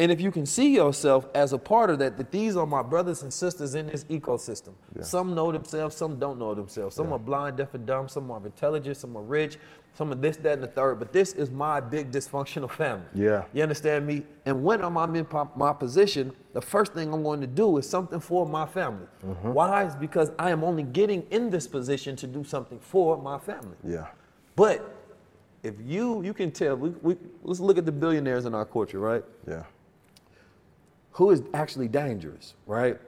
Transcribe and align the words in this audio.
And 0.00 0.10
if 0.10 0.18
you 0.18 0.30
can 0.30 0.46
see 0.46 0.74
yourself 0.74 1.26
as 1.34 1.52
a 1.52 1.58
part 1.58 1.90
of 1.90 1.98
that, 1.98 2.16
that 2.16 2.30
these 2.30 2.56
are 2.56 2.64
my 2.64 2.80
brothers 2.82 3.22
and 3.22 3.30
sisters 3.30 3.74
in 3.74 3.86
this 3.86 4.04
ecosystem. 4.04 4.72
Yeah. 4.96 5.02
Some 5.02 5.34
know 5.34 5.52
themselves, 5.52 5.94
some 5.94 6.18
don't 6.18 6.38
know 6.38 6.54
themselves. 6.54 6.96
Some 6.96 7.12
are 7.12 7.18
blind, 7.18 7.58
deaf, 7.58 7.74
and 7.74 7.84
dumb. 7.84 8.08
Some 8.08 8.30
are 8.30 8.40
intelligent. 8.42 8.96
Some 8.96 9.14
are 9.14 9.22
rich. 9.22 9.58
Some 9.92 10.10
are 10.10 10.14
this, 10.14 10.38
that, 10.38 10.54
and 10.54 10.62
the 10.62 10.68
third. 10.68 11.00
But 11.00 11.12
this 11.12 11.34
is 11.34 11.50
my 11.50 11.80
big 11.80 12.10
dysfunctional 12.10 12.70
family. 12.70 13.04
Yeah. 13.14 13.44
You 13.52 13.62
understand 13.62 14.06
me? 14.06 14.22
And 14.46 14.64
when 14.64 14.82
I'm, 14.82 14.96
I'm 14.96 15.14
in 15.16 15.26
my 15.54 15.74
position, 15.74 16.32
the 16.54 16.62
first 16.62 16.94
thing 16.94 17.12
I'm 17.12 17.22
going 17.22 17.42
to 17.42 17.46
do 17.46 17.76
is 17.76 17.86
something 17.86 18.20
for 18.20 18.46
my 18.46 18.64
family. 18.64 19.06
Mm-hmm. 19.22 19.52
Why? 19.52 19.84
Is 19.84 19.96
because 19.96 20.32
I 20.38 20.50
am 20.50 20.64
only 20.64 20.84
getting 20.84 21.26
in 21.30 21.50
this 21.50 21.66
position 21.66 22.16
to 22.16 22.26
do 22.26 22.42
something 22.42 22.78
for 22.78 23.20
my 23.20 23.38
family. 23.38 23.76
Yeah. 23.86 24.06
But 24.56 24.96
if 25.62 25.74
you, 25.84 26.22
you 26.22 26.32
can 26.32 26.52
tell, 26.52 26.76
we, 26.76 26.88
we, 27.02 27.16
let's 27.42 27.60
look 27.60 27.76
at 27.76 27.84
the 27.84 27.92
billionaires 27.92 28.46
in 28.46 28.54
our 28.54 28.64
culture, 28.64 28.98
right? 28.98 29.22
Yeah. 29.46 29.64
Who 31.20 31.30
is 31.30 31.42
actually 31.52 31.86
dangerous, 31.86 32.54
right? 32.66 32.98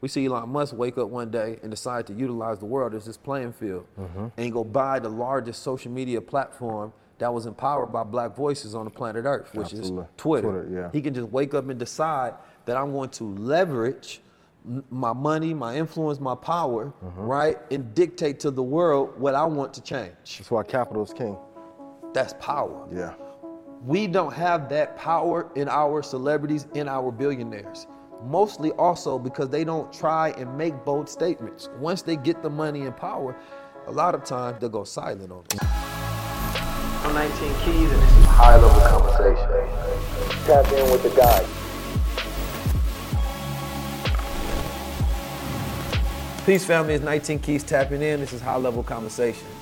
We 0.00 0.08
see 0.08 0.24
Elon 0.24 0.48
Musk 0.48 0.74
wake 0.74 0.96
up 0.96 1.10
one 1.10 1.30
day 1.30 1.58
and 1.60 1.70
decide 1.70 2.06
to 2.06 2.14
utilize 2.14 2.58
the 2.58 2.64
world 2.64 2.94
as 2.94 3.04
his 3.04 3.18
playing 3.18 3.52
field 3.52 3.84
mm-hmm. 4.00 4.28
and 4.38 4.52
go 4.54 4.64
buy 4.64 4.98
the 5.00 5.10
largest 5.10 5.62
social 5.62 5.92
media 5.92 6.18
platform 6.18 6.94
that 7.18 7.30
was 7.30 7.44
empowered 7.44 7.92
by 7.92 8.04
black 8.04 8.34
voices 8.34 8.74
on 8.74 8.86
the 8.86 8.90
planet 8.90 9.26
Earth, 9.26 9.54
which 9.54 9.74
Absolutely. 9.74 10.04
is 10.04 10.08
Twitter. 10.16 10.50
Twitter, 10.50 10.68
yeah. 10.72 10.90
He 10.94 11.02
can 11.02 11.12
just 11.12 11.28
wake 11.28 11.52
up 11.52 11.68
and 11.68 11.78
decide 11.78 12.32
that 12.64 12.78
I'm 12.78 12.90
going 12.90 13.10
to 13.10 13.24
leverage 13.24 14.22
my 14.88 15.12
money, 15.12 15.52
my 15.52 15.76
influence, 15.76 16.20
my 16.20 16.36
power, 16.36 16.86
mm-hmm. 17.04 17.20
right, 17.20 17.58
and 17.70 17.94
dictate 17.94 18.40
to 18.40 18.50
the 18.50 18.62
world 18.62 19.20
what 19.20 19.34
I 19.34 19.44
want 19.44 19.74
to 19.74 19.82
change. 19.82 20.38
That's 20.38 20.50
why 20.50 20.62
capital 20.62 21.02
is 21.04 21.12
king. 21.12 21.36
That's 22.14 22.32
power. 22.40 22.88
Yeah. 22.90 23.12
We 23.84 24.08
don't 24.08 24.32
have 24.32 24.68
that 24.70 24.96
power 24.96 25.52
in 25.54 25.68
our 25.68 26.02
celebrities, 26.02 26.66
in 26.74 26.88
our 26.88 27.12
billionaires. 27.12 27.86
Mostly 28.24 28.72
also 28.72 29.20
because 29.20 29.50
they 29.50 29.62
don't 29.62 29.92
try 29.92 30.30
and 30.30 30.58
make 30.58 30.74
bold 30.84 31.08
statements. 31.08 31.68
Once 31.78 32.02
they 32.02 32.16
get 32.16 32.42
the 32.42 32.50
money 32.50 32.82
and 32.82 32.96
power, 32.96 33.36
a 33.86 33.92
lot 33.92 34.16
of 34.16 34.24
times 34.24 34.58
they'll 34.60 34.68
go 34.68 34.82
silent 34.82 35.30
on 35.30 35.44
it. 35.52 35.62
I'm 35.62 37.14
19 37.14 37.54
Keys 37.60 37.92
and 37.92 38.02
this 38.02 38.16
is 38.16 38.24
high 38.24 38.56
level 38.56 38.80
conversation. 38.80 39.48
Tap 40.44 40.66
in 40.72 40.90
with 40.90 41.04
the 41.04 41.10
guy. 41.10 41.46
Peace 46.44 46.64
family, 46.64 46.94
it's 46.94 47.04
19 47.04 47.38
Keys 47.38 47.62
tapping 47.62 48.02
in. 48.02 48.18
This 48.18 48.32
is 48.32 48.40
high 48.40 48.56
level 48.56 48.82
conversations. 48.82 49.57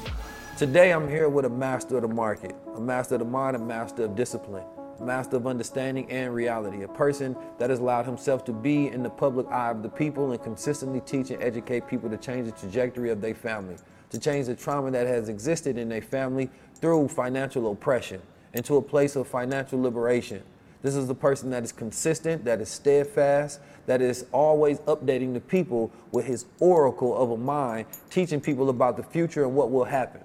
Today 0.56 0.90
I'm 0.90 1.06
here 1.06 1.28
with 1.28 1.44
a 1.44 1.50
master 1.50 1.96
of 1.96 2.02
the 2.02 2.08
market, 2.08 2.56
a 2.74 2.80
master 2.80 3.16
of 3.16 3.18
the 3.18 3.26
mind, 3.26 3.56
a 3.56 3.58
master 3.58 4.04
of 4.04 4.16
discipline, 4.16 4.64
a 4.98 5.04
master 5.04 5.36
of 5.36 5.46
understanding 5.46 6.10
and 6.10 6.34
reality, 6.34 6.82
a 6.82 6.88
person 6.88 7.36
that 7.58 7.68
has 7.68 7.78
allowed 7.78 8.06
himself 8.06 8.42
to 8.46 8.54
be 8.54 8.86
in 8.88 9.02
the 9.02 9.10
public 9.10 9.46
eye 9.48 9.70
of 9.70 9.82
the 9.82 9.88
people 9.90 10.32
and 10.32 10.42
consistently 10.42 11.02
teach 11.02 11.30
and 11.30 11.42
educate 11.42 11.86
people 11.86 12.08
to 12.08 12.16
change 12.16 12.46
the 12.46 12.58
trajectory 12.58 13.10
of 13.10 13.20
their 13.20 13.34
family, 13.34 13.76
to 14.08 14.18
change 14.18 14.46
the 14.46 14.54
trauma 14.54 14.90
that 14.90 15.06
has 15.06 15.28
existed 15.28 15.76
in 15.76 15.90
their 15.90 16.00
family 16.00 16.48
through 16.76 17.06
financial 17.08 17.70
oppression 17.70 18.22
into 18.54 18.76
a 18.76 18.82
place 18.82 19.14
of 19.14 19.28
financial 19.28 19.78
liberation. 19.78 20.42
This 20.80 20.94
is 20.94 21.06
the 21.06 21.14
person 21.14 21.50
that 21.50 21.64
is 21.64 21.72
consistent, 21.72 22.46
that 22.46 22.62
is 22.62 22.70
steadfast, 22.70 23.60
that 23.84 24.00
is 24.00 24.24
always 24.32 24.78
updating 24.80 25.34
the 25.34 25.40
people 25.40 25.92
with 26.12 26.24
his 26.24 26.46
oracle 26.60 27.14
of 27.14 27.30
a 27.30 27.36
mind, 27.36 27.84
teaching 28.08 28.40
people 28.40 28.70
about 28.70 28.96
the 28.96 29.02
future 29.02 29.44
and 29.44 29.54
what 29.54 29.70
will 29.70 29.84
happen. 29.84 30.22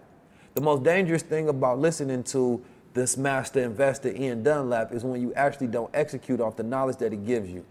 The 0.54 0.62
most 0.62 0.84
dangerous 0.84 1.24
thing 1.24 1.48
about 1.48 1.80
listening 1.80 2.24
to 2.26 2.62
this 2.94 3.16
master 3.16 3.62
investor, 3.62 4.14
Ian 4.14 4.44
Dunlap, 4.44 4.92
is 4.92 5.06
when 5.06 5.22
you 5.22 5.34
actually 5.34 5.68
don't 5.68 5.90
execute 5.94 6.42
off 6.42 6.58
the 6.58 6.64
knowledge 6.64 6.98
that 6.98 7.14
he 7.14 7.18
gives 7.18 7.50
you. 7.50 7.66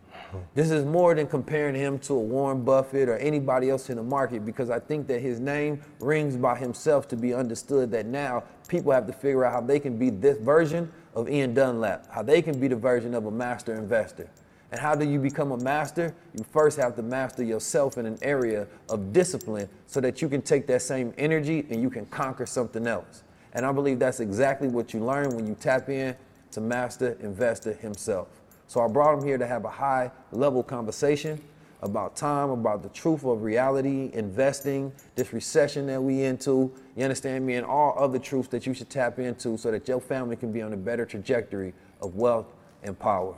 This 0.54 0.70
is 0.70 0.86
more 0.86 1.14
than 1.14 1.26
comparing 1.26 1.74
him 1.74 1.98
to 2.00 2.14
a 2.14 2.18
Warren 2.18 2.62
Buffett 2.62 3.08
or 3.08 3.18
anybody 3.18 3.68
else 3.68 3.90
in 3.90 3.96
the 3.96 4.02
market 4.02 4.46
because 4.46 4.70
I 4.70 4.78
think 4.78 5.06
that 5.08 5.20
his 5.20 5.40
name 5.40 5.82
rings 5.98 6.36
by 6.36 6.56
himself 6.56 7.06
to 7.08 7.16
be 7.16 7.34
understood 7.34 7.90
that 7.90 8.06
now 8.06 8.44
people 8.66 8.92
have 8.92 9.06
to 9.08 9.12
figure 9.12 9.44
out 9.44 9.52
how 9.52 9.60
they 9.60 9.78
can 9.78 9.98
be 9.98 10.08
this 10.08 10.38
version 10.38 10.90
of 11.14 11.28
Ian 11.28 11.52
Dunlap, 11.52 12.06
how 12.10 12.22
they 12.22 12.40
can 12.40 12.58
be 12.58 12.68
the 12.68 12.76
version 12.76 13.14
of 13.14 13.26
a 13.26 13.30
master 13.30 13.74
investor. 13.74 14.30
And 14.70 14.80
how 14.80 14.94
do 14.94 15.08
you 15.08 15.18
become 15.18 15.50
a 15.50 15.56
master? 15.56 16.14
You 16.36 16.44
first 16.44 16.78
have 16.78 16.94
to 16.96 17.02
master 17.02 17.42
yourself 17.42 17.98
in 17.98 18.06
an 18.06 18.18
area 18.22 18.68
of 18.88 19.12
discipline 19.12 19.68
so 19.86 20.00
that 20.00 20.22
you 20.22 20.28
can 20.28 20.42
take 20.42 20.66
that 20.68 20.82
same 20.82 21.12
energy 21.18 21.66
and 21.70 21.82
you 21.82 21.90
can 21.90 22.06
conquer 22.06 22.46
something 22.46 22.86
else. 22.86 23.24
And 23.52 23.66
I 23.66 23.72
believe 23.72 23.98
that's 23.98 24.20
exactly 24.20 24.68
what 24.68 24.94
you 24.94 25.00
learn 25.00 25.34
when 25.34 25.46
you 25.46 25.56
tap 25.56 25.88
in 25.88 26.14
to 26.52 26.60
Master 26.60 27.16
Investor 27.20 27.74
himself. 27.74 28.28
So 28.68 28.80
I 28.80 28.86
brought 28.86 29.18
him 29.18 29.24
here 29.24 29.38
to 29.38 29.46
have 29.46 29.64
a 29.64 29.70
high 29.70 30.12
level 30.30 30.62
conversation 30.62 31.42
about 31.82 32.14
time, 32.14 32.50
about 32.50 32.82
the 32.82 32.88
truth 32.90 33.24
of 33.24 33.42
reality, 33.42 34.10
investing, 34.12 34.92
this 35.16 35.32
recession 35.32 35.86
that 35.86 36.00
we 36.00 36.22
into, 36.22 36.72
you 36.94 37.02
understand 37.02 37.44
me, 37.44 37.54
and 37.54 37.66
all 37.66 37.96
other 37.98 38.18
truths 38.18 38.48
that 38.48 38.66
you 38.66 38.74
should 38.74 38.90
tap 38.90 39.18
into 39.18 39.56
so 39.56 39.70
that 39.70 39.88
your 39.88 40.00
family 40.00 40.36
can 40.36 40.52
be 40.52 40.62
on 40.62 40.72
a 40.72 40.76
better 40.76 41.06
trajectory 41.06 41.72
of 42.00 42.14
wealth 42.14 42.52
and 42.82 42.98
power. 42.98 43.34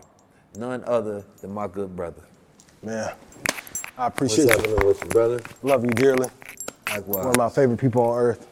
None 0.56 0.84
other 0.84 1.24
than 1.40 1.52
my 1.52 1.66
good 1.66 1.94
brother. 1.96 2.22
Man. 2.82 3.12
I 3.96 4.06
appreciate 4.06 4.48
you. 4.66 4.76
with 4.84 5.02
you, 5.02 5.08
brother? 5.08 5.40
Love 5.62 5.84
you 5.84 5.90
dearly. 5.90 6.28
Likewise. 6.90 7.24
One 7.24 7.28
of 7.28 7.36
my 7.36 7.48
favorite 7.48 7.78
people 7.78 8.02
on 8.02 8.18
earth. 8.18 8.46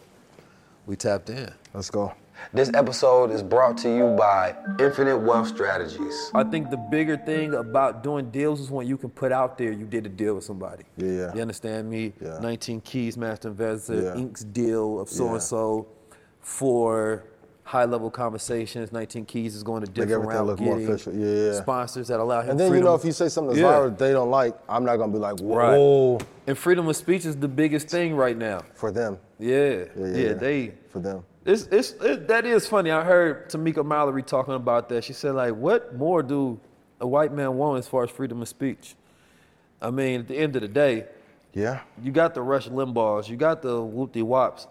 We 0.87 0.97
tapped 0.97 1.31
in. 1.31 1.53
Let's 1.75 1.91
go. 1.91 2.15
This 2.55 2.71
episode 2.75 3.31
is 3.31 3.43
brought 3.43 3.77
to 3.79 3.95
you 3.95 4.17
by 4.17 4.57
Infinite 4.79 5.19
Wealth 5.19 5.49
Strategies. 5.49 6.31
I 6.35 6.43
think 6.45 6.71
the 6.71 6.77
bigger 6.77 7.17
thing 7.19 7.55
about 7.55 8.03
doing 8.03 8.31
deals 8.31 8.61
is 8.61 8.71
when 8.71 8.87
you 8.87 8.97
can 8.97 9.11
put 9.11 9.31
out 9.31 9.59
there 9.59 9.73
you 9.73 9.85
did 9.85 10.07
a 10.07 10.09
deal 10.09 10.35
with 10.35 10.45
somebody. 10.45 10.85
Yeah, 10.97 11.09
yeah. 11.09 11.35
You 11.35 11.43
understand 11.43 11.91
me? 11.91 12.15
Yeah. 12.21 12.39
19 12.41 12.81
Keys, 12.81 13.17
Master 13.19 13.49
Investor, 13.49 14.03
Yeah. 14.03 14.15
Inks 14.15 14.43
deal 14.45 15.01
of 15.01 15.09
so 15.11 15.35
and 15.35 15.43
so 15.43 15.87
for 16.41 17.25
high 17.71 17.85
level 17.85 18.11
conversations. 18.11 18.91
19 18.91 19.25
Keys 19.27 19.55
is 19.55 19.63
going 19.63 19.85
to 19.85 19.87
different 19.89 20.11
everything 20.11 20.37
route 20.39 20.47
look 20.47 20.59
more 20.61 20.75
getting 20.77 20.93
official. 20.93 21.15
Yeah, 21.15 21.53
yeah. 21.53 21.61
sponsors 21.61 22.09
that 22.09 22.19
allow 22.19 22.41
him 22.43 22.51
And 22.51 22.59
then 22.61 22.75
you 22.75 22.81
know 22.81 22.97
if 22.97 23.05
you 23.05 23.13
say 23.13 23.29
something 23.29 23.55
that's 23.55 23.61
Yeah. 23.61 23.73
viral 23.79 23.97
they 23.97 24.11
don't 24.11 24.29
like, 24.31 24.57
I'm 24.69 24.85
not 24.85 24.97
gonna 24.97 25.13
be 25.13 25.19
like, 25.19 25.37
Right. 25.41 25.79
whoa, 25.79 26.19
And 26.49 26.59
freedom 26.59 26.89
of 26.89 26.97
speech 26.97 27.25
is 27.25 27.37
the 27.37 27.47
biggest 27.47 27.87
thing 27.89 28.17
right 28.17 28.37
now. 28.37 28.63
for 28.75 28.91
them. 28.91 29.19
Yeah, 29.39 29.57
yeah, 29.57 29.85
yeah, 29.97 30.07
yeah. 30.17 30.33
they. 30.35 30.75
For 30.89 30.99
them. 30.99 31.23
It's, 31.45 31.69
it's, 31.71 31.93
it, 32.03 32.27
that 32.27 32.45
is 32.45 32.67
funny. 32.67 32.91
I 32.91 33.05
heard 33.05 33.49
Tamika 33.49 33.87
Mallory 33.87 34.25
talking 34.25 34.55
about 34.55 34.89
that. 34.89 35.05
She 35.05 35.13
said, 35.13 35.37
like, 35.37 35.55
what 35.55 35.95
more 35.97 36.25
do 36.25 36.59
a 37.01 37.07
white 37.07 37.33
man 37.33 37.57
want 37.57 37.79
as 37.79 37.87
far 37.87 38.03
as 38.03 38.11
freedom 38.11 38.43
of 38.43 38.49
speech? 38.49 38.97
I 39.81 39.91
mean, 39.93 40.21
at 40.21 40.29
the 40.29 40.37
end 40.37 40.57
of 40.57 40.63
the 40.63 40.69
day, 40.69 41.07
Yeah. 41.55 41.81
you 42.03 42.11
got 42.11 42.35
the 42.35 42.43
Rush 42.43 42.69
Limbaughs, 42.69 43.29
you 43.29 43.37
got 43.37 43.63
the 43.63 43.77
Whoopty 43.81 44.23
Wops, 44.25 44.67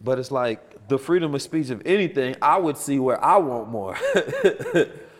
but 0.00 0.18
it's 0.18 0.30
like 0.30 0.88
the 0.88 0.98
freedom 0.98 1.34
of 1.34 1.42
speech 1.42 1.70
of 1.70 1.82
anything. 1.86 2.36
I 2.42 2.58
would 2.58 2.76
see 2.76 2.98
where 2.98 3.22
I 3.24 3.38
want 3.38 3.68
more, 3.68 3.96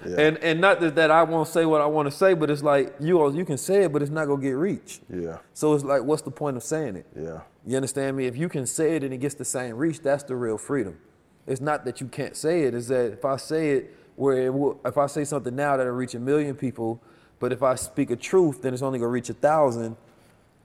and 0.05 0.37
and 0.39 0.61
not 0.61 0.81
that, 0.81 0.95
that 0.97 1.11
I 1.11 1.23
won't 1.23 1.49
say 1.49 1.65
what 1.65 1.81
I 1.81 1.87
want 1.87 2.07
to 2.11 2.17
say, 2.17 2.35
but 2.35 2.51
it's 2.51 2.63
like 2.63 2.95
you 3.01 3.31
you 3.33 3.45
can 3.45 3.57
say 3.59 3.85
it, 3.85 3.93
but 3.93 4.03
it's 4.03 4.11
not 4.11 4.27
gonna 4.27 4.43
get 4.43 4.53
reach. 4.53 5.01
Yeah. 5.13 5.39
So 5.55 5.75
it's 5.75 5.85
like, 5.85 6.03
what's 6.03 6.23
the 6.23 6.31
point 6.31 6.57
of 6.57 6.63
saying 6.63 6.97
it? 6.97 7.07
Yeah. 7.19 7.41
You 7.67 7.77
understand 7.77 8.17
me? 8.17 8.27
If 8.27 8.37
you 8.37 8.49
can 8.49 8.67
say 8.67 8.97
it 8.97 9.05
and 9.05 9.15
it 9.15 9.19
gets 9.19 9.35
the 9.35 9.45
same 9.45 9.77
reach, 9.77 10.01
that's 10.01 10.23
the 10.25 10.37
real 10.37 10.59
freedom. 10.59 10.99
It's 11.47 11.61
not 11.61 11.85
that 11.87 12.01
you 12.01 12.07
can't 12.09 12.37
say 12.37 12.65
it. 12.65 12.75
It's 12.75 12.89
that 12.89 13.13
if 13.13 13.25
I 13.25 13.37
say 13.37 13.71
it 13.73 13.97
where 14.17 14.37
it 14.47 14.53
will, 14.55 14.79
if 14.85 14.99
I 14.99 15.07
say 15.07 15.25
something 15.25 15.55
now 15.57 15.77
that'll 15.77 15.93
reach 15.93 16.15
a 16.15 16.21
million 16.21 16.55
people, 16.55 17.01
but 17.41 17.53
if 17.53 17.63
I 17.63 17.75
speak 17.75 18.11
a 18.11 18.17
truth, 18.17 18.63
then 18.63 18.75
it's 18.75 18.83
only 18.83 18.99
gonna 18.99 19.09
reach 19.11 19.31
a 19.31 19.35
thousand. 19.35 19.97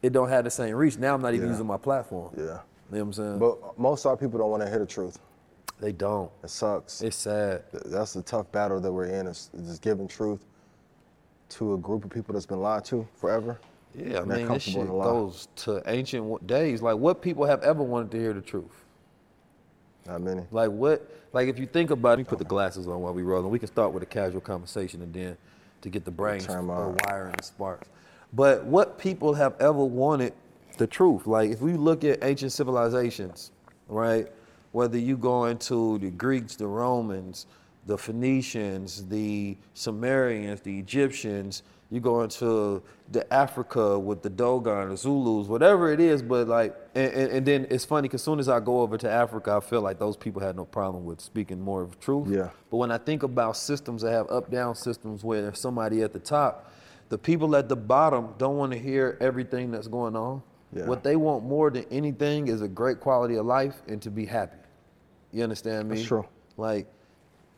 It 0.02 0.14
don't 0.14 0.30
have 0.30 0.44
the 0.46 0.50
same 0.52 0.76
reach. 0.76 0.98
Now 0.98 1.16
I'm 1.16 1.22
not 1.22 1.34
even 1.34 1.48
Yeah. 1.48 1.54
using 1.54 1.68
my 1.68 1.78
platform. 1.78 2.34
Yeah. 2.38 2.60
You 2.92 2.98
know 2.98 3.04
what 3.04 3.08
I'm 3.08 3.14
saying? 3.14 3.40
But 3.40 3.80
most 3.80 4.06
of 4.06 4.10
our 4.10 4.18
people 4.18 4.40
don't 4.40 4.50
want 4.50 4.64
to 4.64 4.70
hear 4.70 4.80
the 4.80 4.86
truth. 4.86 5.20
they 5.80 5.92
don't. 5.92 6.32
It 6.44 6.50
sucks. 6.50 7.02
It's 7.02 7.16
sad. 7.18 7.64
That's 7.72 8.14
the 8.14 8.22
tough 8.22 8.52
battle 8.52 8.80
that 8.80 8.92
we're 8.92 9.06
in. 9.06 9.28
Is, 9.28 9.50
giving 9.82 10.08
truth 10.08 10.46
to 11.50 11.74
a 11.74 11.78
group 11.78 12.04
of 12.04 12.10
people 12.10 12.34
that's 12.34 12.46
been 12.46 12.62
lied 12.62 12.86
to 12.86 13.08
forever. 13.16 13.60
Yeah, 13.96 14.20
I 14.20 14.22
mean, 14.22 14.30
this 14.30 14.48
comfortable 14.48 14.84
shit 14.84 14.88
goes 14.88 15.48
to 15.58 15.82
ancient 15.88 16.46
days. 16.48 16.82
Like, 16.82 16.98
what 16.98 17.22
people 17.22 17.46
have 17.46 17.64
ever 17.64 17.82
wanted 17.82 18.12
to 18.12 18.18
hear 18.20 18.34
the 18.34 18.42
truth? 18.42 18.86
Not 20.06 20.22
many. 20.22 20.44
Like 20.52 20.72
what? 20.72 21.08
Like 21.34 21.48
if 21.48 21.60
you 21.60 21.68
think 21.68 21.92
about 21.92 22.20
it, 22.20 22.28
put 22.28 22.40
the 22.40 22.46
glasses 22.46 22.88
on 22.88 23.00
while 23.02 23.14
we 23.14 23.22
rolling. 23.22 23.52
We 23.52 23.60
can 23.60 23.68
start 23.68 23.94
with 23.94 24.02
a 24.02 24.08
casual 24.08 24.42
conversation 24.42 25.02
and 25.02 25.14
then 25.14 25.38
to 25.82 25.90
get 25.90 26.06
the 26.06 26.12
brains 26.12 26.50
out. 26.50 26.64
wiring 26.64 27.36
the 27.38 27.44
sparks. 27.44 27.88
But 28.34 28.66
what 28.66 28.98
people 28.98 29.34
have 29.34 29.54
ever 29.60 29.84
wanted 29.84 30.34
the 30.80 30.88
truth. 30.88 31.28
Like 31.28 31.52
if 31.52 31.62
we 31.62 31.74
look 31.74 32.04
at 32.04 32.24
ancient 32.24 32.52
civilizations, 32.52 33.52
right? 33.88 34.28
Whether 34.72 34.98
you 34.98 35.18
go 35.18 35.46
into 35.46 36.00
the 36.00 36.10
Greeks, 36.10 36.56
the 36.56 36.68
Romans, 36.68 37.46
the 37.86 37.98
Phoenicians, 37.98 39.06
the 39.08 39.58
Sumerians, 39.74 40.62
the 40.62 40.80
Egyptians, 40.80 41.64
you 41.92 42.00
go 42.00 42.22
into 42.22 42.84
the 43.12 43.32
Africa 43.34 43.98
with 43.98 44.22
the 44.22 44.30
Dogon, 44.30 44.90
the 44.90 44.98
Zulus, 44.98 45.48
whatever 45.48 45.92
it 45.92 46.00
is, 46.00 46.22
but 46.22 46.48
like, 46.48 46.76
and, 46.94 47.12
and, 47.14 47.32
and 47.32 47.46
then 47.46 47.68
it's 47.72 47.84
funny 47.84 48.08
because 48.08 48.22
as 48.22 48.26
soon 48.26 48.40
as 48.40 48.48
I 48.48 48.60
go 48.60 48.82
over 48.82 48.96
to 49.00 49.10
Africa, 49.10 49.56
I 49.56 49.60
feel 49.60 49.82
like 49.82 49.98
those 49.98 50.16
people 50.16 50.40
had 50.40 50.56
no 50.56 50.66
problem 50.66 51.04
with 51.04 51.20
speaking 51.20 51.60
more 51.60 51.82
of 51.82 52.00
truth. 52.00 52.28
Yeah. 52.30 52.50
But 52.70 52.78
when 52.78 52.92
I 52.92 53.00
think 53.00 53.24
about 53.24 53.58
systems 53.58 54.04
that 54.04 54.12
have 54.12 54.30
up-down 54.30 54.76
systems 54.76 55.24
where 55.24 55.42
there's 55.42 55.60
somebody 55.60 56.04
at 56.04 56.14
the 56.14 56.20
top, 56.20 56.72
the 57.10 57.18
people 57.18 57.56
at 57.56 57.70
the 57.70 57.76
bottom 57.76 58.36
don't 58.38 58.58
want 58.58 58.72
to 58.72 58.78
hear 58.78 59.18
everything 59.20 59.72
that's 59.72 59.88
going 59.88 60.16
on. 60.16 60.44
Yeah. 60.74 60.86
What 60.86 61.04
they 61.04 61.16
want 61.16 61.46
more 61.46 61.72
than 61.72 61.86
anything 61.90 62.48
is 62.48 62.62
a 62.62 62.68
great 62.68 63.00
quality 63.00 63.36
of 63.36 63.46
life 63.46 63.82
and 63.88 64.02
to 64.02 64.12
be 64.12 64.26
happy. 64.26 64.58
You 65.32 65.44
understand 65.44 65.90
me? 65.90 65.96
That's 65.98 66.08
true. 66.08 66.26
Like, 66.58 66.88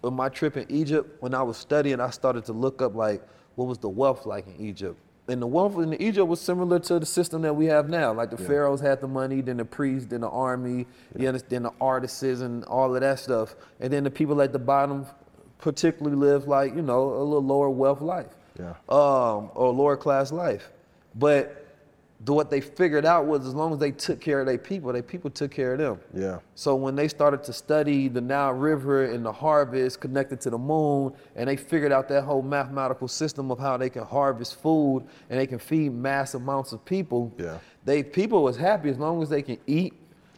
on 0.04 0.14
my 0.14 0.30
trip 0.30 0.58
in 0.58 0.66
Egypt, 0.70 1.22
when 1.22 1.34
I 1.34 1.44
was 1.44 1.58
studying, 1.58 2.00
I 2.00 2.10
started 2.10 2.46
to 2.46 2.54
look 2.54 2.82
up 2.82 2.96
like 2.96 3.22
what 3.56 3.66
was 3.66 3.78
the 3.78 3.90
wealth 3.90 4.26
like 4.26 4.48
in 4.48 4.66
Egypt. 4.66 4.98
And 5.28 5.42
the 5.42 5.48
wealth 5.48 5.78
in 5.78 5.94
Egypt 6.02 6.28
was 6.28 6.42
similar 6.42 6.80
to 6.80 7.00
the 7.00 7.06
system 7.06 7.42
that 7.44 7.54
we 7.54 7.66
have 7.68 7.90
now. 7.90 8.12
Like 8.12 8.32
the 8.32 8.38
pharaohs 8.38 8.82
had 8.82 9.02
the 9.02 9.08
money, 9.08 9.42
then 9.42 9.58
the 9.58 9.66
priests, 9.66 10.10
then 10.10 10.22
the 10.22 10.30
army, 10.30 10.88
you 11.18 11.28
understand, 11.28 11.66
the 11.66 11.74
artists 11.80 12.24
and 12.24 12.66
all 12.66 12.94
of 12.94 13.02
that 13.02 13.20
stuff. 13.20 13.56
And 13.80 13.94
then 13.94 14.04
the 14.04 14.12
people 14.12 14.42
at 14.42 14.52
the 14.52 14.60
bottom 14.60 15.06
particularly 15.60 16.18
live 16.18 16.48
like, 16.48 16.76
you 16.76 16.82
know, 16.82 17.14
a 17.14 17.24
little 17.24 17.44
lower 17.44 17.70
wealth 17.70 18.02
life. 18.02 18.36
Yeah. 18.60 18.74
Um, 18.90 19.52
or 19.54 19.72
lower 19.72 19.96
class 19.96 20.32
life. 20.32 20.72
But 21.16 21.61
what 22.26 22.52
they 22.52 22.62
figured 22.62 23.04
out 23.06 23.26
was 23.26 23.48
as 23.48 23.56
long 23.56 23.74
as 23.74 23.80
they 23.80 23.92
took 23.92 24.22
care 24.22 24.42
of 24.42 24.46
their 24.46 24.58
people, 24.58 24.94
their 24.94 25.02
people 25.02 25.30
took 25.32 25.50
care 25.50 25.74
of 25.74 25.80
them. 25.80 26.00
Yeah. 26.14 26.40
So 26.54 26.76
when 26.76 26.96
they 26.96 27.08
started 27.08 27.44
to 27.46 27.54
study 27.54 28.08
the 28.10 28.22
Nile 28.22 28.52
River 28.54 29.06
and 29.06 29.26
the 29.26 29.32
harvest 29.32 30.00
connected 30.00 30.40
to 30.42 30.52
the 30.52 30.58
moon, 30.58 31.14
and 31.36 31.50
they 31.50 31.56
figured 31.58 31.92
out 31.92 32.08
that 32.10 32.24
whole 32.24 32.44
mathematical 32.44 33.08
system 33.08 33.50
of 33.50 33.58
how 33.58 33.76
they 33.78 33.90
can 33.90 34.04
harvest 34.04 34.62
food 34.62 35.04
and 35.30 35.40
they 35.40 35.48
can 35.48 35.58
feed 35.58 35.94
mass 35.94 36.36
amounts 36.36 36.74
of 36.74 36.86
people, 36.86 37.32
Yeah. 37.38 37.58
they 37.86 38.04
people 38.04 38.44
was 38.44 38.56
happy 38.58 38.90
as 38.90 39.00
long 39.00 39.22
as 39.24 39.30
they 39.30 39.42
can 39.42 39.58
eat. 39.66 39.94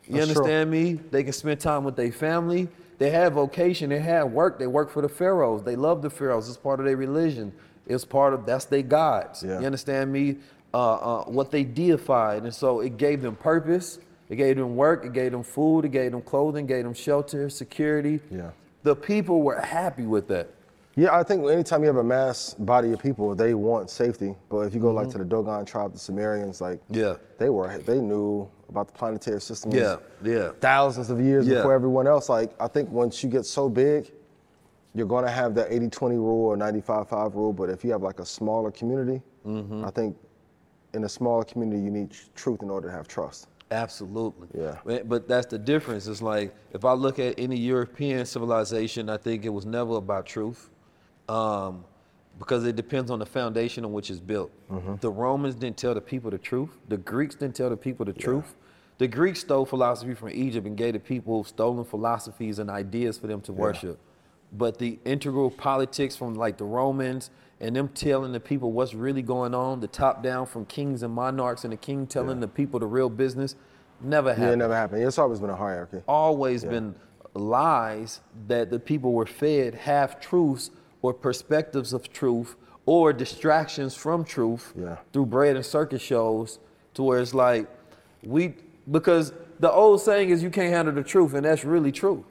You 0.06 0.16
That's 0.16 0.32
true. 0.32 0.42
understand 0.42 0.72
me? 0.72 0.94
They 1.12 1.24
can 1.24 1.34
spend 1.34 1.60
time 1.60 1.84
with 1.84 1.96
their 1.98 2.12
family. 2.14 2.70
They 2.98 3.10
had 3.10 3.34
vocation. 3.34 3.90
They 3.90 4.00
had 4.00 4.24
work. 4.24 4.58
They 4.60 4.68
worked 4.68 4.92
for 4.94 5.02
the 5.02 5.10
pharaohs. 5.10 5.64
They 5.64 5.76
loved 5.76 6.02
the 6.04 6.10
pharaohs. 6.10 6.48
It's 6.48 6.58
part 6.58 6.80
of 6.80 6.86
their 6.86 6.96
religion. 6.98 7.52
It's 7.88 8.06
part 8.06 8.34
of 8.34 8.46
that's 8.46 8.66
their 8.66 8.82
gods. 8.84 9.44
Yeah. 9.44 9.60
You 9.60 9.66
understand 9.66 10.12
me? 10.14 10.38
Uh, 10.74 10.94
uh, 10.94 11.24
what 11.26 11.52
they 11.52 11.64
deified, 11.64 12.44
and 12.44 12.54
so 12.54 12.80
it 12.80 12.98
gave 12.98 13.22
them 13.22 13.36
purpose. 13.36 14.00
It 14.30 14.38
gave 14.38 14.58
them 14.58 14.76
work. 14.76 15.06
It 15.06 15.14
gave 15.14 15.32
them 15.32 15.44
food. 15.44 15.86
It 15.86 15.90
gave 15.92 16.12
them 16.12 16.24
clothing. 16.24 16.66
Gave 16.66 16.84
them 16.84 16.96
shelter, 16.96 17.48
security. 17.48 18.20
Yeah. 18.32 18.50
The 18.82 18.96
people 18.96 19.44
were 19.44 19.60
happy 19.60 20.08
with 20.08 20.28
that. 20.30 20.50
Yeah, 20.96 21.16
I 21.16 21.22
think 21.22 21.48
anytime 21.48 21.82
you 21.82 21.88
have 21.88 21.98
a 21.98 22.04
mass 22.04 22.56
body 22.56 22.92
of 22.92 23.00
people, 23.00 23.36
they 23.36 23.54
want 23.54 23.92
safety. 23.92 24.36
But 24.50 24.62
if 24.62 24.74
you 24.74 24.80
go 24.80 24.88
Mm-hmm. 24.88 24.98
like 24.98 25.10
to 25.10 25.20
the 25.20 25.26
Dogon 25.26 25.64
tribe, 25.66 25.94
the 25.94 26.00
Sumerians, 26.00 26.60
like 26.60 26.80
Yeah. 26.90 27.18
they 27.38 27.50
were 27.50 27.78
they 27.80 28.02
knew 28.02 28.48
about 28.70 28.88
the 28.88 28.94
planetary 28.94 29.42
system. 29.42 29.72
Yeah. 29.72 29.98
Yeah. 30.24 30.52
Thousands 30.60 31.12
of 31.12 31.20
years 31.22 31.48
Yeah. 31.48 31.58
before 31.58 31.74
everyone 31.74 32.08
else. 32.08 32.30
Like 32.30 32.52
I 32.60 32.68
think 32.68 32.90
once 32.90 33.24
you 33.24 33.30
get 33.30 33.46
so 33.46 33.70
big, 33.70 34.12
you're 34.96 35.08
gonna 35.08 35.30
have 35.30 35.54
that 35.56 35.70
80-20 35.72 36.16
rule 36.18 36.46
or 36.48 36.58
95-5 36.58 37.36
rule. 37.36 37.54
But 37.54 37.70
if 37.70 37.84
you 37.86 37.92
have 37.92 38.02
like 38.02 38.20
a 38.20 38.26
smaller 38.26 38.72
community, 38.72 39.22
Mm-hmm. 39.46 39.84
I 39.86 39.92
think 39.92 40.16
in 40.94 41.04
a 41.04 41.10
smaller 41.10 41.44
community 41.44 41.82
you 41.82 41.90
need 41.90 42.16
truth 42.36 42.62
in 42.62 42.70
order 42.70 42.88
to 42.88 42.94
have 42.94 43.08
trust. 43.08 43.48
Absolutely. 43.72 44.48
Yeah. 44.54 45.02
But, 45.06 45.28
that's 45.28 45.48
the 45.48 45.58
difference. 45.58 46.08
It's 46.08 46.22
like 46.22 46.54
if 46.74 46.86
I 46.86 46.94
look 46.94 47.18
at 47.20 47.40
any 47.40 47.58
European 47.58 48.26
civilization, 48.26 49.10
I 49.10 49.18
think 49.18 49.46
it 49.46 49.50
was 49.50 49.66
never 49.66 49.96
about 49.96 50.26
truth, 50.26 50.70
um, 51.28 51.84
because 52.38 52.66
it 52.66 52.76
depends 52.76 53.10
on 53.10 53.20
the 53.20 53.26
foundation 53.26 53.84
on 53.86 53.92
which 53.94 54.10
it's 54.10 54.20
built. 54.20 54.52
Mm-hmm. 54.72 54.96
The 55.02 55.10
Romans 55.10 55.56
didn't 55.56 55.78
tell 55.78 55.94
the 55.94 56.02
people 56.02 56.30
the 56.30 56.38
truth. 56.38 56.78
The 56.88 56.98
Greeks 56.98 57.36
didn't 57.36 57.56
tell 57.56 57.70
the 57.70 57.78
people 57.78 58.06
the 58.06 58.14
truth. 58.14 58.56
The 59.00 59.08
Greeks 59.08 59.40
stole 59.40 59.66
philosophy 59.66 60.14
from 60.14 60.30
Egypt 60.30 60.68
and 60.68 60.78
gave 60.78 60.94
the 60.94 61.00
people 61.00 61.44
stolen 61.44 61.84
philosophies 61.84 62.60
and 62.60 62.70
ideas 62.70 63.18
for 63.18 63.28
them 63.28 63.42
to 63.42 63.54
worship. 63.54 64.00
But 64.56 64.78
the 64.78 65.00
integral 65.04 65.50
politics 65.50 66.16
from 66.16 66.36
like 66.36 66.58
the 66.58 66.66
Romans 66.66 67.32
and 67.60 67.76
them 67.76 67.88
telling 67.90 68.32
the 68.34 68.40
people 68.40 68.72
what's 68.72 68.94
really 68.94 69.22
going 69.22 69.56
on, 69.56 69.80
the 69.80 69.88
top 69.88 70.22
down 70.22 70.46
from 70.46 70.66
kings 70.66 71.02
and 71.02 71.14
monarchs 71.14 71.64
and 71.64 71.74
the 71.74 71.78
king 71.78 72.06
telling 72.06 72.40
the 72.40 72.48
people 72.48 72.80
the 72.80 72.86
real 72.86 73.10
business, 73.10 73.56
never 74.02 74.30
happened. 74.30 74.46
Yeah, 74.48 74.54
it 74.54 74.58
never 74.58 74.76
happened. 74.76 75.04
It's 75.04 75.18
always 75.18 75.40
been 75.40 75.50
a 75.50 75.56
hierarchy. 75.56 76.02
Always 76.08 76.64
been 76.64 76.94
lies 77.34 78.22
that 78.48 78.70
the 78.70 78.80
people 78.80 79.14
were 79.14 79.26
fed 79.26 79.74
half 79.74 80.20
truths 80.20 80.70
or 81.02 81.14
perspectives 81.14 81.94
of 81.94 82.12
truth 82.14 82.56
or 82.86 83.14
distractions 83.14 83.96
from 83.96 84.24
truth 84.24 84.74
Yeah. 84.78 84.98
through 85.12 85.28
bread 85.28 85.56
and 85.56 85.66
circus 85.66 86.02
shows 86.02 86.60
to 86.94 87.04
where 87.04 87.20
it's 87.20 87.34
like 87.34 87.68
we 88.24 88.54
because 88.92 89.34
the 89.60 89.72
old 89.72 90.02
saying 90.02 90.30
is 90.30 90.44
you 90.44 90.50
can't 90.50 90.72
handle 90.74 90.94
the 90.94 91.04
truth 91.04 91.34
and 91.34 91.46
that's 91.46 91.64
really 91.64 91.92
true. 91.92 92.26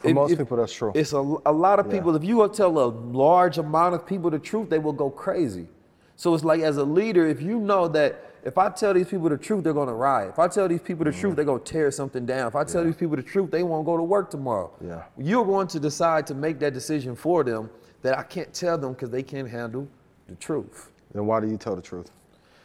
For 0.00 0.08
If- 0.08 0.14
most 0.14 0.32
if- 0.32 0.38
people, 0.38 0.56
that's 0.56 0.72
true. 0.72 0.92
It's 0.94 1.12
a, 1.12 1.18
a 1.46 1.52
lot 1.52 1.78
of 1.78 1.86
Yeah. 1.86 1.92
people. 1.92 2.16
If 2.16 2.24
you 2.24 2.36
go 2.36 2.48
tell 2.48 2.78
a 2.78 2.88
large 2.88 3.58
amount 3.58 3.94
of 3.94 4.06
people 4.06 4.30
the 4.30 4.38
truth, 4.38 4.70
they 4.70 4.78
will 4.78 4.94
go 4.94 5.10
crazy. 5.10 5.68
So 6.16 6.34
it's 6.34 6.44
like 6.44 6.60
as 6.62 6.76
a 6.78 6.84
leader, 6.84 7.26
if 7.26 7.40
you 7.42 7.58
know 7.60 7.86
that 7.88 8.24
if 8.42 8.56
I 8.56 8.70
tell 8.70 8.94
these 8.94 9.08
people 9.08 9.28
the 9.28 9.36
truth, 9.36 9.62
they're 9.62 9.74
gonna 9.74 9.94
riot. 9.94 10.30
If 10.30 10.38
I 10.38 10.48
tell 10.48 10.66
these 10.68 10.80
people 10.80 11.04
the 11.04 11.10
Mm-hmm. 11.10 11.20
truth, 11.20 11.36
they're 11.36 11.44
gonna 11.44 11.58
tear 11.60 11.90
something 11.90 12.24
down. 12.24 12.48
If 12.48 12.56
I 12.56 12.64
tell 12.64 12.82
these 12.84 12.96
people 12.96 13.16
the 13.16 13.22
truth, 13.22 13.50
they 13.50 13.62
won't 13.62 13.84
go 13.84 13.98
to 13.98 14.02
work 14.02 14.30
tomorrow. 14.30 14.70
Yeah. 14.80 15.02
You're 15.18 15.44
going 15.44 15.66
to 15.68 15.78
decide 15.80 16.26
to 16.28 16.34
make 16.34 16.58
that 16.60 16.72
decision 16.72 17.14
for 17.14 17.44
them 17.44 17.68
that 18.02 18.18
I 18.18 18.22
can't 18.22 18.52
tell 18.54 18.78
them 18.78 18.92
because 18.94 19.10
they 19.10 19.22
can't 19.22 19.48
handle 19.48 19.86
the 20.28 20.34
truth. 20.36 20.90
then 21.12 21.26
why 21.26 21.40
do 21.40 21.48
you 21.48 21.58
tell 21.58 21.76
the 21.76 21.82
truth? 21.82 22.10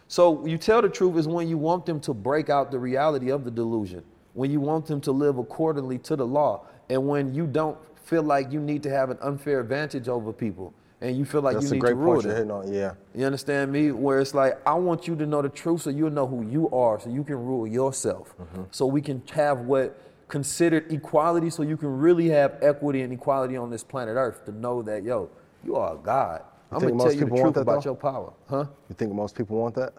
So 0.08 0.46
you 0.46 0.58
tell 0.58 0.82
the 0.82 0.88
truth 0.90 1.18
is 1.18 1.28
when 1.28 1.48
you 1.50 1.58
want 1.58 1.86
them 1.86 2.00
to 2.02 2.14
break 2.14 2.50
out 2.50 2.72
the 2.72 2.80
reality 2.80 3.30
of 3.32 3.44
the 3.44 3.52
delusion, 3.52 4.04
when 4.36 4.52
you 4.52 4.62
want 4.62 4.86
them 4.86 5.02
to 5.02 5.12
live 5.12 5.38
accordingly 5.40 5.98
to 6.00 6.16
the 6.16 6.26
law, 6.28 6.62
and 6.90 7.08
when 7.08 7.34
you 7.34 7.48
don't 7.48 7.78
feel 8.04 8.24
like 8.24 8.52
you 8.52 8.60
need 8.60 8.84
to 8.84 8.90
have 8.90 9.10
an 9.10 9.18
unfair 9.22 9.60
advantage 9.60 10.08
over 10.08 10.32
people, 10.32 10.74
and 11.02 11.18
you 11.18 11.26
feel 11.26 11.42
like 11.42 11.56
That's 11.56 11.66
you 11.66 11.72
a 11.72 11.74
need 11.74 11.80
great 11.82 11.90
to 11.92 11.96
rule 11.96 12.14
point 12.16 12.26
you're 12.26 12.34
them. 12.36 12.50
hitting 12.50 12.70
on. 12.70 12.74
Yeah. 12.74 12.94
You 13.14 13.26
understand 13.26 13.72
me? 13.72 13.92
Where 13.92 14.20
it's 14.20 14.34
like 14.34 14.60
I 14.68 14.74
want 14.76 15.08
you 15.08 15.16
to 15.18 15.26
know 15.26 15.42
the 15.42 15.50
truth, 15.50 15.82
so 15.82 15.90
you'll 15.90 16.10
know 16.12 16.26
who 16.28 16.44
you 16.48 16.70
are, 16.72 17.00
so 17.00 17.10
you 17.10 17.24
can 17.24 17.36
rule 17.36 17.68
yourself, 17.68 18.36
Mm-hmm. 18.38 18.64
so 18.72 18.86
we 18.86 19.02
can 19.02 19.22
have 19.34 19.62
what 19.62 20.00
considered 20.28 20.92
equality, 20.92 21.50
so 21.52 21.62
you 21.64 21.78
can 21.78 21.90
really 22.00 22.30
have 22.30 22.58
equity 22.62 23.02
and 23.02 23.14
equality 23.14 23.58
on 23.58 23.70
this 23.70 23.84
planet 23.84 24.16
Earth 24.16 24.44
to 24.46 24.52
know 24.52 24.82
that 24.82 25.04
yo, 25.04 25.30
you 25.64 25.76
are 25.76 25.94
a 25.96 25.98
God. 25.98 26.42
I'm 26.72 26.80
gonna 26.82 26.98
tell 26.98 27.14
you 27.14 27.26
the 27.26 27.36
truth 27.42 27.58
about 27.58 27.84
though? 27.84 27.90
your 27.92 27.96
power, 27.96 28.34
huh? 28.50 28.66
You 28.90 28.96
think 28.96 29.14
most 29.14 29.36
people 29.36 29.58
want 29.58 29.76
that? 29.76 29.94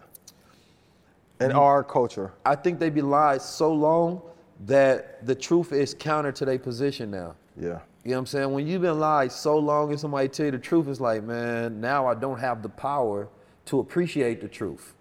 In 1.40 1.52
our 1.52 1.85
culture, 1.85 2.33
I 2.45 2.57
think 2.57 2.78
they 2.81 2.90
be 2.90 3.02
lied 3.02 3.43
so 3.43 3.73
long 3.73 4.23
that 4.65 5.25
the 5.27 5.35
truth 5.35 5.73
is 5.73 5.95
counter 5.95 6.33
to 6.33 6.45
their 6.45 6.59
position 6.59 7.11
now. 7.11 7.35
yeah. 7.59 7.81
You 8.05 8.13
know 8.13 8.19
what 8.19 8.21
I'm 8.21 8.27
saying? 8.27 8.53
When 8.53 8.67
you've 8.69 8.83
been 8.83 9.01
lied 9.01 9.33
so 9.33 9.59
long 9.59 9.91
and 9.91 9.99
somebody 9.99 10.29
tell 10.29 10.47
you 10.47 10.53
the 10.53 10.59
truth, 10.61 10.87
it's 10.87 11.01
like, 11.01 11.25
man, 11.25 11.81
now 11.81 12.07
I 12.07 12.15
don't 12.15 12.39
have 12.39 12.63
the 12.63 12.69
power 12.69 13.29
to 13.65 13.81
appreciate 13.81 14.41
the 14.41 14.47
truth. 14.47 14.95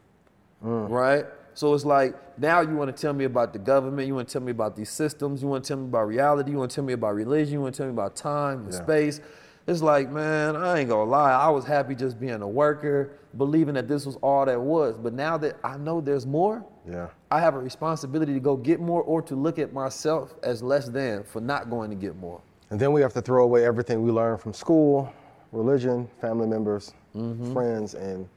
Mm. 0.64 0.90
Right? 0.90 1.26
So 1.54 1.76
it's 1.76 1.86
like 1.86 2.16
now 2.40 2.62
you 2.62 2.76
want 2.76 2.96
to 2.96 3.00
tell 3.00 3.14
me 3.14 3.26
about 3.26 3.54
the 3.54 3.60
government, 3.60 4.08
you 4.08 4.16
want 4.16 4.28
to 4.28 4.34
tell 4.34 4.42
me 4.42 4.50
about 4.52 4.76
these 4.76 4.90
systems, 4.90 5.44
you 5.44 5.48
want 5.48 5.64
to 5.64 5.68
tell 5.68 5.78
me 5.78 5.86
about 5.86 6.08
reality, 6.08 6.50
you 6.52 6.58
want 6.58 6.72
to 6.72 6.76
tell 6.76 6.84
me 6.84 6.94
about 6.94 7.14
religion, 7.14 7.54
you 7.54 7.62
want 7.62 7.76
to 7.76 7.78
tell 7.78 7.86
me 7.88 7.94
about 7.94 8.16
time 8.16 8.62
and 8.66 8.74
Yeah. 8.74 8.84
space. 8.84 9.22
It's 9.68 9.84
like, 9.84 10.12
man, 10.12 10.56
I 10.56 10.80
ain't 10.80 10.90
gonna 10.90 11.10
lie. 11.10 11.32
I 11.32 11.50
was 11.50 11.64
happy 11.66 11.94
just 11.94 12.20
being 12.20 12.42
a 12.42 12.48
worker, 12.48 13.12
believing 13.38 13.76
that 13.76 13.88
this 13.88 14.06
was 14.08 14.16
all 14.18 14.46
that 14.46 14.60
was. 14.60 14.98
But 14.98 15.14
now 15.14 15.38
that 15.38 15.58
I 15.64 15.78
know 15.78 16.02
there's 16.02 16.26
more, 16.26 16.66
Yeah. 16.90 17.08
I 17.32 17.40
have 17.40 17.56
a 17.56 17.60
responsibility 17.60 18.34
to 18.34 18.40
go 18.40 18.56
get 18.56 18.80
more 18.80 19.02
or 19.04 19.22
to 19.24 19.36
look 19.36 19.58
at 19.60 19.74
myself 19.74 20.36
as 20.44 20.62
less 20.62 20.88
than 20.88 21.24
for 21.24 21.42
not 21.42 21.70
going 21.70 21.90
to 21.90 21.96
get 21.96 22.16
more. 22.18 22.42
And 22.70 22.80
then 22.80 22.92
we 22.94 23.02
have 23.02 23.14
to 23.14 23.22
throw 23.22 23.44
away 23.44 23.66
everything 23.66 24.02
we 24.04 24.12
learned 24.12 24.42
from 24.42 24.54
school, 24.54 25.12
religion, 25.52 26.08
family 26.22 26.48
members, 26.48 26.94
Mm-hmm. 27.16 27.54
friends, 27.54 27.94
and 27.94 28.28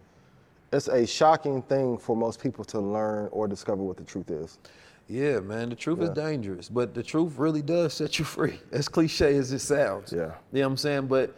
it's 0.73 0.87
a 0.87 1.05
shocking 1.05 1.63
thing 1.63 1.99
for 1.99 2.15
most 2.15 2.41
people 2.41 2.65
to 2.67 2.79
learn 2.79 3.29
or 3.33 3.49
discover 3.49 3.83
what 3.83 3.97
the 3.97 4.05
truth 4.05 4.31
is. 4.31 4.59
Yeah, 5.09 5.41
man, 5.41 5.69
the 5.71 5.75
truth 5.75 6.01
is 6.01 6.11
dangerous, 6.11 6.69
but 6.69 6.95
the 6.95 7.03
truth 7.03 7.39
really 7.39 7.61
does 7.63 7.95
set 7.95 8.21
you 8.21 8.25
free. 8.37 8.61
As 8.71 8.89
cliche 8.89 9.35
as 9.37 9.51
it 9.53 9.59
sounds. 9.59 10.13
Yeah. 10.13 10.19
You 10.19 10.61
know 10.61 10.61
what 10.61 10.67
I'm 10.67 10.77
saying? 10.77 11.07
But 11.09 11.35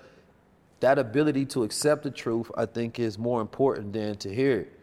that 0.81 0.99
ability 0.99 1.47
to 1.47 1.63
accept 1.63 2.03
the 2.03 2.11
truth, 2.11 2.51
I 2.59 2.67
think, 2.67 2.99
is 2.99 3.19
more 3.19 3.41
important 3.41 3.95
than 3.95 4.17
to 4.17 4.35
hear 4.35 4.59
it. 4.61 4.80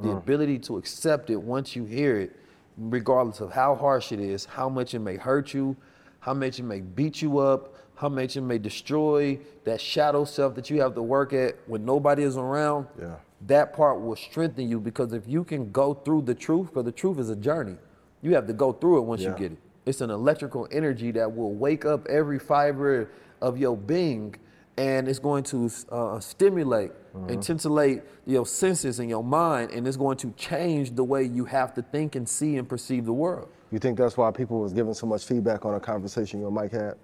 The 0.00 0.08
mm. 0.08 0.18
ability 0.18 0.58
to 0.60 0.76
accept 0.76 1.30
it 1.30 1.36
once 1.36 1.74
you 1.74 1.84
hear 1.84 2.18
it, 2.18 2.36
regardless 2.76 3.40
of 3.40 3.52
how 3.52 3.74
harsh 3.74 4.12
it 4.12 4.20
is, 4.20 4.44
how 4.44 4.68
much 4.68 4.94
it 4.94 5.00
may 5.00 5.16
hurt 5.16 5.52
you, 5.52 5.76
how 6.20 6.34
much 6.34 6.58
it 6.58 6.64
may 6.64 6.80
beat 6.80 7.20
you 7.20 7.38
up, 7.38 7.74
how 7.96 8.08
much 8.08 8.36
it 8.36 8.42
may 8.42 8.58
destroy 8.58 9.38
that 9.64 9.80
shadow 9.80 10.24
self 10.24 10.54
that 10.54 10.70
you 10.70 10.80
have 10.80 10.94
to 10.94 11.02
work 11.02 11.32
at 11.32 11.56
when 11.66 11.84
nobody 11.84 12.22
is 12.22 12.36
around. 12.36 12.86
Yeah. 13.00 13.16
That 13.46 13.72
part 13.72 14.00
will 14.00 14.16
strengthen 14.16 14.68
you 14.68 14.78
because 14.78 15.12
if 15.12 15.26
you 15.26 15.42
can 15.42 15.72
go 15.72 15.94
through 15.94 16.22
the 16.22 16.34
truth, 16.34 16.68
because 16.68 16.84
the 16.84 16.92
truth 16.92 17.18
is 17.18 17.28
a 17.30 17.36
journey, 17.36 17.76
you 18.22 18.34
have 18.34 18.46
to 18.46 18.52
go 18.52 18.72
through 18.72 18.98
it 18.98 19.00
once 19.02 19.22
you 19.22 19.30
get 19.30 19.52
it. 19.52 19.58
It's 19.86 20.00
an 20.00 20.10
electrical 20.10 20.68
energy 20.70 21.10
that 21.12 21.34
will 21.34 21.54
wake 21.54 21.84
up 21.84 22.06
every 22.08 22.38
fiber 22.38 23.10
of 23.40 23.58
your 23.58 23.76
being 23.76 24.34
and 24.78 25.08
it's 25.08 25.18
going 25.18 25.42
to 25.42 25.68
uh, 25.90 26.20
stimulate 26.20 26.92
and 27.26 27.42
titillate 27.42 28.02
your 28.26 28.46
senses 28.46 29.00
and 29.00 29.10
your 29.10 29.24
mind 29.24 29.72
and 29.72 29.88
it's 29.88 29.96
going 29.96 30.16
to 30.16 30.30
change 30.36 30.94
the 30.94 31.02
way 31.02 31.24
you 31.24 31.44
have 31.44 31.74
to 31.74 31.82
think 31.82 32.14
and 32.14 32.28
see 32.28 32.56
and 32.56 32.68
perceive 32.68 33.04
the 33.04 33.12
world. 33.12 33.48
You 33.72 33.80
think 33.80 33.98
that's 33.98 34.16
why 34.16 34.30
people 34.30 34.60
was 34.60 34.72
giving 34.72 34.94
so 34.94 35.06
much 35.06 35.24
feedback 35.24 35.64
on 35.64 35.74
a 35.74 35.80
conversation 35.80 36.38
you 36.40 36.46
and 36.46 36.54
Mike 36.54 36.70
had? 36.70 36.94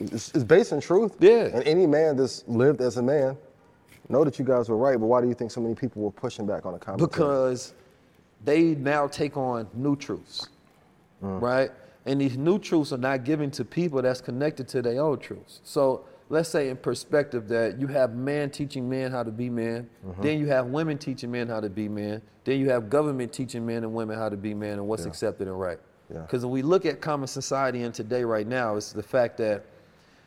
It's, 0.00 0.30
it's 0.30 0.42
based 0.44 0.72
in 0.72 0.80
truth. 0.80 1.16
Yeah. 1.20 1.50
And 1.52 1.62
any 1.64 1.86
man 1.86 2.16
that's 2.16 2.44
lived 2.48 2.80
as 2.80 2.96
a 2.96 3.02
man 3.02 3.36
know 4.08 4.24
that 4.24 4.38
you 4.38 4.44
guys 4.44 4.70
were 4.70 4.78
right, 4.78 4.98
but 4.98 5.06
why 5.06 5.20
do 5.20 5.28
you 5.28 5.34
think 5.34 5.50
so 5.50 5.60
many 5.60 5.74
people 5.74 6.02
were 6.02 6.10
pushing 6.10 6.46
back 6.46 6.64
on 6.64 6.74
a 6.74 6.78
conversation? 6.78 7.10
because 7.10 7.74
they 8.44 8.74
now 8.76 9.06
take 9.06 9.36
on 9.36 9.68
new 9.74 9.96
truths, 9.96 10.48
right? 11.20 11.70
And 12.06 12.20
these 12.20 12.36
new 12.36 12.58
truths 12.58 12.92
are 12.92 12.98
not 12.98 13.24
given 13.24 13.50
to 13.52 13.64
people 13.64 14.00
that's 14.02 14.20
connected 14.20 14.66
to 14.68 14.82
their 14.82 15.00
old 15.00 15.22
truths. 15.22 15.60
So 15.62 16.04
let's 16.28 16.48
say 16.48 16.68
in 16.68 16.76
perspective 16.76 17.48
that 17.48 17.78
you 17.80 17.86
have 17.88 18.14
men 18.14 18.50
teaching 18.50 18.88
men 18.88 19.10
how 19.10 19.22
to 19.22 19.30
be 19.30 19.50
men, 19.50 19.88
mm-hmm. 20.06 20.22
then 20.22 20.38
you 20.38 20.46
have 20.46 20.66
women 20.66 20.98
teaching 20.98 21.30
men 21.30 21.48
how 21.48 21.60
to 21.60 21.68
be 21.68 21.88
men, 21.88 22.22
then 22.44 22.58
you 22.58 22.70
have 22.70 22.88
government 22.88 23.32
teaching 23.32 23.64
men 23.64 23.84
and 23.84 23.92
women 23.92 24.18
how 24.18 24.28
to 24.28 24.36
be 24.36 24.54
men 24.54 24.72
and 24.72 24.86
what's 24.86 25.04
accepted 25.04 25.48
and 25.48 25.58
right. 25.58 25.78
Yeah. 26.12 26.20
Because 26.20 26.44
when 26.44 26.52
we 26.52 26.62
look 26.62 26.84
at 26.86 27.00
common 27.00 27.26
society 27.26 27.82
in 27.82 27.92
today 27.92 28.24
right 28.24 28.46
now, 28.46 28.76
it's 28.76 28.92
the 28.92 29.02
fact 29.02 29.38
that 29.38 29.64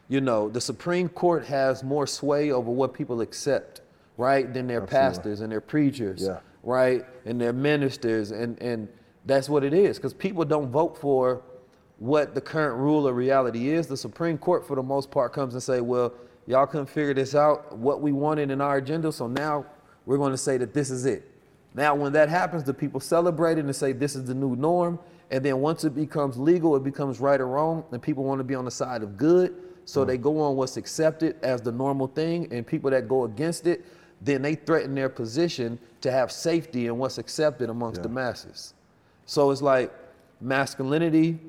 you 0.08 0.22
know, 0.22 0.50
the 0.50 0.62
Supreme 0.62 1.10
Court 1.10 1.46
has 1.46 1.84
more 1.84 2.06
sway 2.06 2.52
over 2.52 2.70
what 2.70 2.94
people 2.94 3.22
accept, 3.22 3.82
right, 4.18 4.52
than 4.54 4.68
their 4.68 4.84
Absolutely. 4.84 5.10
pastors 5.10 5.42
and 5.42 5.52
their 5.52 5.62
preachers, 5.62 6.22
Yeah. 6.22 6.40
right, 6.64 7.06
and 7.26 7.42
their 7.42 7.54
ministers, 7.54 8.32
and 8.32 8.62
and 8.62 8.88
that's 9.26 9.50
what 9.50 9.64
it 9.64 9.74
is. 9.74 9.98
Because 9.98 10.14
people 10.14 10.46
don't 10.46 10.70
vote 10.70 10.98
for 10.98 11.42
what 11.98 12.36
the 12.36 12.42
current 12.42 12.78
rule 12.78 13.08
of 13.08 13.16
reality 13.16 13.70
is. 13.70 13.88
The 13.88 13.98
Supreme 13.98 14.38
Court, 14.38 14.68
for 14.68 14.76
the 14.76 14.84
most 14.84 15.12
part, 15.12 15.34
comes 15.34 15.54
and 15.54 15.64
say, 15.64 15.82
well, 15.82 16.14
y'all 16.46 16.68
couldn't 16.68 16.88
figure 16.88 17.14
this 17.14 17.36
out, 17.36 17.78
what 17.78 18.02
we 18.02 18.12
wanted 18.12 18.52
in 18.52 18.62
our 18.62 18.78
agenda, 18.78 19.12
so 19.12 19.28
now 19.28 19.66
we're 20.06 20.18
going 20.18 20.32
to 20.32 20.38
say 20.38 20.58
that 20.58 20.74
this 20.74 20.90
is 20.90 21.06
it. 21.06 21.32
Now, 21.74 21.96
when 21.96 22.14
that 22.14 22.30
happens, 22.30 22.64
the 22.64 22.74
people 22.74 23.00
celebrate 23.00 23.58
it 23.58 23.66
and 23.66 23.76
say 23.76 23.92
this 23.92 24.16
is 24.16 24.26
the 24.26 24.34
new 24.34 24.56
norm. 24.56 25.00
And 25.32 25.44
then 25.44 25.60
once 25.60 25.84
it 25.84 25.96
becomes 25.96 26.38
legal, 26.38 26.76
it 26.76 26.84
becomes 26.84 27.20
right 27.20 27.42
or 27.42 27.48
wrong, 27.48 27.84
and 27.92 28.02
people 28.02 28.24
want 28.24 28.40
to 28.40 28.44
be 28.44 28.56
on 28.56 28.64
the 28.64 28.72
side 28.72 29.04
of 29.04 29.18
good. 29.18 29.56
So 29.86 30.06
they 30.06 30.18
go 30.18 30.40
on 30.40 30.56
what's 30.56 30.78
accepted 30.78 31.36
as 31.44 31.62
the 31.62 31.72
normal 31.72 32.08
thing, 32.08 32.48
and 32.52 32.66
people 32.66 32.90
that 32.92 33.08
go 33.08 33.26
against 33.26 33.68
it, 33.68 33.86
then 34.22 34.42
they 34.42 34.56
threaten 34.56 34.96
their 34.96 35.10
position 35.10 35.78
to 36.02 36.12
have 36.12 36.32
safety 36.32 36.88
in 36.88 36.98
what's 36.98 37.18
accepted 37.18 37.70
amongst 37.70 38.04
the 38.04 38.10
masses. 38.10 38.74
So 39.26 39.52
it's 39.52 39.62
like 39.62 39.92
masculinity 40.40 41.40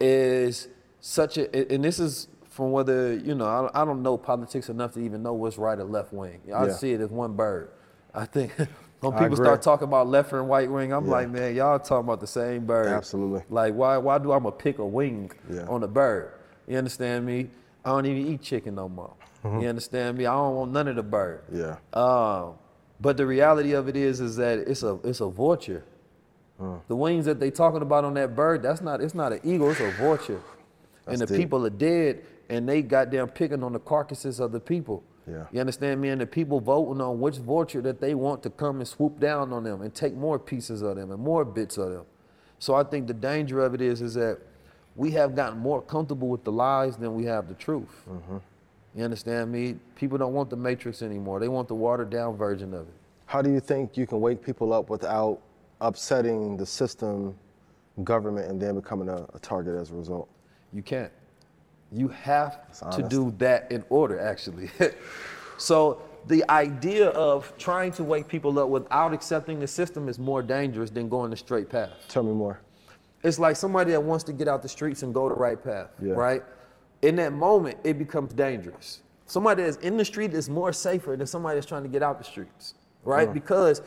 is 0.00 0.68
such 1.00 1.38
a, 1.38 1.72
and 1.72 1.84
this 1.84 1.98
is 1.98 2.28
from 2.48 2.72
whether, 2.72 3.14
you 3.14 3.34
know, 3.34 3.46
I 3.46 3.60
don't, 3.62 3.76
I 3.76 3.84
don't 3.84 4.02
know 4.02 4.16
politics 4.16 4.68
enough 4.68 4.92
to 4.94 5.00
even 5.00 5.22
know 5.22 5.34
what's 5.34 5.58
right 5.58 5.78
or 5.78 5.84
left 5.84 6.12
wing. 6.12 6.40
I 6.54 6.66
Yeah. 6.66 6.72
see 6.72 6.92
it 6.92 7.00
as 7.00 7.10
one 7.10 7.34
bird. 7.34 7.70
I 8.14 8.24
think 8.26 8.52
when 9.00 9.12
people 9.12 9.36
start 9.36 9.62
talking 9.62 9.86
about 9.88 10.08
left 10.08 10.32
and 10.32 10.48
right 10.48 10.70
wing, 10.70 10.92
I'm 10.92 11.04
Yeah. 11.06 11.10
like, 11.12 11.30
man, 11.30 11.54
y'all 11.54 11.78
talking 11.78 12.06
about 12.06 12.20
the 12.20 12.26
same 12.26 12.66
bird. 12.66 12.88
Absolutely. 12.88 13.42
Like, 13.48 13.74
why, 13.74 13.96
why 13.98 14.18
do 14.18 14.32
I 14.32 14.36
am 14.36 14.42
going 14.42 14.52
to 14.56 14.58
pick 14.62 14.78
a 14.78 14.86
wing 14.86 15.30
Yeah. 15.50 15.66
on 15.68 15.82
a 15.82 15.88
bird? 15.88 16.32
You 16.66 16.76
understand 16.76 17.24
me? 17.24 17.50
I 17.84 17.90
don't 17.90 18.04
even 18.06 18.26
eat 18.32 18.42
chicken 18.42 18.74
no 18.74 18.88
more. 18.88 19.12
You 19.42 19.68
understand 19.68 20.18
me? 20.18 20.26
I 20.26 20.34
don't 20.34 20.54
want 20.54 20.72
none 20.72 20.86
of 20.86 20.96
the 20.96 21.02
bird. 21.02 21.44
Yeah. 21.50 21.76
Um, 21.94 22.54
but 23.00 23.16
the 23.16 23.24
reality 23.24 23.72
of 23.72 23.88
it 23.88 23.96
is, 23.96 24.20
is 24.20 24.36
that 24.36 24.58
it's 24.58 24.82
a 24.82 24.98
it's 25.02 25.20
a 25.22 25.28
vulture. 25.30 25.82
The 26.88 26.96
wings 26.96 27.24
that 27.24 27.40
they 27.40 27.50
talking 27.50 27.82
about 27.82 28.04
on 28.04 28.14
that 28.14 28.36
bird, 28.36 28.62
that's 28.62 28.80
not 28.80 29.00
it's 29.00 29.14
not 29.14 29.32
an 29.32 29.40
eagle, 29.44 29.70
it's 29.70 29.80
a 29.80 29.90
vulture. 29.92 30.40
and 31.06 31.18
the 31.18 31.26
deep. 31.26 31.36
people 31.36 31.64
are 31.66 31.70
dead, 31.70 32.22
and 32.48 32.68
they 32.68 32.82
goddamn 32.82 33.28
picking 33.28 33.62
on 33.62 33.72
the 33.72 33.78
carcasses 33.78 34.40
of 34.40 34.52
the 34.52 34.60
people. 34.60 35.02
Yeah. 35.26 35.46
You 35.52 35.60
understand 35.60 36.00
me? 36.00 36.08
And 36.08 36.20
the 36.20 36.26
people 36.26 36.60
voting 36.60 37.00
on 37.00 37.20
which 37.20 37.36
vulture 37.36 37.80
that 37.82 38.00
they 38.00 38.14
want 38.14 38.42
to 38.42 38.50
come 38.50 38.78
and 38.78 38.88
swoop 38.88 39.20
down 39.20 39.52
on 39.52 39.64
them 39.64 39.82
and 39.82 39.94
take 39.94 40.14
more 40.14 40.38
pieces 40.38 40.82
of 40.82 40.96
them 40.96 41.10
and 41.10 41.22
more 41.22 41.44
bits 41.44 41.78
of 41.78 41.90
them. 41.90 42.04
So 42.58 42.74
I 42.74 42.82
think 42.82 43.06
the 43.06 43.14
danger 43.14 43.60
of 43.60 43.74
it 43.74 43.80
is, 43.80 44.02
is 44.02 44.14
that 44.14 44.38
we 44.96 45.12
have 45.12 45.34
gotten 45.34 45.58
more 45.58 45.80
comfortable 45.80 46.28
with 46.28 46.44
the 46.44 46.52
lies 46.52 46.96
than 46.96 47.14
we 47.14 47.24
have 47.24 47.48
the 47.48 47.54
truth. 47.54 48.04
Mm-hmm. 48.08 48.38
You 48.96 49.04
understand 49.04 49.52
me? 49.52 49.76
People 49.94 50.18
don't 50.18 50.34
want 50.34 50.50
the 50.50 50.56
matrix 50.56 51.00
anymore. 51.00 51.38
They 51.38 51.48
want 51.48 51.68
the 51.68 51.74
watered 51.74 52.10
down 52.10 52.36
version 52.36 52.74
of 52.74 52.82
it. 52.82 52.94
How 53.26 53.40
do 53.40 53.50
you 53.50 53.60
think 53.60 53.96
you 53.96 54.06
can 54.06 54.20
wake 54.20 54.44
people 54.44 54.72
up 54.72 54.90
without 54.90 55.40
upsetting 55.80 56.56
the 56.56 56.66
system, 56.66 57.36
government, 58.04 58.50
and 58.50 58.60
then 58.60 58.74
becoming 58.76 59.08
a, 59.08 59.26
a 59.34 59.38
target 59.40 59.76
as 59.76 59.90
a 59.90 59.94
result? 59.94 60.28
You 60.72 60.82
can't. 60.82 61.12
You 61.92 62.08
have 62.08 62.60
to 62.92 63.02
do 63.02 63.34
that 63.38 63.70
in 63.72 63.84
order, 63.88 64.20
actually. 64.20 64.70
so 65.58 66.02
the 66.26 66.48
idea 66.50 67.08
of 67.10 67.52
trying 67.58 67.92
to 67.92 68.04
wake 68.04 68.28
people 68.28 68.58
up 68.58 68.68
without 68.68 69.12
accepting 69.12 69.58
the 69.58 69.66
system 69.66 70.08
is 70.08 70.18
more 70.18 70.42
dangerous 70.42 70.90
than 70.90 71.08
going 71.08 71.30
the 71.30 71.36
straight 71.36 71.68
path. 71.68 71.90
Tell 72.08 72.22
me 72.22 72.32
more. 72.32 72.60
It's 73.22 73.38
like 73.38 73.56
somebody 73.56 73.90
that 73.92 74.02
wants 74.02 74.24
to 74.24 74.32
get 74.32 74.48
out 74.48 74.62
the 74.62 74.68
streets 74.68 75.02
and 75.02 75.12
go 75.12 75.28
the 75.28 75.34
right 75.34 75.62
path, 75.62 75.88
Yeah. 76.00 76.12
right? 76.12 76.42
In 77.02 77.16
that 77.16 77.32
moment, 77.32 77.78
it 77.84 77.98
becomes 77.98 78.32
dangerous. 78.32 79.02
Somebody 79.26 79.62
that's 79.62 79.76
in 79.78 79.96
the 79.96 80.04
street 80.04 80.32
is 80.34 80.48
more 80.48 80.72
safer 80.72 81.16
than 81.16 81.26
somebody 81.26 81.56
that's 81.56 81.66
trying 81.66 81.82
to 81.82 81.88
get 81.88 82.02
out 82.02 82.18
the 82.18 82.24
streets, 82.24 82.74
right? 83.04 83.32
Because 83.32 83.82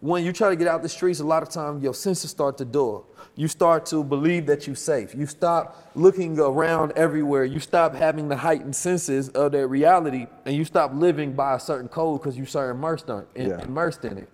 when 0.00 0.24
you 0.24 0.32
try 0.32 0.50
to 0.50 0.56
get 0.56 0.68
out 0.68 0.82
the 0.82 0.88
streets, 0.88 1.20
a 1.20 1.24
lot 1.24 1.42
of 1.42 1.48
times 1.48 1.82
your 1.82 1.94
senses 1.94 2.30
start 2.30 2.58
to 2.58 2.64
dull. 2.64 3.06
You 3.34 3.48
start 3.48 3.84
to 3.86 4.02
believe 4.02 4.46
that 4.46 4.66
you're 4.66 4.76
safe. 4.76 5.14
You 5.14 5.26
stop 5.26 5.90
looking 5.94 6.38
around 6.38 6.92
everywhere. 6.96 7.44
You 7.44 7.60
stop 7.60 7.94
having 7.94 8.28
the 8.28 8.36
heightened 8.36 8.74
senses 8.76 9.28
of 9.30 9.52
that 9.52 9.66
reality, 9.68 10.26
and 10.46 10.54
you 10.56 10.64
stop 10.64 10.92
living 10.94 11.32
by 11.34 11.54
a 11.54 11.60
certain 11.60 11.88
code 11.88 12.20
because 12.20 12.36
you're 12.36 12.46
so 12.46 12.60
immersed, 12.70 13.10
on, 13.10 13.26
in, 13.34 13.50
Yeah. 13.50 13.62
immersed 13.62 14.04
in 14.04 14.18
it. 14.18 14.28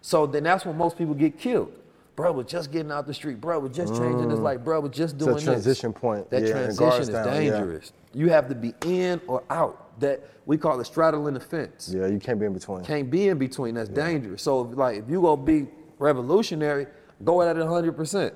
So 0.00 0.26
then 0.26 0.44
that's 0.44 0.64
when 0.64 0.76
most 0.78 0.96
people 0.96 1.14
get 1.14 1.38
killed. 1.38 1.72
Bro, 2.14 2.32
was 2.32 2.46
just 2.46 2.72
getting 2.72 2.90
out 2.90 3.06
the 3.06 3.12
street. 3.12 3.42
Bro, 3.42 3.58
was 3.60 3.76
just 3.76 3.94
changing 3.94 4.30
his 4.30 4.40
life. 4.40 4.60
Bro, 4.64 4.80
was 4.80 4.92
just 4.92 5.16
Mm. 5.18 5.20
a 5.20 5.24
doing 5.24 5.34
this. 5.34 5.44
transition 5.44 5.92
point. 5.92 6.30
That 6.30 6.42
Yeah, 6.44 6.50
transition 6.52 7.00
is 7.02 7.08
down, 7.10 7.26
yeah. 7.26 7.32
dangerous. 7.50 7.92
You 8.14 8.30
have 8.30 8.48
to 8.48 8.54
be 8.54 8.74
in 8.86 9.20
or 9.26 9.42
out. 9.50 9.85
That 9.98 10.22
we 10.44 10.58
call 10.58 10.80
it 10.80 10.84
straddling 10.84 11.34
the 11.34 11.40
fence. 11.40 11.92
Yeah, 11.94 12.06
you 12.06 12.18
can't 12.18 12.38
be 12.38 12.46
in 12.46 12.52
between. 12.52 12.84
Can't 12.84 13.10
be 13.10 13.28
in 13.28 13.38
between. 13.38 13.74
That's 13.74 13.88
dangerous. 13.88 14.42
So, 14.42 14.60
like, 14.60 14.98
if 14.98 15.08
you 15.08 15.22
gonna 15.22 15.42
be 15.42 15.66
revolutionary, 15.98 16.86
go 17.24 17.42
at 17.42 17.56
it 17.56 17.60
100. 17.60 17.96
percent 17.96 18.34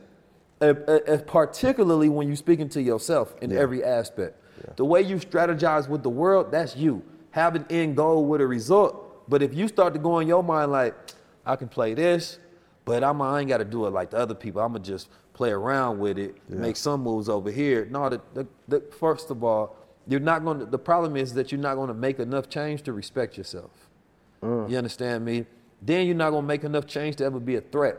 Particularly 0.61 2.09
when 2.09 2.27
you're 2.29 2.37
speaking 2.37 2.69
to 2.71 2.83
yourself 2.83 3.35
in 3.41 3.53
every 3.53 3.83
aspect. 3.83 4.37
The 4.77 4.85
way 4.85 5.01
you 5.01 5.17
strategize 5.17 5.89
with 5.89 6.03
the 6.03 6.11
world, 6.11 6.53
that's 6.53 6.77
you. 6.77 7.03
Have 7.31 7.55
an 7.55 7.65
end 7.71 7.97
goal 7.97 8.27
with 8.27 8.41
a 8.41 8.47
result. 8.47 9.29
But 9.29 9.43
if 9.43 9.55
you 9.55 9.69
start 9.69 9.95
to 9.95 9.99
go 10.01 10.19
in 10.19 10.29
your 10.29 10.43
mind 10.43 10.71
like, 10.73 10.95
I 11.47 11.57
can 11.57 11.69
play 11.69 11.95
this, 11.95 12.39
but 12.85 13.03
I'm, 13.03 13.23
I 13.23 13.41
ain't 13.41 13.49
got 13.49 13.59
to 13.59 13.65
do 13.65 13.87
it 13.87 13.91
like 13.91 14.11
the 14.11 14.19
other 14.19 14.35
people. 14.35 14.61
I'm 14.61 14.73
gonna 14.73 14.85
just 14.85 15.09
play 15.33 15.51
around 15.51 15.99
with 15.99 16.19
it, 16.19 16.37
make 16.51 16.77
some 16.77 17.03
moves 17.03 17.29
over 17.29 17.51
here. 17.51 17.87
No, 17.91 18.11
the, 18.11 18.21
the, 18.35 18.47
the, 18.69 18.81
first 18.99 19.31
of 19.31 19.43
all, 19.43 19.77
you're 20.11 20.21
not 20.21 20.45
going 20.45 20.59
to, 20.59 20.67
the 20.67 20.79
problem 20.79 21.17
is 21.17 21.33
that 21.35 21.53
you're 21.53 21.61
not 21.61 21.77
going 21.77 21.89
to 21.89 21.95
make 21.95 22.19
enough 22.19 22.49
change 22.49 22.83
to 22.83 22.93
respect 22.93 23.39
yourself. 23.39 23.71
Mm. 24.43 24.71
You 24.71 24.77
understand 24.77 25.25
me? 25.25 25.47
Then 25.81 26.07
you're 26.07 26.17
not 26.17 26.31
going 26.31 26.43
to 26.43 26.49
make 26.49 26.65
enough 26.65 26.87
change 26.87 27.17
to 27.17 27.25
ever 27.25 27.41
be 27.41 27.57
a 27.57 27.61
threat. 27.61 27.99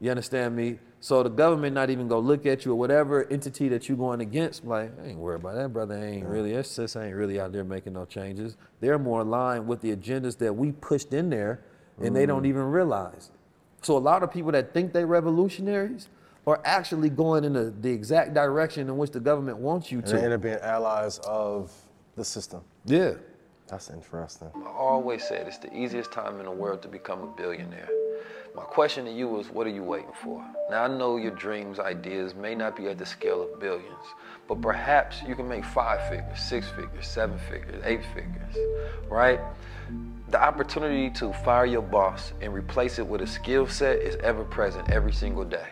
You 0.00 0.10
understand 0.10 0.56
me? 0.56 0.78
So 1.02 1.24
the 1.24 1.30
government 1.30 1.74
not 1.74 1.90
even 1.90 2.06
gonna 2.06 2.24
look 2.24 2.46
at 2.46 2.64
you 2.64 2.70
or 2.70 2.74
whatever 2.76 3.24
entity 3.28 3.68
that 3.70 3.88
you're 3.88 3.98
going 3.98 4.20
against, 4.20 4.64
like, 4.64 4.92
I 5.02 5.08
ain't 5.08 5.18
worried 5.18 5.40
about 5.40 5.56
that, 5.56 5.72
brother. 5.72 5.96
I 5.96 6.04
Ain't 6.04 6.26
mm. 6.26 6.30
really, 6.30 6.54
that 6.54 6.64
sis 6.64 6.94
ain't 6.94 7.16
really 7.16 7.40
out 7.40 7.50
there 7.50 7.64
making 7.64 7.94
no 7.94 8.04
changes. 8.04 8.56
They're 8.78 9.00
more 9.00 9.22
aligned 9.22 9.66
with 9.66 9.80
the 9.80 9.96
agendas 9.96 10.38
that 10.38 10.54
we 10.54 10.70
pushed 10.70 11.12
in 11.12 11.28
there, 11.28 11.60
and 12.00 12.14
they 12.14 12.24
don't 12.24 12.44
mm. 12.44 12.50
even 12.50 12.62
realize. 12.62 13.32
So 13.82 13.96
a 13.96 13.98
lot 13.98 14.22
of 14.22 14.30
people 14.30 14.52
that 14.52 14.72
think 14.72 14.92
they're 14.92 15.08
revolutionaries 15.08 16.08
are 16.46 16.60
actually 16.64 17.10
going 17.10 17.44
in 17.44 17.52
the, 17.52 17.72
the 17.80 17.90
exact 17.90 18.34
direction 18.34 18.88
in 18.88 18.96
which 18.96 19.10
the 19.12 19.20
government 19.20 19.58
wants 19.58 19.92
you 19.92 19.98
And 19.98 20.06
they 20.08 20.24
end 20.24 20.32
up 20.32 20.40
being 20.40 20.58
allies 20.60 21.18
of 21.18 21.72
the 22.16 22.24
system. 22.24 22.62
Yeah. 22.84 23.14
That's 23.68 23.90
interesting. 23.90 24.50
I 24.54 24.68
always 24.68 25.24
said 25.24 25.46
it's 25.46 25.58
the 25.58 25.74
easiest 25.74 26.12
time 26.12 26.40
in 26.40 26.44
the 26.44 26.52
world 26.52 26.82
to 26.82 26.88
become 26.88 27.22
a 27.22 27.26
billionaire. 27.28 27.88
My 28.54 28.64
question 28.64 29.06
to 29.06 29.10
you 29.10 29.38
is 29.38 29.48
what 29.48 29.66
are 29.66 29.70
you 29.70 29.82
waiting 29.82 30.12
for? 30.22 30.44
Now 30.68 30.84
I 30.84 30.88
know 30.88 31.16
your 31.16 31.30
dreams, 31.30 31.78
ideas 31.78 32.34
may 32.34 32.54
not 32.54 32.76
be 32.76 32.86
at 32.88 32.98
the 32.98 33.06
scale 33.06 33.42
of 33.42 33.58
billions, 33.58 34.04
but 34.46 34.60
perhaps 34.60 35.22
you 35.26 35.34
can 35.34 35.48
make 35.48 35.64
five 35.64 36.06
figures, 36.10 36.38
six 36.38 36.68
figures, 36.68 37.06
seven 37.06 37.38
figures, 37.50 37.82
eight 37.86 38.02
figures, 38.14 38.54
right? 39.08 39.40
The 40.28 40.42
opportunity 40.42 41.08
to 41.18 41.32
fire 41.32 41.64
your 41.64 41.80
boss 41.80 42.34
and 42.42 42.52
replace 42.52 42.98
it 42.98 43.06
with 43.06 43.22
a 43.22 43.26
skill 43.26 43.66
set 43.66 43.96
is 43.96 44.16
ever 44.16 44.44
present 44.44 44.90
every 44.90 45.12
single 45.12 45.44
day. 45.44 45.68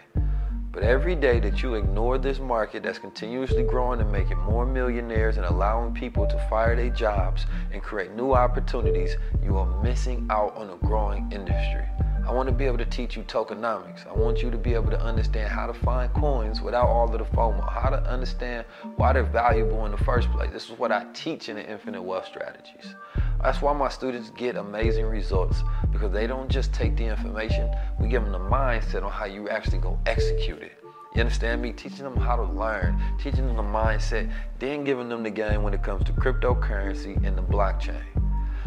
But 0.72 0.84
every 0.84 1.16
day 1.16 1.40
that 1.40 1.64
you 1.64 1.74
ignore 1.74 2.16
this 2.16 2.38
market 2.38 2.84
that's 2.84 3.00
continuously 3.00 3.64
growing 3.64 4.00
and 4.00 4.12
making 4.12 4.38
more 4.38 4.64
millionaires 4.64 5.36
and 5.36 5.44
allowing 5.44 5.92
people 5.92 6.28
to 6.28 6.38
fire 6.48 6.76
their 6.76 6.90
jobs 6.90 7.44
and 7.72 7.82
create 7.82 8.12
new 8.12 8.34
opportunities, 8.34 9.16
you 9.42 9.56
are 9.56 9.82
missing 9.82 10.28
out 10.30 10.56
on 10.56 10.70
a 10.70 10.76
growing 10.76 11.30
industry. 11.32 11.86
I 12.30 12.32
want 12.32 12.48
to 12.48 12.54
be 12.54 12.64
able 12.64 12.78
to 12.78 12.84
teach 12.84 13.16
you 13.16 13.24
tokenomics. 13.24 14.06
I 14.06 14.12
want 14.12 14.40
you 14.40 14.52
to 14.52 14.56
be 14.56 14.72
able 14.74 14.90
to 14.90 15.00
understand 15.00 15.48
how 15.48 15.66
to 15.66 15.74
find 15.74 16.14
coins 16.14 16.60
without 16.60 16.86
all 16.86 17.12
of 17.12 17.18
the 17.18 17.24
FOMO, 17.36 17.68
how 17.68 17.90
to 17.90 18.00
understand 18.04 18.66
why 18.94 19.12
they're 19.12 19.24
valuable 19.24 19.84
in 19.84 19.90
the 19.90 19.98
first 19.98 20.30
place. 20.30 20.48
This 20.52 20.70
is 20.70 20.78
what 20.78 20.92
I 20.92 21.06
teach 21.12 21.48
in 21.48 21.56
the 21.56 21.68
Infinite 21.68 22.00
Wealth 22.02 22.26
Strategies. 22.26 22.94
That's 23.42 23.60
why 23.60 23.72
my 23.72 23.88
students 23.88 24.30
get 24.30 24.54
amazing 24.54 25.06
results 25.06 25.64
because 25.90 26.12
they 26.12 26.28
don't 26.28 26.48
just 26.48 26.72
take 26.72 26.96
the 26.96 27.04
information, 27.04 27.68
we 27.98 28.06
give 28.06 28.22
them 28.22 28.30
the 28.30 28.38
mindset 28.38 29.02
on 29.02 29.10
how 29.10 29.24
you 29.24 29.48
actually 29.48 29.78
go 29.78 29.98
execute 30.06 30.62
it. 30.62 30.78
You 31.16 31.22
understand 31.22 31.60
me? 31.60 31.72
Teaching 31.72 32.04
them 32.04 32.16
how 32.16 32.36
to 32.36 32.44
learn, 32.44 33.02
teaching 33.18 33.44
them 33.44 33.56
the 33.56 33.62
mindset, 33.62 34.32
then 34.60 34.84
giving 34.84 35.08
them 35.08 35.24
the 35.24 35.30
game 35.30 35.64
when 35.64 35.74
it 35.74 35.82
comes 35.82 36.04
to 36.04 36.12
cryptocurrency 36.12 37.16
and 37.26 37.36
the 37.36 37.42
blockchain. 37.42 38.04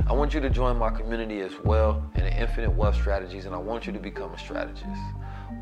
I 0.08 0.14
want 0.14 0.34
you 0.34 0.42
to 0.42 0.50
join 0.50 0.78
my 0.78 0.90
community 0.90 1.42
as 1.42 1.54
well 1.64 2.04
in 2.16 2.24
the 2.24 2.36
Infinite 2.36 2.72
Wealth 2.72 2.96
Strategies, 2.96 3.46
and 3.46 3.56
I 3.56 3.58
want 3.58 3.86
you 3.88 3.94
to 3.94 4.00
become 4.00 4.34
a 4.34 4.38
strategist. 4.38 4.88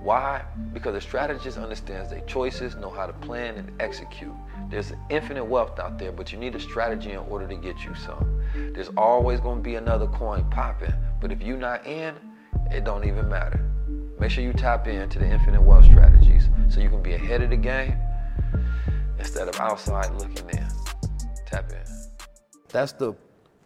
Why? 0.02 0.44
Because 0.74 0.96
a 0.96 1.02
strategist 1.02 1.58
understands 1.58 2.10
their 2.10 2.22
choices, 2.22 2.76
know 2.76 2.90
how 2.90 3.06
to 3.06 3.14
plan 3.14 3.56
and 3.56 3.82
execute. 3.82 4.34
There's 4.70 4.94
infinite 5.10 5.46
wealth 5.46 5.78
out 5.80 6.00
there, 6.00 6.12
but 6.12 6.32
you 6.32 6.40
need 6.40 6.56
a 6.56 6.60
strategy 6.60 7.12
in 7.12 7.20
order 7.20 7.48
to 7.48 7.56
get 7.56 7.84
you 7.84 7.94
some. 7.94 8.42
There's 8.74 8.90
always 8.98 9.40
going 9.40 9.58
to 9.58 9.64
be 9.64 9.76
another 9.76 10.08
coin 10.08 10.50
popping, 10.50 10.94
but 11.20 11.32
if 11.32 11.42
you're 11.42 11.58
not 11.58 11.86
in, 11.86 12.16
it 12.72 12.84
don't 12.84 13.06
even 13.06 13.30
matter. 13.30 13.64
Make 14.20 14.32
sure 14.32 14.44
you 14.44 14.54
tap 14.54 14.88
into 14.88 15.20
the 15.20 15.28
Infinite 15.28 15.62
Wealth 15.62 15.86
Strategies 15.86 16.50
so 16.70 16.80
you 16.80 16.90
can 16.90 17.04
be 17.04 17.14
ahead 17.14 17.42
of 17.42 17.50
the 17.50 17.58
game 17.58 17.98
instead 19.20 19.48
of 19.48 19.60
outside 19.60 20.12
looking 20.14 20.50
in. 20.50 20.68
Tap 21.46 21.72
in. 21.72 21.84
That's 22.70 22.94
the 22.94 23.14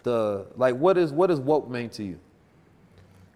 the 0.06 0.46
like 0.56 0.76
what 0.76 0.98
is 0.98 1.12
what 1.12 1.30
is 1.30 1.40
woke 1.40 1.70
mean 1.70 1.90
to 1.90 2.04
you? 2.04 2.20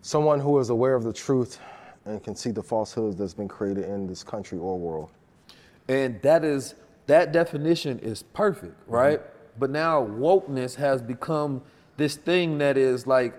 Someone 0.02 0.40
who 0.40 0.58
is 0.60 0.70
aware 0.70 0.96
of 0.96 1.04
the 1.04 1.12
truth 1.12 1.60
and 2.06 2.24
can 2.24 2.36
see 2.36 2.52
the 2.52 2.64
falsehoods 2.64 3.18
that's 3.18 3.34
been 3.34 3.50
created 3.50 3.86
in 3.86 4.08
this 4.08 4.24
country 4.24 4.58
or 4.58 4.80
world. 4.80 5.10
And 5.90 6.22
that 6.22 6.46
is 6.46 6.76
that 7.08 7.34
definition 7.34 8.00
is 8.00 8.24
perfect, 8.24 8.80
mm-hmm. 8.84 8.94
right? 8.94 9.22
But 9.58 9.72
now 9.72 10.06
wokeness 10.06 10.76
has 10.76 11.02
become 11.02 11.62
this 11.98 12.16
thing 12.16 12.60
that 12.60 12.78
is 12.78 13.06
like 13.06 13.34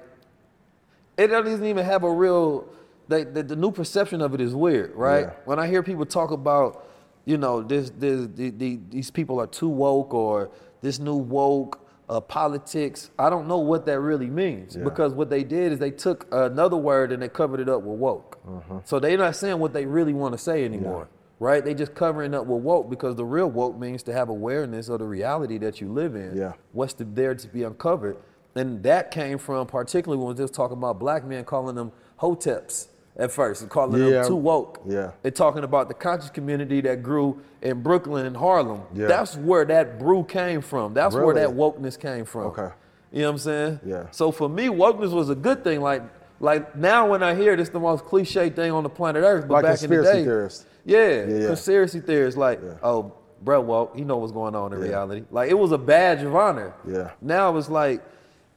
it 1.16 1.28
doesn't 1.28 1.64
even 1.64 1.84
have 1.84 2.02
a 2.02 2.12
real 2.12 2.68
like 3.08 3.32
the, 3.32 3.42
the 3.42 3.56
new 3.56 3.70
perception 3.70 4.20
of 4.20 4.34
it 4.34 4.40
is 4.40 4.54
weird, 4.54 4.94
right? 4.94 5.26
Yeah. 5.26 5.34
When 5.44 5.58
I 5.58 5.68
hear 5.68 5.82
people 5.82 6.04
talk 6.04 6.30
about, 6.30 6.88
you 7.24 7.38
know, 7.38 7.62
this, 7.62 7.90
this 7.90 8.28
the, 8.34 8.50
the, 8.50 8.80
these 8.88 9.10
people 9.10 9.40
are 9.40 9.46
too 9.46 9.68
woke 9.68 10.14
or 10.14 10.50
this 10.80 10.98
new 10.98 11.16
woke 11.16 11.80
uh, 12.10 12.20
politics, 12.20 13.10
I 13.18 13.30
don't 13.30 13.46
know 13.46 13.58
what 13.58 13.86
that 13.86 14.00
really 14.00 14.26
means 14.26 14.76
Yeah. 14.76 14.82
because 14.84 15.14
what 15.14 15.30
they 15.30 15.44
did 15.44 15.72
is 15.72 15.78
they 15.78 15.92
took 15.92 16.26
another 16.32 16.76
word 16.76 17.12
and 17.12 17.22
they 17.22 17.28
covered 17.28 17.60
it 17.60 17.68
up 17.68 17.82
with 17.82 17.98
woke. 17.98 18.38
So 18.84 18.98
they're 18.98 19.16
not 19.16 19.36
saying 19.36 19.58
what 19.60 19.72
they 19.72 19.86
really 19.86 20.12
want 20.12 20.32
to 20.34 20.38
say 20.38 20.64
anymore, 20.64 21.08
right? 21.38 21.64
They 21.64 21.72
just 21.72 21.94
covering 21.94 22.34
up 22.34 22.46
with 22.46 22.62
woke 22.62 22.90
because 22.90 23.14
the 23.14 23.24
real 23.24 23.48
woke 23.48 23.78
means 23.78 24.02
to 24.04 24.12
have 24.12 24.28
awareness 24.28 24.88
of 24.88 24.98
the 24.98 25.06
reality 25.06 25.56
that 25.58 25.80
you 25.80 25.90
live 25.92 26.14
in. 26.16 26.36
Yeah. 26.36 26.54
What's 26.72 26.94
the, 26.94 27.04
there 27.04 27.34
to 27.34 27.48
be 27.48 27.62
uncovered. 27.62 28.16
And 28.56 28.82
that 28.82 29.12
came 29.12 29.38
from 29.38 29.68
particularly 29.68 30.18
when 30.18 30.26
we 30.28 30.34
were 30.34 30.42
just 30.44 30.52
talking 30.54 30.76
about 30.76 30.98
black 30.98 31.24
men 31.24 31.44
calling 31.44 31.76
them 31.76 31.92
hoteps 32.20 32.88
at 33.20 33.30
first 33.30 33.60
and 33.62 33.70
calling 33.70 34.02
Yeah. 34.02 34.10
them 34.22 34.26
too 34.28 34.36
woke. 34.36 34.80
Yeah. 34.86 35.10
And 35.22 35.34
talking 35.36 35.62
about 35.62 35.88
the 35.88 35.94
conscious 35.94 36.30
community 36.30 36.80
that 36.80 37.02
grew 37.02 37.38
in 37.62 37.82
Brooklyn 37.82 38.26
and 38.26 38.36
Harlem. 38.36 38.82
Yeah. 38.94 39.06
That's 39.06 39.36
where 39.36 39.64
that 39.66 39.98
brew 39.98 40.24
came 40.24 40.62
from. 40.62 40.94
That's 40.94 41.14
where 41.14 41.34
that 41.34 41.50
wokeness 41.50 41.98
came 41.98 42.24
from. 42.24 42.46
Okay. 42.46 42.68
You 43.12 43.22
know 43.22 43.26
what 43.28 43.32
I'm 43.32 43.38
saying? 43.38 43.80
Yeah. 43.84 44.06
So 44.10 44.30
for 44.32 44.48
me, 44.48 44.66
wokeness 44.68 45.12
was 45.12 45.28
a 45.30 45.34
good 45.34 45.62
thing. 45.62 45.80
Like, 45.80 46.02
like 46.40 46.74
now 46.76 47.08
when 47.10 47.22
I 47.22 47.34
hear 47.34 47.52
it, 47.52 47.60
it's 47.60 47.70
the 47.70 47.80
most 47.80 48.04
cliche 48.06 48.48
thing 48.48 48.72
on 48.72 48.82
the 48.82 48.88
planet 48.88 49.22
Earth. 49.22 49.46
But 49.46 49.54
Like 49.54 49.62
back 49.64 49.82
in 49.82 49.90
the 49.90 49.96
conspiracy 49.96 50.18
day, 50.18 50.24
theorists. 50.24 50.66
Yeah, 50.86 50.98
Yeah, 50.98 51.24
yeah. 51.40 51.46
conspiracy 51.48 52.00
theorists. 52.00 52.38
Like, 52.38 52.60
Yeah. 52.64 52.70
oh, 52.82 53.12
Brett 53.42 53.62
woke. 53.64 53.94
He 53.96 54.04
know 54.04 54.16
what's 54.16 54.32
going 54.32 54.54
on 54.54 54.72
in 54.72 54.80
Yeah. 54.80 54.86
reality. 54.88 55.24
Like 55.30 55.50
it 55.50 55.58
was 55.58 55.72
a 55.72 55.78
badge 55.78 56.22
of 56.22 56.34
honor. 56.34 56.72
Yeah. 56.88 57.10
Now 57.20 57.56
it's 57.58 57.68
like, 57.68 58.00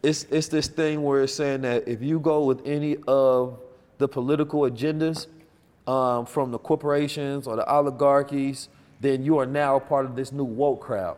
it's 0.03 0.25
it's 0.29 0.47
this 0.49 0.67
thing 0.67 1.03
where 1.03 1.21
it's 1.23 1.33
saying 1.33 1.61
that 1.61 1.87
if 1.87 2.01
you 2.01 2.19
go 2.19 2.43
with 2.45 2.61
any 2.65 2.97
of 3.07 3.57
the 3.97 4.07
political 4.07 4.61
agendas 4.61 5.27
um, 5.87 6.25
from 6.25 6.51
the 6.51 6.57
corporations 6.59 7.47
or 7.47 7.55
the 7.55 7.65
oligarchies, 7.71 8.69
then 9.01 9.23
you 9.23 9.37
are 9.37 9.45
now 9.45 9.79
part 9.79 10.05
of 10.05 10.15
this 10.15 10.31
new 10.31 10.43
woke 10.43 10.81
crowd. 10.81 11.17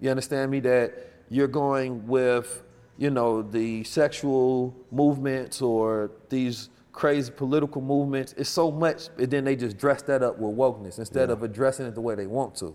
You 0.00 0.10
understand 0.10 0.50
me? 0.50 0.60
That 0.60 0.92
you're 1.28 1.48
going 1.48 2.06
with, 2.06 2.62
you 2.96 3.10
know, 3.10 3.42
the 3.42 3.84
sexual 3.84 4.74
movements 4.90 5.60
or 5.60 6.10
these 6.30 6.70
crazy 6.92 7.30
political 7.30 7.80
movements. 7.82 8.34
It's 8.36 8.48
so 8.48 8.70
much, 8.70 9.08
and 9.18 9.30
then 9.30 9.44
they 9.44 9.54
just 9.56 9.76
dress 9.76 10.02
that 10.02 10.22
up 10.22 10.38
with 10.38 10.56
wokeness 10.56 10.98
instead 10.98 11.30
of 11.30 11.42
addressing 11.42 11.86
it 11.86 11.94
the 11.94 12.00
way 12.00 12.14
they 12.14 12.26
want 12.26 12.54
to. 12.56 12.74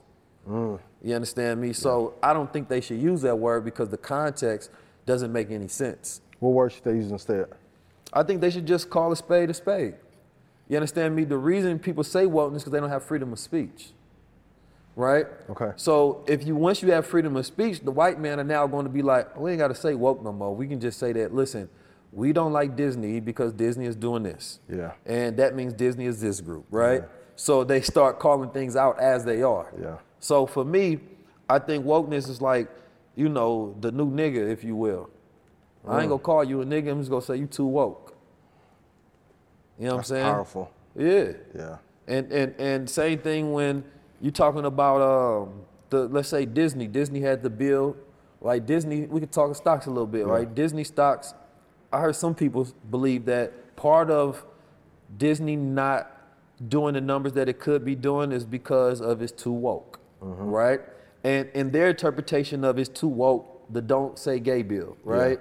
You 1.02 1.16
understand 1.16 1.60
me? 1.62 1.74
So 1.74 2.14
I 2.22 2.34
don't 2.34 2.52
think 2.52 2.70
they 2.70 2.82
should 2.82 3.02
use 3.02 3.22
that 3.24 3.38
word 3.38 3.66
because 3.66 3.90
the 3.90 3.98
context 3.98 4.70
doesn't 5.06 5.32
make 5.34 5.50
any 5.52 5.68
sense. 5.68 6.22
What 6.40 6.52
word 6.52 6.72
should 6.74 6.84
they 6.84 6.94
use 6.94 7.10
instead? 7.12 7.48
I 8.13 8.23
think 8.23 8.41
they 8.41 8.49
should 8.49 8.65
just 8.65 8.89
call 8.89 9.12
a 9.12 9.15
spade 9.15 9.49
a 9.49 9.54
spade. 9.54 9.95
You 10.69 10.78
understand 10.78 11.15
me? 11.15 11.23
The 11.23 11.38
reason 11.38 11.80
people 11.80 12.04
say 12.04 12.26
wokeness 12.26 12.58
is 12.58 12.63
because 12.63 12.73
they 12.73 12.80
don't 12.80 12.89
have 12.89 13.04
freedom 13.04 13.34
of 13.34 13.39
speech. 13.39 13.89
Right? 14.95 15.26
Okay. 15.49 15.71
So 15.76 16.23
if 16.28 16.45
you 16.45 16.56
once 16.56 16.84
you 16.84 16.91
have 16.91 17.08
freedom 17.08 17.36
of 17.36 17.45
speech, 17.45 17.82
the 17.82 17.91
white 17.91 18.19
men 18.19 18.39
are 18.39 18.43
now 18.43 18.67
going 18.67 18.86
to 18.86 18.91
be 18.91 19.02
like, 19.02 19.36
we 19.38 19.52
ain't 19.52 19.60
got 19.60 19.69
to 19.69 19.76
say 19.76 19.95
woke 19.95 20.23
no 20.23 20.32
more. 20.32 20.56
We 20.56 20.67
can 20.67 20.80
just 20.80 20.99
say 20.99 21.12
that, 21.13 21.34
listen, 21.34 21.67
we 22.12 22.32
don't 22.32 22.54
like 22.54 22.76
Disney 22.76 23.19
because 23.19 23.54
Disney 23.54 23.88
is 23.88 23.95
doing 23.95 24.21
this. 24.21 24.60
Yeah. 24.69 24.91
And 25.06 25.36
that 25.38 25.56
means 25.56 25.73
Disney 25.73 26.06
is 26.06 26.21
this 26.21 26.41
group, 26.41 26.65
right? 26.69 27.04
So 27.36 27.63
they 27.63 27.82
start 27.82 28.19
calling 28.19 28.52
things 28.52 28.76
out 28.76 28.99
as 28.99 29.26
they 29.26 29.41
are. 29.41 29.73
Yeah. 29.82 29.97
So 30.19 30.45
for 30.45 30.63
me, 30.63 30.99
I 31.49 31.58
think 31.58 31.86
wokeness 31.86 32.30
is 32.30 32.39
like, 32.39 32.69
you 33.15 33.30
know, 33.30 33.76
the 33.82 33.91
new 33.91 34.12
nigga, 34.12 34.52
if 34.52 34.63
you 34.63 34.76
will. 34.76 35.10
I 35.88 36.02
ain't 36.02 36.10
gonna 36.10 36.19
call 36.22 36.43
you 36.43 36.62
a 36.62 36.65
nigga. 36.65 36.91
I'm 36.91 37.00
just 37.00 37.10
gonna 37.10 37.22
say 37.22 37.38
you 37.38 37.48
too 37.48 37.65
woke. 37.65 38.15
You 39.78 39.86
know 39.86 39.89
what 39.89 39.93
I'm 39.93 39.98
That's 39.98 40.10
saying? 40.10 40.26
powerful. 40.26 40.72
Yeah. 40.96 41.32
Yeah. 41.56 41.78
And 42.08 42.32
and 42.32 42.56
and 42.60 42.89
same 42.89 43.19
thing 43.19 43.54
when 43.54 43.84
you 44.22 44.32
talking 44.32 44.65
about 44.65 45.02
um 45.02 45.62
the 45.89 46.08
let's 46.08 46.30
say 46.30 46.46
Disney. 46.46 46.88
Disney 46.88 47.22
had 47.22 47.43
the 47.43 47.50
bill, 47.50 47.96
like 48.41 48.65
Disney. 48.65 49.02
We 49.02 49.19
could 49.19 49.32
talk 49.32 49.56
stocks 49.56 49.86
a 49.86 49.89
little 49.89 50.08
bit, 50.08 50.26
right? 50.26 50.54
Disney 50.54 50.84
stocks. 50.84 51.34
I 51.91 52.00
heard 52.00 52.15
some 52.15 52.34
people 52.34 52.67
believe 52.89 53.26
that 53.26 53.76
part 53.76 54.10
of 54.10 54.43
Disney 55.17 55.56
not 55.56 56.10
doing 56.67 56.93
the 56.93 57.02
numbers 57.02 57.34
that 57.34 57.50
it 57.50 57.60
could 57.60 57.84
be 57.86 57.96
doing 57.96 58.32
is 58.32 58.46
because 58.46 59.02
of 59.02 59.22
it's 59.22 59.32
too 59.32 59.52
woke, 59.52 60.00
right? 60.22 60.82
And 61.24 61.50
in 61.54 61.72
their 61.72 61.89
interpretation 61.89 62.63
of 62.63 62.78
it's 62.78 62.89
too 62.89 63.08
woke, 63.08 63.72
the 63.72 63.82
don't 63.82 64.17
say 64.17 64.39
gay 64.39 64.62
bill, 64.62 64.98
right? 65.04 65.39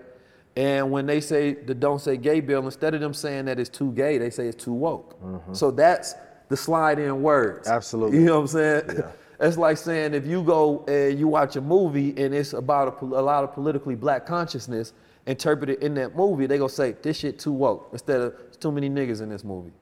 And 0.57 0.91
when 0.91 1.07
they 1.07 1.21
say 1.21 1.55
the 1.55 1.75
don't 1.75 2.01
say 2.01 2.17
gay 2.17 2.41
bill, 2.41 2.65
instead 2.65 2.95
of 2.95 3.01
them 3.01 3.15
saying 3.15 3.47
that 3.47 3.59
it's 3.59 3.71
too 3.71 3.91
gay, 3.93 4.19
they 4.19 4.31
say 4.31 4.47
it's 4.49 4.63
too 4.63 4.73
woke. 4.75 5.21
Mm-hmm. 5.23 5.55
So 5.55 5.71
that's 5.71 6.15
the 6.49 6.57
slide 6.57 6.99
in 6.99 7.23
words. 7.23 7.69
Absolutely. 7.69 8.19
You 8.19 8.25
know 8.25 8.35
what 8.35 8.41
I'm 8.43 8.47
saying? 8.49 8.83
Yeah. 8.97 9.11
It's 9.41 9.57
like 9.57 9.77
saying 9.77 10.15
if 10.15 10.25
you 10.25 10.45
go 10.45 10.85
and 10.87 11.19
you 11.19 11.27
watch 11.27 11.57
a 11.57 11.61
movie 11.61 12.11
and 12.17 12.33
it's 12.33 12.53
about 12.53 13.03
a, 13.03 13.05
a 13.05 13.19
lot 13.21 13.43
of 13.43 13.53
politically 13.53 13.97
black 13.97 14.25
consciousness 14.25 14.93
interpreted 15.27 15.83
in 15.83 15.95
that 15.95 16.15
movie, 16.15 16.47
they 16.47 16.59
gonna 16.59 16.69
say 16.69 16.93
this 17.03 17.17
shit 17.19 17.41
too 17.41 17.51
woke 17.51 17.89
instead 17.91 18.21
of 18.21 18.61
too 18.61 18.71
many 18.71 18.89
niggas 18.89 19.21
in 19.21 19.29
this 19.29 19.43
movie. 19.43 19.73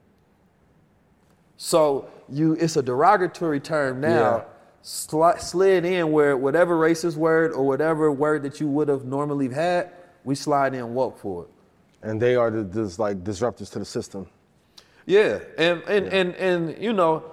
So 1.57 2.07
you, 2.27 2.53
it's 2.53 2.75
a 2.75 2.81
derogatory 2.81 3.59
term 3.59 4.01
now, 4.01 4.37
Yeah. 4.37 4.43
sli- 4.83 5.39
slid 5.39 5.85
in 5.85 6.11
where 6.11 6.35
whatever 6.35 6.75
racist 6.75 7.15
word 7.15 7.51
or 7.51 7.63
whatever 7.63 8.11
word 8.11 8.41
that 8.41 8.59
you 8.59 8.67
would 8.67 8.87
have 8.87 9.05
normally 9.05 9.49
had, 9.49 9.91
we 10.23 10.35
slide 10.35 10.73
in 10.73 10.93
woke 10.93 11.17
for 11.19 11.43
it. 11.43 11.49
And 12.03 12.21
they 12.21 12.35
are 12.35 12.49
the, 12.51 12.63
this 12.63 12.97
like 12.99 13.23
disruptors 13.23 13.71
to 13.73 13.79
the 13.79 13.85
system. 13.85 14.27
Yeah, 15.05 15.39
and 15.57 15.81
and 15.83 16.07
and 16.07 16.35
and 16.35 16.81
you 16.83 16.93
know, 16.93 17.23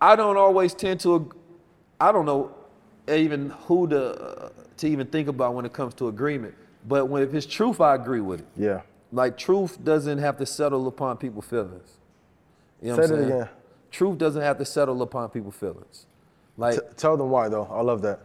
I 0.00 0.14
don't 0.16 0.36
always 0.36 0.74
tend 0.74 1.00
to, 1.00 1.30
I 2.00 2.12
don't 2.12 2.26
know, 2.26 2.54
even 3.08 3.50
who 3.66 3.88
to 3.88 4.10
uh, 4.12 4.48
to 4.78 4.86
even 4.88 5.06
think 5.06 5.28
about 5.28 5.54
when 5.54 5.64
it 5.64 5.72
comes 5.72 5.94
to 5.94 6.08
agreement. 6.08 6.54
But 6.86 7.06
when 7.06 7.22
if 7.22 7.34
it's 7.34 7.46
truth, 7.46 7.80
I 7.80 7.94
agree 7.94 8.20
with 8.20 8.40
it. 8.40 8.46
Yeah. 8.56 8.82
Like 9.12 9.36
truth 9.38 9.82
doesn't 9.84 10.18
have 10.18 10.36
to 10.38 10.46
settle 10.46 10.86
upon 10.88 11.16
people's 11.18 11.46
feelings. 11.46 11.96
You 12.82 12.88
know 12.90 12.96
Say 12.96 13.02
what 13.02 13.10
I'm 13.10 13.16
saying? 13.16 13.32
again. 13.32 13.48
Truth 13.90 14.18
doesn't 14.18 14.42
have 14.42 14.58
to 14.58 14.64
settle 14.66 15.00
upon 15.02 15.30
people's 15.30 15.54
feelings. 15.54 16.06
Like 16.56 16.74
T- 16.74 16.80
tell 16.96 17.16
them 17.16 17.30
why 17.30 17.48
though. 17.48 17.64
I 17.70 17.80
love 17.80 18.02
that. 18.02 18.20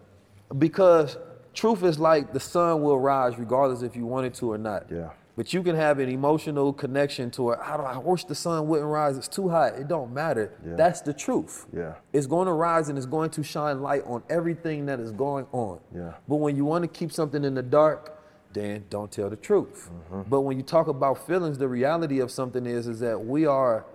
because 0.58 1.18
truth 1.54 1.84
is 1.84 2.00
like 2.00 2.34
the 2.34 2.40
sun 2.40 2.82
will 2.82 3.00
rise 3.00 3.38
regardless 3.38 3.82
if 3.82 3.96
you 3.96 4.06
want 4.06 4.26
it 4.26 4.34
to 4.36 4.52
or 4.52 4.58
not. 4.58 4.88
Yeah. 4.92 5.10
But 5.36 5.54
you 5.54 5.64
can 5.64 5.76
have 5.76 6.00
an 6.00 6.10
emotional 6.10 6.74
connection 6.74 7.32
to 7.32 7.52
it. 7.52 7.60
I, 7.64 7.76
I 7.76 7.98
wish 7.98 8.26
the 8.26 8.36
sun 8.36 8.68
wouldn't 8.68 8.90
rise. 8.90 9.18
It's 9.18 9.30
too 9.30 9.48
hot. 9.48 9.76
It 9.76 9.88
don't 9.88 10.14
matter. 10.14 10.54
Yeah. 10.66 10.76
That's 10.76 11.00
the 11.00 11.14
truth. 11.14 11.66
Yeah. 11.74 11.94
It's 12.12 12.28
going 12.28 12.48
to 12.48 12.52
rise 12.52 12.90
and 12.90 12.98
it's 12.98 13.08
going 13.08 13.30
to 13.30 13.44
shine 13.44 13.82
light 13.82 14.04
on 14.06 14.22
everything 14.30 14.86
that 14.88 15.00
is 15.00 15.12
going 15.12 15.46
on. 15.54 15.80
Yeah. 15.96 16.16
But 16.28 16.38
when 16.38 16.58
you 16.58 16.66
want 16.66 16.82
to 16.82 16.90
keep 16.90 17.14
something 17.14 17.46
in 17.46 17.54
the 17.54 17.64
dark, 17.64 18.20
then 18.52 18.84
don't 18.90 19.12
tell 19.12 19.30
the 19.30 19.38
truth. 19.38 19.90
Mm-hmm. 20.12 20.30
But 20.30 20.42
when 20.42 20.58
you 20.58 20.64
talk 20.64 20.88
about 20.88 21.26
feelings, 21.26 21.58
the 21.58 21.70
reality 21.70 22.20
of 22.20 22.32
something 22.32 22.66
is 22.66 22.88
is 22.88 23.00
that 23.00 23.26
we 23.26 23.46
are 23.46 23.86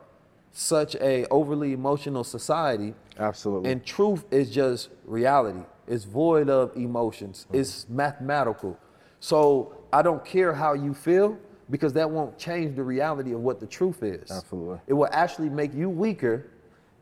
such 0.53 0.95
a 0.97 1.27
overly 1.27 1.73
emotional 1.73 2.23
society 2.25 2.95
Absolutely. 3.19 3.71
and 3.71 3.85
truth 3.85 4.25
is 4.31 4.51
just 4.51 4.89
reality. 5.05 5.65
It's 5.87 6.05
void 6.05 6.49
of 6.49 6.77
emotions. 6.77 7.47
Mm-hmm. 7.49 7.61
It's 7.61 7.89
mathematical. 7.89 8.79
So 9.21 9.77
I 9.93 10.03
don't 10.03 10.25
care 10.25 10.53
how 10.53 10.75
you 10.75 10.95
feel 10.95 11.39
because 11.71 11.93
that 11.95 12.11
won't 12.11 12.37
change 12.39 12.77
the 12.77 12.83
reality 12.83 13.33
of 13.33 13.41
what 13.41 13.61
the 13.61 13.67
truth 13.67 14.03
is. 14.03 14.31
Absolutely. 14.31 14.81
It 14.87 14.93
will 14.93 15.09
actually 15.13 15.49
make 15.49 15.75
you 15.75 15.89
weaker 15.89 16.51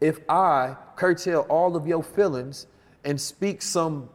if 0.01 0.21
I 0.29 0.77
curtail 0.97 1.47
all 1.49 1.77
of 1.77 1.87
your 1.87 2.03
feelings 2.03 2.66
and 3.05 3.21
speak 3.21 3.62
some 3.62 4.09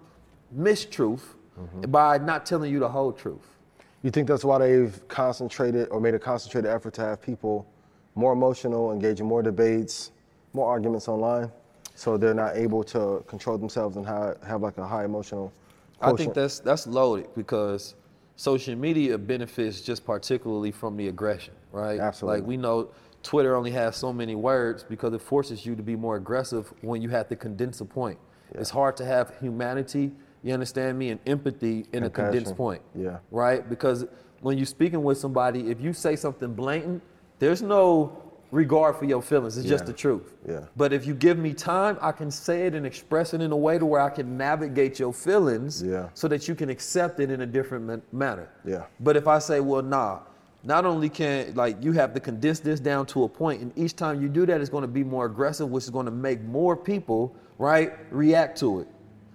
mistruth 0.56 1.22
Mm-hmm. 1.60 1.90
by 1.90 2.20
not 2.20 2.46
telling 2.46 2.72
you 2.72 2.80
the 2.80 2.88
whole 2.88 3.12
truth. 3.12 3.58
You 4.04 4.12
think 4.12 4.28
that's 4.28 4.46
why 4.46 4.60
they've 4.60 5.08
concentrated 5.08 5.90
or 5.90 6.00
made 6.00 6.14
a 6.14 6.20
concentrated 6.20 6.70
effort 6.70 6.94
to 6.96 7.02
have 7.02 7.20
people 7.20 7.68
more 8.14 8.34
emotional, 8.34 8.92
engage 8.92 9.22
in 9.22 9.26
more 9.26 9.42
debates, 9.42 10.12
more 10.54 10.70
arguments 10.70 11.08
online, 11.08 11.52
so 11.98 12.16
they're 12.16 12.36
not 12.36 12.56
able 12.56 12.84
to 12.84 13.24
control 13.26 13.58
themselves 13.58 13.98
and 13.98 14.06
have, 14.06 14.38
have 14.44 14.62
like 14.62 14.78
a 14.78 14.86
high 14.86 15.04
emotional. 15.04 15.52
I 16.00 16.14
think 16.14 16.36
that's 16.36 16.60
that's 16.60 16.86
loaded 16.86 17.34
because 17.36 17.96
social 18.36 18.76
media 18.76 19.18
benefits 19.18 19.82
just 19.82 20.06
particularly 20.06 20.72
from 20.72 20.96
the 20.96 21.08
aggression, 21.08 21.56
right? 21.72 22.00
Absolutely. 22.00 22.40
Like 22.40 22.48
we 22.48 22.56
know 22.56 22.90
Twitter 23.24 23.56
only 23.56 23.72
has 23.72 23.96
so 23.96 24.14
many 24.14 24.36
words 24.36 24.84
because 24.84 25.12
it 25.14 25.24
forces 25.24 25.66
you 25.66 25.76
to 25.76 25.82
be 25.82 25.96
more 25.96 26.18
aggressive 26.18 26.72
when 26.82 27.02
you 27.02 27.10
have 27.10 27.28
to 27.30 27.36
condense 27.36 27.82
a 27.82 27.86
point. 27.86 28.20
It's 28.52 28.70
hard 28.70 28.96
to 28.98 29.06
have 29.06 29.34
humanity, 29.40 30.12
you 30.44 30.54
understand 30.54 31.00
me, 31.00 31.10
and 31.10 31.20
empathy 31.26 31.88
in 31.94 32.04
a 32.04 32.12
condensed 32.12 32.56
point. 32.56 32.84
Yeah. 32.94 33.18
Right? 33.32 33.68
Because 33.68 34.06
when 34.42 34.58
you're 34.58 34.68
speaking 34.68 35.02
with 35.02 35.18
somebody, 35.18 35.72
if 35.72 35.82
you 35.82 35.94
say 35.94 36.16
something 36.16 36.54
blatant, 36.54 37.02
there's 37.40 37.64
no 37.64 38.27
regard 38.52 38.96
for 38.96 39.06
your 39.06 39.22
feelings. 39.22 39.58
It's 39.58 39.68
just 39.68 39.86
the 39.86 39.94
truth. 39.94 40.34
Yeah. 40.48 40.62
But 40.78 40.94
if 40.94 41.06
you 41.06 41.14
give 41.14 41.38
me 41.38 41.54
time, 41.54 41.98
I 42.02 42.12
can 42.12 42.32
say 42.32 42.66
it 42.68 42.76
and 42.76 42.86
express 42.86 43.34
it 43.34 43.42
in 43.42 43.52
a 43.52 43.58
way 43.58 43.78
to 43.78 43.86
where 43.86 44.02
I 44.02 44.10
can 44.10 44.38
navigate 44.38 45.00
your 45.00 45.14
feelings 45.14 45.84
Yeah. 45.84 46.10
so 46.14 46.28
that 46.30 46.48
you 46.48 46.56
can 46.56 46.70
accept 46.70 47.20
it 47.20 47.30
in 47.30 47.42
a 47.42 47.46
different 47.46 47.86
ma- 47.86 48.18
manner. 48.18 48.50
Yeah. 48.64 48.84
But 49.02 49.18
if 49.18 49.28
I 49.28 49.40
say, 49.40 49.60
well, 49.60 49.82
nah, 49.82 50.20
not 50.64 50.86
only 50.86 51.10
can 51.10 51.54
like 51.56 51.82
you 51.84 51.92
have 51.94 52.14
to 52.14 52.20
condense 52.20 52.60
this 52.60 52.80
down 52.80 53.06
to 53.08 53.24
a 53.24 53.30
point, 53.30 53.62
and 53.62 53.72
each 53.78 53.96
time 53.96 54.22
you 54.22 54.30
do 54.30 54.46
that, 54.46 54.62
it's 54.62 54.70
going 54.70 54.82
to 54.84 54.88
be 54.88 55.04
more 55.04 55.26
aggressive, 55.26 55.70
which 55.70 55.84
is 55.84 55.90
going 55.90 56.06
to 56.06 56.12
make 56.12 56.42
more 56.42 56.76
people 56.76 57.36
right 57.58 57.94
react 58.12 58.58
to 58.60 58.80
it. 58.82 58.88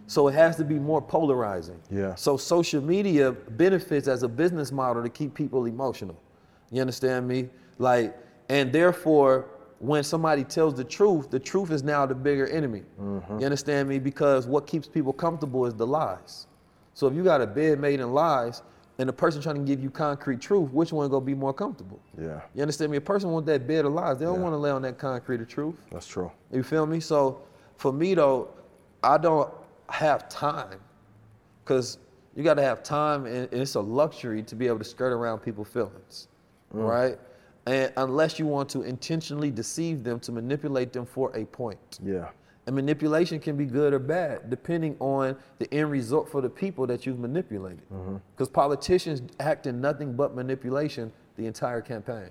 So 0.06 0.28
it 0.28 0.32
has 0.34 0.56
to 0.56 0.64
be 0.64 0.78
more 0.78 1.00
polarizing. 1.00 1.80
Yeah. 1.90 2.14
So 2.16 2.36
social 2.36 2.82
media 2.82 3.32
benefits 3.32 4.08
as 4.08 4.22
a 4.24 4.28
business 4.28 4.72
model 4.72 5.02
to 5.02 5.08
keep 5.08 5.32
people 5.34 5.64
emotional. 5.66 6.16
You 6.70 6.80
understand 6.80 7.26
me? 7.28 7.48
Like, 7.78 8.16
and 8.52 8.70
therefore, 8.70 9.46
when 9.78 10.04
somebody 10.04 10.44
tells 10.44 10.74
the 10.74 10.84
truth, 10.84 11.30
the 11.30 11.40
truth 11.40 11.70
is 11.70 11.82
now 11.82 12.04
the 12.04 12.14
bigger 12.14 12.46
enemy. 12.48 12.82
Mm-hmm. 13.00 13.38
You 13.38 13.46
understand 13.46 13.88
me? 13.88 13.98
Because 13.98 14.46
what 14.46 14.66
keeps 14.66 14.86
people 14.86 15.14
comfortable 15.14 15.64
is 15.64 15.74
the 15.74 15.86
lies. 15.86 16.46
So 16.92 17.06
if 17.06 17.14
you 17.14 17.24
got 17.24 17.40
a 17.40 17.46
bed 17.46 17.80
made 17.80 17.98
in 17.98 18.12
lies 18.12 18.62
and 18.98 19.08
the 19.08 19.12
person 19.12 19.40
trying 19.40 19.56
to 19.56 19.62
give 19.62 19.82
you 19.82 19.88
concrete 19.88 20.42
truth, 20.42 20.70
which 20.70 20.92
one 20.92 21.08
gonna 21.08 21.24
be 21.24 21.34
more 21.34 21.54
comfortable? 21.54 21.98
Yeah. 22.20 22.42
You 22.54 22.60
understand 22.60 22.90
me? 22.90 22.98
A 22.98 23.00
person 23.00 23.30
want 23.30 23.46
that 23.46 23.66
bed 23.66 23.86
of 23.86 23.94
lies. 23.94 24.18
They 24.18 24.26
don't 24.26 24.34
Yeah. 24.36 24.42
want 24.42 24.52
to 24.52 24.58
lay 24.58 24.70
on 24.70 24.82
that 24.82 24.98
concrete 24.98 25.40
of 25.40 25.48
truth. 25.48 25.76
That's 25.90 26.06
true. 26.06 26.30
You 26.52 26.62
feel 26.62 26.84
me? 26.84 27.00
So 27.00 27.40
for 27.78 27.90
me 27.90 28.14
though, 28.14 28.50
I 29.02 29.16
don't 29.16 29.50
have 29.88 30.28
time 30.28 30.78
because 31.64 31.96
you 32.36 32.44
got 32.44 32.54
to 32.54 32.62
have 32.62 32.82
time, 32.82 33.24
and 33.24 33.48
and 33.50 33.62
it's 33.62 33.76
a 33.76 33.80
luxury 33.80 34.42
to 34.42 34.54
be 34.54 34.66
able 34.66 34.78
to 34.78 34.84
skirt 34.84 35.12
around 35.12 35.38
people's 35.38 35.68
feelings, 35.68 36.28
mm. 36.74 36.86
right? 36.86 37.18
And 37.66 37.92
unless 37.96 38.38
you 38.38 38.46
want 38.46 38.68
to 38.70 38.82
intentionally 38.82 39.50
deceive 39.50 40.02
them 40.02 40.18
to 40.20 40.32
manipulate 40.32 40.92
them 40.92 41.06
for 41.06 41.30
a 41.36 41.44
point. 41.44 41.98
Yeah. 42.04 42.28
And 42.66 42.76
manipulation 42.76 43.40
can 43.40 43.56
be 43.56 43.64
good 43.66 43.92
or 43.92 43.98
bad, 43.98 44.48
depending 44.50 44.96
on 45.00 45.36
the 45.58 45.72
end 45.74 45.90
result 45.90 46.28
for 46.28 46.40
the 46.40 46.48
people 46.48 46.86
that 46.88 47.06
you've 47.06 47.18
manipulated. 47.18 47.80
Because 48.36 48.48
politicians 48.48 49.22
act 49.40 49.66
in 49.66 49.80
nothing 49.80 50.14
but 50.14 50.34
manipulation 50.34 51.12
the 51.36 51.46
entire 51.46 51.80
campaign. 51.80 52.30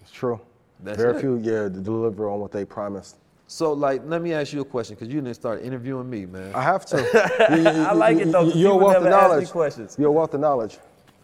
It's 0.00 0.10
true. 0.12 0.40
That's 0.80 0.96
Very 0.98 1.16
it. 1.16 1.20
few, 1.20 1.36
yeah, 1.38 1.62
to 1.64 1.70
deliver 1.70 2.28
on 2.28 2.40
what 2.40 2.50
they 2.52 2.64
promised. 2.64 3.16
So, 3.46 3.72
like, 3.72 4.02
let 4.06 4.22
me 4.22 4.32
ask 4.32 4.52
you 4.52 4.60
a 4.60 4.64
question, 4.64 4.94
because 4.96 5.12
you 5.12 5.20
didn't 5.20 5.34
start 5.34 5.62
interviewing 5.62 6.08
me, 6.08 6.24
man. 6.26 6.52
I 6.54 6.62
have 6.62 6.86
to. 6.86 6.96
You- 7.50 7.62
you- 7.62 7.68
I 7.86 7.92
like 7.92 8.18
it, 8.18 8.32
though. 8.32 8.48
You're 8.48 8.72
a 8.72 8.76
wealth 8.76 8.96
of 8.96 9.02
never 9.04 9.14
ask 9.16 9.28
me 9.28 9.32
knowledge. 9.34 9.50
questions. 9.50 9.96
You're 9.98 10.08
a 10.08 10.12
wealth 10.12 10.34
of 10.34 10.40
knowledge. 10.40 10.78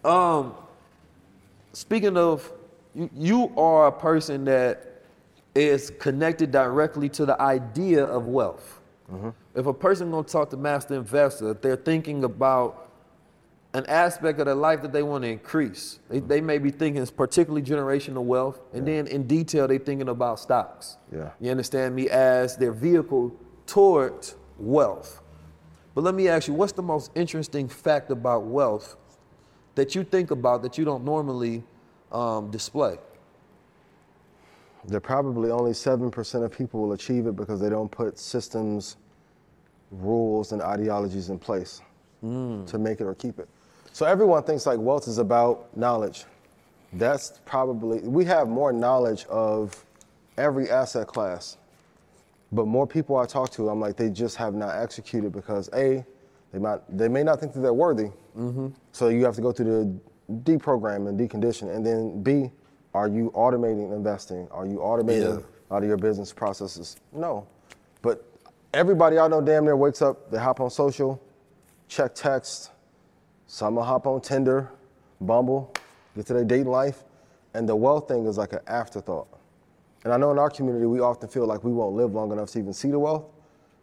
Um, 0.05 0.55
speaking 1.73 2.17
of, 2.17 2.51
you, 2.95 3.11
you 3.15 3.53
are 3.57 3.89
a 3.89 3.93
person 3.93 4.45
that 4.45 5.03
is 5.55 5.91
connected 5.99 6.51
directly 6.51 7.09
to 7.09 7.27
the 7.27 7.41
idea 7.41 8.05
of 8.05 8.27
wealth. 8.27 8.81
Mm-hmm. 9.13 9.31
If 9.55 9.67
a 9.67 9.75
person 9.75 10.11
gonna 10.11 10.25
talk 10.25 10.51
to 10.51 10.57
master 10.57 10.95
investor, 10.95 11.55
they're 11.55 11.77
thinking 11.77 12.25
about 12.25 12.91
an 13.75 13.85
aspect 13.87 14.39
of 14.41 14.47
their 14.47 14.55
life 14.55 14.83
that 14.83 14.93
they 14.93 15.03
want 15.03 15.25
to 15.25 15.29
increase, 15.29 16.01
they, 16.09 16.19
mm-hmm. 16.19 16.29
they 16.29 16.41
may 16.41 16.59
be 16.59 16.71
thinking 16.71 17.03
it's 17.03 17.11
particularly 17.11 17.63
generational 17.63 18.25
wealth, 18.25 18.61
and 18.73 18.87
then 18.87 19.07
in 19.07 19.27
detail 19.27 19.69
they're 19.69 19.79
thinking 19.79 20.09
about 20.09 20.41
stocks. 20.41 20.97
Yeah. 21.13 21.31
You 21.41 21.51
understand 21.51 21.95
me 21.95 22.09
as 22.09 22.57
their 22.57 22.73
vehicle 22.73 23.35
toward 23.67 24.27
wealth. 24.59 25.23
But 25.95 26.05
let 26.05 26.15
me 26.15 26.29
ask 26.29 26.49
you, 26.49 26.55
what's 26.55 26.73
the 26.73 26.83
most 26.83 27.11
interesting 27.15 27.69
fact 27.69 28.11
about 28.11 28.45
wealth 28.45 28.97
that 29.75 29.95
you 29.95 30.05
think 30.05 30.31
about 30.31 30.63
that 30.63 30.79
you 30.79 30.85
don't 30.85 31.05
normally 31.05 31.65
um, 32.13 32.51
display? 32.51 32.97
That 34.87 35.01
probably 35.03 35.51
only 35.51 35.73
7% 35.73 36.43
of 36.45 36.53
people 36.53 36.81
will 36.81 36.93
achieve 36.93 37.27
it 37.27 37.37
because 37.37 37.61
they 37.61 37.69
don't 37.69 37.91
put 37.91 38.19
systems, 38.19 38.97
rules, 39.91 40.53
and 40.53 40.63
ideologies 40.63 41.29
in 41.29 41.39
place 41.39 41.83
to 42.67 42.79
make 42.79 43.01
it 43.01 43.05
or 43.05 43.15
keep 43.15 43.39
it. 43.39 43.49
So 43.93 44.07
everyone 44.07 44.43
thinks 44.45 44.67
like 44.67 44.79
wealth 44.79 45.09
is 45.09 45.19
about 45.19 45.77
knowledge. 45.77 46.25
That's 46.95 47.41
probably, 47.45 48.01
we 48.01 48.25
have 48.25 48.49
more 48.49 48.73
knowledge 48.73 49.25
of 49.27 49.85
every 50.37 50.71
asset 50.71 51.07
class. 51.07 51.59
But 52.51 52.67
more 52.67 52.87
people 52.87 53.17
I 53.17 53.27
talk 53.27 53.51
to, 53.53 53.69
I'm 53.69 53.79
like, 53.81 53.97
they 53.97 54.09
just 54.09 54.37
have 54.37 54.55
not 54.55 54.75
executed 54.77 55.33
because 55.33 55.69
A, 55.75 56.05
they 56.53 56.59
might 56.59 56.81
they 56.89 57.09
may 57.09 57.23
not 57.23 57.41
think 57.41 57.53
that 57.53 57.61
they're 57.61 57.75
worthy. 57.75 58.11
So 58.93 59.09
you 59.09 59.23
have 59.27 59.35
to 59.35 59.43
go 59.43 59.53
through 59.53 59.67
the 59.67 60.01
deprogram 60.31 61.09
and 61.09 61.19
decondition. 61.19 61.75
And 61.75 61.85
then 61.85 62.23
B, 62.23 62.51
are 62.95 63.09
you 63.09 63.31
automating 63.35 63.95
investing? 63.95 64.49
Are 64.51 64.67
you 64.67 64.79
automating 64.79 65.45
out 65.71 65.83
of 65.83 65.89
your 65.89 65.97
business 65.97 66.33
processes? 66.33 66.97
No. 67.13 67.47
But 68.03 68.25
everybody 68.75 69.19
I 69.19 69.29
know 69.29 69.41
damn 69.41 69.65
near 69.65 69.77
wakes 69.77 70.03
up, 70.03 70.31
they 70.31 70.39
hop 70.39 70.61
on 70.61 70.71
social, 70.71 71.23
check 71.89 72.15
text, 72.15 72.71
some 73.47 73.77
will 73.77 73.83
hop 73.83 74.07
on 74.07 74.21
Tinder, 74.21 74.71
Bumble, 75.21 75.73
get 76.15 76.27
to 76.27 76.35
their 76.35 76.45
dating 76.45 76.69
life, 76.69 77.05
and 77.55 77.69
the 77.69 77.75
wealth 77.75 78.09
thing 78.09 78.27
is 78.27 78.37
like 78.39 78.53
an 78.53 78.61
afterthought. 78.67 79.29
And 80.05 80.13
I 80.13 80.17
know 80.17 80.31
in 80.31 80.39
our 80.39 80.51
community, 80.51 80.87
we 80.87 81.01
often 81.01 81.29
feel 81.29 81.47
like 81.47 81.65
we 81.65 81.73
won't 81.73 81.97
live 81.97 82.15
long 82.15 82.31
enough 82.31 82.51
to 82.53 82.59
even 82.59 82.73
see 82.73 82.91
the 82.91 82.99
wealth. 82.99 83.25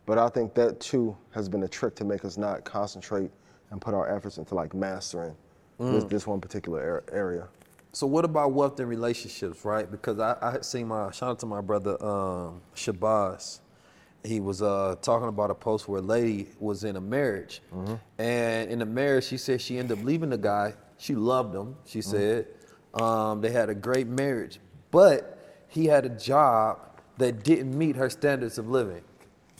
But 0.05 0.17
I 0.17 0.29
think 0.29 0.53
that 0.53 0.79
too 0.79 1.17
has 1.31 1.49
been 1.49 1.63
a 1.63 1.67
trick 1.67 1.95
to 1.95 2.05
make 2.05 2.23
us 2.23 2.37
not 2.37 2.63
concentrate 2.63 3.31
and 3.71 3.81
put 3.81 3.93
our 3.93 4.15
efforts 4.15 4.37
into 4.37 4.53
like 4.55 4.73
mastering 4.73 5.35
this, 5.79 6.03
this 6.05 6.27
one 6.27 6.39
particular 6.41 7.03
area. 7.11 7.47
So 7.91 8.05
what 8.07 8.25
about 8.25 8.51
wealth 8.51 8.79
and 8.79 8.89
relationships, 8.89 9.63
right? 9.63 9.89
Because 9.89 10.19
I, 10.19 10.35
I 10.41 10.51
had 10.51 10.65
seen 10.65 10.87
my 10.87 11.11
shout 11.11 11.29
out 11.29 11.39
to 11.39 11.45
my 11.45 11.61
brother 11.61 11.91
um, 12.05 12.61
Shabazz. 12.75 13.59
He 14.23 14.39
was 14.39 14.61
uh, 14.61 14.95
talking 15.01 15.27
about 15.29 15.51
a 15.51 15.55
post 15.55 15.87
where 15.87 15.99
a 15.99 16.03
lady 16.03 16.49
was 16.59 16.83
in 16.83 16.95
a 16.95 17.01
marriage, 17.01 17.61
and 18.17 18.71
in 18.71 18.79
the 18.79 18.85
marriage, 18.85 19.25
she 19.25 19.37
said 19.37 19.61
she 19.61 19.77
ended 19.77 19.97
up 19.99 20.03
leaving 20.03 20.29
the 20.31 20.37
guy. 20.37 20.73
She 20.97 21.13
loved 21.15 21.53
him. 21.55 21.75
She 21.85 22.01
said 22.01 22.47
um, 22.95 23.39
they 23.41 23.51
had 23.51 23.69
a 23.69 23.75
great 23.75 24.07
marriage, 24.07 24.59
but 24.91 25.63
he 25.69 25.85
had 25.85 26.05
a 26.05 26.09
job 26.09 26.79
that 27.17 27.43
didn't 27.43 27.77
meet 27.77 27.95
her 27.95 28.09
standards 28.09 28.57
of 28.57 28.67
living, 28.67 29.03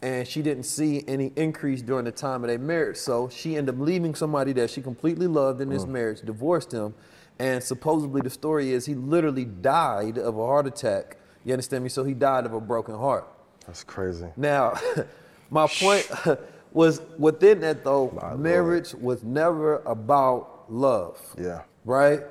and 0.06 0.28
she 0.28 0.44
didn't 0.44 0.66
see 0.66 1.04
any 1.08 1.32
increase 1.36 1.82
during 1.82 2.06
the 2.06 2.12
time 2.12 2.44
of 2.44 2.48
their 2.48 2.60
marriage. 2.60 2.98
So 2.98 3.28
she 3.28 3.58
ended 3.58 3.74
up 3.74 3.82
leaving 3.82 4.14
somebody 4.14 4.54
that 4.54 4.70
she 4.70 4.80
completely 4.80 5.26
loved 5.26 5.62
in 5.62 5.70
this 5.70 5.84
mm. 5.84 5.90
marriage, 5.90 6.22
divorced 6.22 6.72
him, 6.72 6.94
and 7.40 7.64
supposedly 7.64 8.22
the 8.22 8.30
story 8.30 8.72
is 8.72 8.86
he 8.86 8.94
literally 8.94 9.46
died 9.46 10.20
of 10.20 10.38
a 10.38 10.46
heart 10.46 10.68
attack. 10.68 11.18
You 11.44 11.54
understand 11.54 11.84
me? 11.84 11.90
So 11.90 12.04
he 12.04 12.14
died 12.14 12.46
of 12.46 12.54
a 12.54 12.62
broken 12.62 12.94
heart. 12.94 13.28
That's 13.66 13.84
crazy. 13.84 14.28
Now, 14.38 14.80
my 15.50 15.66
point 15.66 16.08
was 16.72 17.02
within 17.18 17.62
that 17.62 17.84
though, 17.84 18.12
My 18.22 18.36
marriage 18.36 18.94
was 18.94 19.24
never 19.24 19.78
about 19.88 20.66
love. 20.70 21.20
Yeah. 21.36 21.64
Right? 21.84 22.22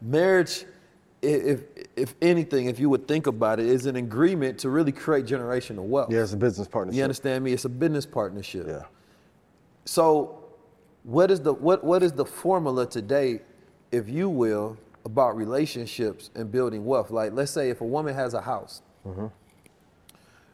Marriage, 0.00 0.64
if 1.22 1.62
if 1.96 2.14
anything, 2.22 2.66
if 2.66 2.78
you 2.78 2.90
would 2.90 3.08
think 3.08 3.26
about 3.26 3.60
it, 3.60 3.66
is 3.66 3.86
an 3.86 3.96
agreement 3.96 4.58
to 4.60 4.70
really 4.70 4.92
create 4.92 5.26
generational 5.26 5.84
wealth. 5.84 6.12
Yeah, 6.12 6.22
it's 6.22 6.32
a 6.32 6.36
business 6.36 6.68
partnership. 6.68 6.98
You 6.98 7.04
understand 7.04 7.44
me? 7.44 7.52
It's 7.52 7.64
a 7.64 7.70
business 7.70 8.06
partnership. 8.06 8.66
Yeah. 8.68 8.82
So, 9.84 10.44
what 11.04 11.30
is 11.30 11.40
the 11.40 11.54
what 11.54 11.84
what 11.84 12.02
is 12.02 12.12
the 12.12 12.24
formula 12.24 12.86
today, 12.86 13.40
if 13.92 14.08
you 14.08 14.28
will, 14.28 14.76
about 15.04 15.36
relationships 15.36 16.30
and 16.34 16.50
building 16.52 16.84
wealth? 16.84 17.10
Like, 17.10 17.32
let's 17.32 17.52
say 17.52 17.70
if 17.70 17.80
a 17.80 17.86
woman 17.86 18.14
has 18.14 18.34
a 18.34 18.40
house, 18.40 18.82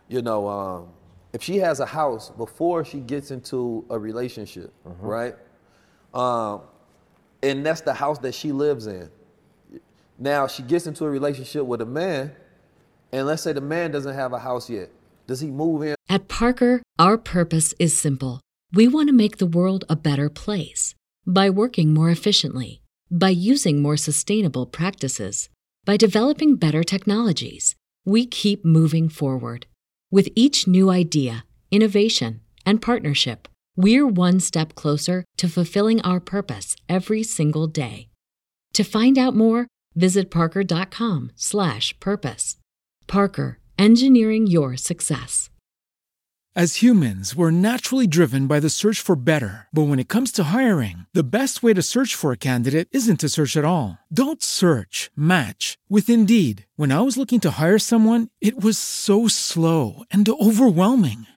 you 0.09 0.23
know, 0.23 0.49
um, 0.49 0.89
if 1.33 1.43
she 1.43 1.59
has 1.59 1.81
a 1.81 1.87
house 1.87 2.31
before 2.31 2.85
she 2.85 3.01
gets 3.01 3.31
into 3.31 3.85
a 3.91 3.99
relationship, 3.99 4.73
right? 5.01 5.35
Um, 6.15 6.63
and 7.43 7.65
that's 7.67 7.81
the 7.81 7.95
house 7.95 8.19
that 8.21 8.35
she 8.35 8.53
lives 8.53 8.87
in. 8.87 9.11
Now 10.19 10.47
she 10.47 10.63
gets 10.63 10.87
into 10.87 11.05
a 11.05 11.11
relationship 11.11 11.65
with 11.65 11.81
a 11.81 11.87
man, 11.87 12.33
and 13.13 13.27
let's 13.27 13.43
say 13.43 13.53
the 13.53 13.61
man 13.61 13.91
doesn't 13.91 14.15
have 14.15 14.33
a 14.33 14.39
house 14.39 14.71
yet. 14.71 14.91
Does 15.27 15.41
he 15.41 15.51
move 15.51 15.83
in? 15.83 15.95
At 16.09 16.29
Parker, 16.29 16.83
our 16.99 17.17
purpose 17.17 17.75
is 17.79 17.97
simple. 17.97 18.41
We 18.73 18.89
want 18.89 19.09
to 19.09 19.15
make 19.15 19.39
the 19.39 19.47
world 19.47 19.85
a 19.89 19.97
better 19.97 20.29
place 20.29 20.95
by 21.27 21.51
working 21.51 21.95
more 21.95 22.11
efficiently, 22.11 22.83
by 23.11 23.31
using 23.31 23.81
more 23.81 23.97
sustainable 23.97 24.67
practices, 24.67 25.49
by 25.85 25.97
developing 25.97 26.57
better 26.57 26.83
technologies. 26.83 27.75
We 28.05 28.27
keep 28.27 28.65
moving 28.65 29.09
forward. 29.09 29.67
With 30.11 30.29
each 30.35 30.67
new 30.67 30.91
idea, 30.91 31.45
innovation, 31.71 32.41
and 32.67 32.83
partnership, 32.83 33.49
we're 33.77 34.07
one 34.07 34.41
step 34.41 34.75
closer 34.75 35.25
to 35.39 35.49
fulfilling 35.49 36.01
our 36.03 36.21
purpose 36.21 36.77
every 36.89 37.23
single 37.23 37.67
day. 37.67 38.09
To 38.75 38.85
find 38.85 39.19
out 39.19 39.35
more, 39.35 39.67
visit 39.95 40.31
parker.com 40.31 41.33
slash 41.37 41.99
purpose. 42.01 42.57
Parker, 43.07 43.59
engineering 43.79 44.47
your 44.47 44.77
success. 44.77 45.49
As 46.55 46.83
humans, 46.83 47.35
we're 47.35 47.51
naturally 47.51 48.07
driven 48.07 48.47
by 48.47 48.61
the 48.61 48.69
search 48.69 49.01
for 49.01 49.17
better. 49.17 49.69
But 49.73 49.85
when 49.85 49.99
it 49.99 50.11
comes 50.11 50.31
to 50.33 50.53
hiring, 50.53 51.07
the 51.15 51.25
best 51.25 51.63
way 51.63 51.73
to 51.73 51.83
search 51.83 52.15
for 52.15 52.31
a 52.31 52.37
candidate 52.37 52.89
isn't 52.93 53.21
to 53.21 53.31
search 53.31 53.57
at 53.57 53.65
all. 53.65 53.99
Don't 54.13 54.43
search, 54.43 55.11
match 55.17 55.79
with 55.89 56.11
Indeed. 56.11 56.67
When 56.77 56.93
I 56.93 57.01
was 57.01 57.17
looking 57.17 57.41
to 57.41 57.53
hire 57.53 57.79
someone, 57.79 58.29
it 58.43 58.63
was 58.63 58.77
so 58.77 59.29
slow 59.29 60.05
and 60.11 60.29
overwhelming. 60.29 61.27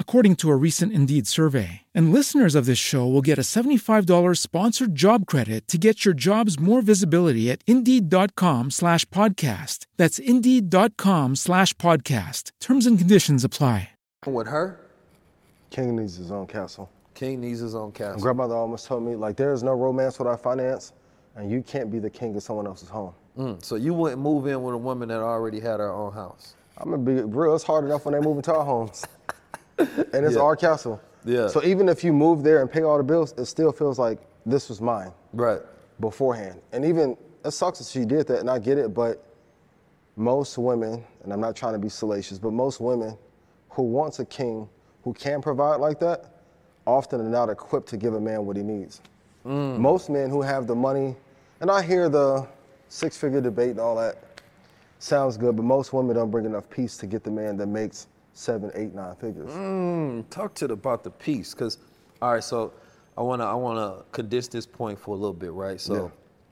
according 0.00 0.34
to 0.36 0.50
a 0.50 0.56
recent 0.56 0.92
Indeed 0.92 1.28
survey. 1.28 1.82
And 1.94 2.12
listeners 2.12 2.56
of 2.56 2.66
this 2.66 2.76
show 2.78 3.06
will 3.06 3.22
get 3.22 3.38
a 3.38 3.42
$75 3.42 4.36
sponsored 4.36 4.96
job 4.96 5.26
credit 5.26 5.68
to 5.68 5.78
get 5.78 6.04
your 6.04 6.14
jobs 6.14 6.58
more 6.58 6.80
visibility 6.82 7.48
at 7.52 7.62
Indeed.com 7.68 8.72
slash 8.72 9.04
podcast. 9.10 9.86
That's 9.96 10.18
Indeed.com 10.18 11.36
slash 11.36 11.74
podcast. 11.74 12.50
Terms 12.60 12.84
and 12.86 12.98
conditions 12.98 13.44
apply. 13.44 13.90
With 14.26 14.48
her, 14.48 14.80
King 15.70 15.94
needs 15.94 16.16
his 16.16 16.32
own 16.32 16.48
castle. 16.48 16.90
King 17.14 17.40
needs 17.40 17.60
his 17.60 17.74
own 17.76 17.84
And 17.86 17.94
castle. 17.94 18.20
grandmother 18.20 18.54
almost 18.56 18.86
told 18.86 19.04
me, 19.04 19.14
like, 19.14 19.36
there 19.36 19.52
is 19.52 19.62
no 19.62 19.74
romance 19.74 20.18
without 20.18 20.42
finance, 20.42 20.92
and 21.36 21.50
you 21.50 21.62
can't 21.62 21.90
be 21.90 21.98
the 22.00 22.10
king 22.10 22.34
of 22.34 22.42
someone 22.42 22.66
else's 22.66 22.88
home. 22.88 23.12
Mm, 23.38 23.64
So 23.64 23.76
you 23.76 23.94
wouldn't 23.94 24.20
move 24.20 24.46
in 24.48 24.60
with 24.62 24.74
a 24.74 24.78
woman 24.78 25.08
that 25.10 25.20
already 25.20 25.60
had 25.60 25.78
her 25.78 25.92
own 25.92 26.12
house. 26.12 26.54
I'm 26.78 26.90
gonna 26.90 27.02
be 27.02 27.12
real. 27.22 27.54
It's 27.54 27.62
hard 27.64 27.84
enough 27.84 28.04
when 28.04 28.14
they 28.14 28.20
move 28.20 28.36
into 28.38 28.52
our 28.54 28.64
homes, 28.64 29.04
and 29.78 30.24
it's 30.26 30.34
Yeah. 30.36 30.40
our 30.42 30.56
castle. 30.56 31.00
Yeah. 31.24 31.48
So 31.48 31.62
even 31.64 31.88
if 31.88 32.02
you 32.04 32.12
move 32.12 32.42
there 32.42 32.60
and 32.60 32.70
pay 32.70 32.82
all 32.82 32.96
the 32.96 33.02
bills, 33.04 33.32
it 33.36 33.44
still 33.46 33.72
feels 33.72 33.98
like 33.98 34.18
this 34.46 34.68
was 34.68 34.80
mine 34.80 35.12
Right. 35.34 35.60
beforehand. 36.00 36.60
And 36.72 36.84
even 36.84 37.16
it 37.44 37.50
sucks 37.52 37.78
that 37.78 37.86
she 37.88 38.04
did 38.04 38.26
that, 38.28 38.40
and 38.40 38.50
I 38.50 38.58
get 38.58 38.78
it. 38.78 38.94
But 38.94 39.22
most 40.16 40.58
women, 40.58 41.04
and 41.22 41.32
I'm 41.32 41.40
not 41.40 41.54
trying 41.54 41.74
to 41.74 41.78
be 41.78 41.88
salacious, 41.88 42.38
but 42.38 42.52
most 42.52 42.80
women 42.80 43.16
who 43.70 43.82
wants 43.82 44.18
a 44.18 44.24
king 44.24 44.68
who 45.04 45.12
can 45.12 45.40
provide 45.40 45.76
like 45.80 45.98
that, 46.00 46.24
often 46.86 47.20
are 47.20 47.24
not 47.24 47.50
equipped 47.50 47.88
to 47.90 47.96
give 47.96 48.14
a 48.14 48.20
man 48.20 48.46
what 48.46 48.56
he 48.56 48.62
needs. 48.62 49.00
Mm. 49.46 49.78
Most 49.78 50.10
men 50.10 50.30
who 50.30 50.42
have 50.42 50.66
the 50.66 50.74
money, 50.74 51.14
and 51.60 51.70
I 51.70 51.82
hear 51.82 52.08
the 52.08 52.46
six-figure 52.88 53.40
debate 53.40 53.70
and 53.72 53.80
all 53.80 53.96
that. 53.96 54.16
Sounds 54.98 55.36
good, 55.36 55.54
but 55.54 55.64
most 55.64 55.92
women 55.92 56.16
don't 56.16 56.30
bring 56.30 56.44
enough 56.46 56.68
peace 56.70 56.96
to 56.96 57.06
get 57.06 57.22
the 57.22 57.30
man 57.30 57.56
that 57.58 57.66
makes 57.68 58.08
seven, 58.38 58.70
eight, 58.74 58.94
nine 58.94 59.14
figures. 59.16 59.50
Mm, 59.50 60.28
talk 60.30 60.54
to 60.54 60.68
the, 60.68 60.74
about 60.74 61.02
the 61.02 61.10
peace, 61.10 61.52
cause 61.54 61.78
all 62.22 62.32
right. 62.34 62.44
So 62.44 62.72
I 63.16 63.22
wanna 63.22 63.44
I 63.44 63.54
wanna 63.54 64.04
condense 64.12 64.46
this 64.48 64.64
point 64.64 64.98
for 64.98 65.14
a 65.14 65.18
little 65.18 65.32
bit, 65.34 65.52
right? 65.52 65.80
So 65.80 65.94
Yeah. 65.94 66.08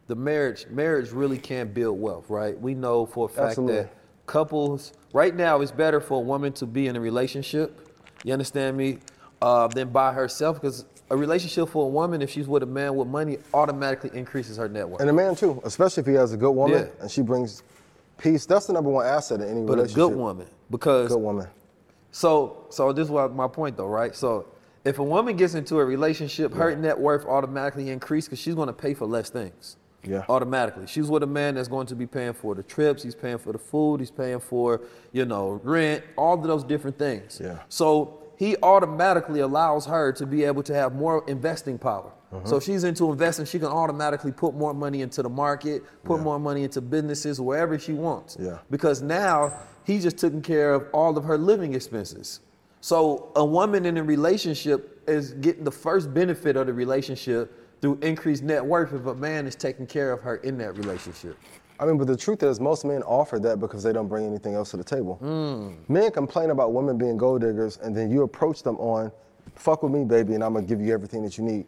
the 0.09 0.16
marriage 0.16 0.66
marriage 0.68 1.12
really 1.12 1.38
can 1.38 1.72
build 1.72 2.01
wealth, 2.01 2.29
right? 2.29 2.61
We 2.61 2.75
know 2.75 3.07
for 3.07 3.27
a 3.27 3.29
fact 3.29 3.51
Absolutely. 3.51 3.77
that 3.83 3.92
couples 4.27 4.92
right 5.12 5.35
now 5.37 5.61
it's 5.61 5.70
better 5.70 6.01
for 6.01 6.18
a 6.18 6.25
woman 6.25 6.53
to 6.55 6.66
be 6.66 6.88
in 6.88 6.96
a 6.96 7.01
relationship. 7.01 7.79
You 8.25 8.33
understand 8.33 8.77
me? 8.77 8.99
Uh, 9.42 9.68
than 9.68 9.90
by 9.90 10.12
herself, 10.14 10.57
because 10.61 10.87
a 11.11 11.16
relationship 11.16 11.68
for 11.68 11.85
a 11.85 11.88
woman, 11.88 12.22
if 12.22 12.31
she's 12.31 12.49
with 12.49 12.62
a 12.62 12.66
man 12.66 12.96
with 12.96 13.07
money, 13.07 13.37
automatically 13.53 14.11
increases 14.18 14.57
her 14.57 14.66
net 14.66 14.88
worth. 14.88 15.01
And 15.03 15.11
a 15.11 15.12
man 15.12 15.35
too, 15.37 15.61
especially 15.62 16.01
if 16.01 16.07
he 16.07 16.14
has 16.14 16.33
a 16.33 16.38
good 16.38 16.51
woman 16.53 16.79
Yeah. 16.87 17.03
and 17.03 17.11
she 17.11 17.20
brings 17.20 17.62
peace. 18.16 18.46
That's 18.46 18.66
the 18.66 18.72
number 18.72 18.88
one 18.90 19.05
asset 19.07 19.40
in 19.42 19.49
any 19.49 19.61
relationship. 19.61 19.94
but 19.94 20.05
a 20.05 20.09
good 20.09 20.16
woman, 20.16 20.46
because 20.70 21.09
Good 21.12 21.18
woman. 21.20 21.46
So, 22.16 22.64
so 22.70 22.94
this 22.94 23.05
is 23.05 23.11
what 23.11 23.35
my 23.35 23.46
point 23.46 23.76
though, 23.76 23.88
right? 23.88 24.16
So, 24.16 24.46
if 24.87 24.98
a 24.98 25.02
woman 25.02 25.37
gets 25.37 25.52
into 25.52 25.79
a 25.79 25.85
relationship, 25.85 26.55
her 26.55 26.74
net 26.74 26.98
worth 26.98 27.26
automatically 27.26 27.90
increase 27.90 28.24
because 28.24 28.38
she's 28.38 28.55
going 28.55 28.68
to 28.68 28.72
pay 28.72 28.94
for 28.94 29.05
less 29.05 29.29
things. 29.29 29.76
Yeah. 30.02 30.24
Automatically, 30.31 30.87
she's 30.87 31.09
with 31.09 31.24
a 31.24 31.26
man 31.26 31.57
that's 31.57 31.68
going 31.68 31.88
to 31.88 31.94
be 31.94 32.07
paying 32.07 32.33
for 32.33 32.55
the 32.55 32.62
trips. 32.62 33.02
He's 33.02 33.14
paying 33.14 33.37
for 33.37 33.52
the 33.52 33.59
food. 33.59 34.00
He's 34.00 34.11
paying 34.11 34.40
for, 34.40 34.81
you 35.12 35.26
know, 35.26 35.61
rent. 35.62 36.05
All 36.16 36.38
of 36.38 36.42
those 36.44 36.64
different 36.64 36.98
things. 36.98 37.38
Yeah. 37.42 37.59
So 37.68 38.22
he 38.37 38.57
automatically 38.62 39.40
allows 39.40 39.87
her 39.87 40.12
to 40.12 40.27
be 40.27 40.44
able 40.44 40.62
to 40.64 40.75
have 40.75 40.94
more 40.94 41.25
investing 41.27 41.79
power. 41.79 42.12
Uh-huh. 42.33 42.44
So 42.44 42.57
if 42.57 42.64
she's 42.64 42.85
into 42.85 43.11
investing, 43.11 43.46
she 43.46 43.59
can 43.59 43.68
automatically 43.68 44.33
put 44.33 44.55
more 44.55 44.75
money 44.75 45.03
into 45.03 45.22
the 45.22 45.29
market, 45.29 45.83
put 46.05 46.20
more 46.20 46.38
money 46.38 46.64
into 46.64 46.81
businesses, 46.81 47.40
wherever 47.40 47.79
she 47.79 47.92
wants. 47.92 48.37
Yeah. 48.38 48.59
Because 48.70 49.01
now 49.01 49.59
he's 49.85 50.03
just 50.03 50.18
taking 50.18 50.42
care 50.42 50.75
of 50.75 50.87
all 50.92 51.16
of 51.16 51.25
her 51.25 51.38
living 51.38 51.75
expenses. 51.75 52.40
So 52.81 53.33
a 53.37 53.44
woman 53.44 53.87
in 53.87 53.96
a 53.96 54.03
relationship 54.03 55.03
is 55.09 55.33
getting 55.33 55.64
the 55.64 55.70
first 55.70 56.12
benefit 56.12 56.57
of 56.57 56.66
the 56.66 56.72
relationship 56.72 57.81
through 57.81 57.99
increased 58.03 58.42
net 58.42 58.64
worth 58.64 58.92
if 58.92 59.07
a 59.07 59.14
man 59.14 59.46
is 59.46 59.55
taking 59.55 59.87
care 59.87 60.12
of 60.12 60.20
her 60.20 60.37
in 60.37 60.59
that 60.59 60.77
relationship. 60.77 61.38
I 61.79 61.85
mean, 61.85 61.99
but 61.99 62.07
the 62.07 62.17
truth 62.17 62.43
is, 62.43 62.59
most 62.59 62.85
men 62.85 63.03
offer 63.03 63.39
that 63.41 63.61
because 63.61 63.83
they 63.83 63.93
don't 63.93 64.09
bring 64.09 64.27
anything 64.27 64.55
else 64.55 64.71
to 64.71 64.77
the 64.77 64.85
table. 64.85 65.17
Hmm. 65.17 65.75
Men 65.93 66.11
complain 66.11 66.51
about 66.51 66.73
women 66.73 66.97
being 66.97 67.17
gold 67.17 67.43
diggers, 67.43 67.77
and 67.79 67.95
then 67.95 68.11
you 68.11 68.23
approach 68.23 68.62
them 68.62 68.77
on 68.79 69.12
fuck 69.55 69.83
with 69.83 69.93
me, 69.93 70.05
baby, 70.05 70.35
and 70.35 70.43
I'm 70.43 70.55
gonna 70.55 70.67
give 70.67 70.81
you 70.81 70.93
everything 70.93 71.23
that 71.25 71.37
you 71.39 71.45
need. 71.45 71.67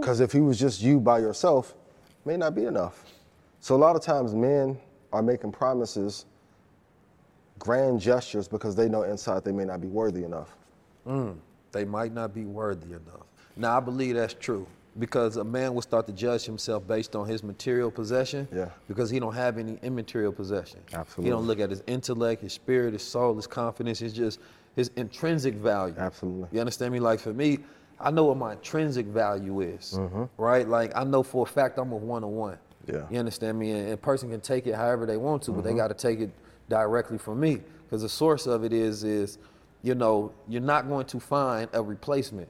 Because 0.00 0.20
if 0.20 0.32
he 0.32 0.40
was 0.40 0.58
just 0.58 0.80
you 0.82 1.00
by 1.00 1.18
yourself, 1.18 1.74
may 2.24 2.36
not 2.36 2.54
be 2.54 2.64
enough. 2.64 3.04
So 3.60 3.74
a 3.74 3.76
lot 3.76 3.96
of 3.96 4.02
times 4.02 4.34
men 4.34 4.78
are 5.12 5.22
making 5.22 5.52
promises, 5.52 6.26
grand 7.58 8.00
gestures, 8.00 8.46
because 8.48 8.76
they 8.76 8.88
know 8.88 9.02
inside 9.02 9.44
they 9.44 9.52
may 9.52 9.64
not 9.64 9.80
be 9.80 9.88
worthy 9.88 10.24
enough. 10.24 10.56
They 11.72 11.84
might 11.84 12.12
not 12.12 12.34
be 12.34 12.44
worthy 12.44 12.90
enough. 12.90 13.26
Now, 13.56 13.76
I 13.76 13.80
believe 13.80 14.14
that's 14.14 14.34
true 14.34 14.66
because 14.98 15.36
a 15.36 15.44
man 15.44 15.74
will 15.74 15.82
start 15.82 16.06
to 16.06 16.12
judge 16.12 16.44
himself 16.44 16.86
based 16.86 17.14
on 17.14 17.26
his 17.26 17.42
material 17.42 17.90
possession 17.90 18.48
Yeah. 18.52 18.70
because 18.88 19.10
he 19.10 19.20
don't 19.20 19.34
have 19.34 19.58
any 19.58 19.78
immaterial 19.82 20.32
possession. 20.32 20.80
Absolutely. 20.92 21.24
He 21.24 21.30
don't 21.30 21.46
look 21.46 21.60
at 21.60 21.70
his 21.70 21.82
intellect, 21.86 22.42
his 22.42 22.52
spirit, 22.52 22.92
his 22.92 23.02
soul, 23.02 23.34
his 23.36 23.46
confidence. 23.46 24.00
It's 24.02 24.14
just 24.14 24.40
his 24.74 24.90
intrinsic 24.96 25.54
value. 25.54 25.94
Absolutely. 25.98 26.48
You 26.52 26.60
understand 26.60 26.92
me? 26.92 27.00
Like 27.00 27.20
for 27.20 27.32
me, 27.32 27.58
I 28.00 28.10
know 28.10 28.24
what 28.24 28.36
my 28.36 28.52
intrinsic 28.52 29.06
value 29.06 29.60
is, 29.60 29.94
mm-hmm. 29.96 30.24
right? 30.36 30.66
Like 30.66 30.96
I 30.96 31.04
know 31.04 31.22
for 31.22 31.44
a 31.44 31.46
fact 31.46 31.78
I'm 31.78 31.92
a 31.92 31.96
one 31.96 32.24
on 32.24 32.32
one. 32.34 32.58
Yeah. 32.86 33.06
You 33.10 33.18
understand 33.18 33.58
me? 33.58 33.72
And 33.72 33.90
a 33.90 33.96
person 33.96 34.30
can 34.30 34.40
take 34.40 34.66
it 34.66 34.74
however 34.74 35.04
they 35.04 35.16
want 35.16 35.42
to, 35.44 35.52
but 35.52 35.62
they 35.62 35.70
mm-hmm. 35.70 35.78
got 35.78 35.88
to 35.88 35.94
take 35.94 36.20
it 36.20 36.30
directly 36.68 37.18
from 37.18 37.40
me 37.40 37.60
because 37.84 38.02
the 38.02 38.08
source 38.08 38.46
of 38.46 38.64
it 38.64 38.72
is 38.72 39.04
is, 39.04 39.38
you 39.82 39.94
know, 39.94 40.32
you're 40.48 40.62
not 40.62 40.88
going 40.88 41.06
to 41.06 41.20
find 41.20 41.68
a 41.72 41.82
replacement. 41.82 42.48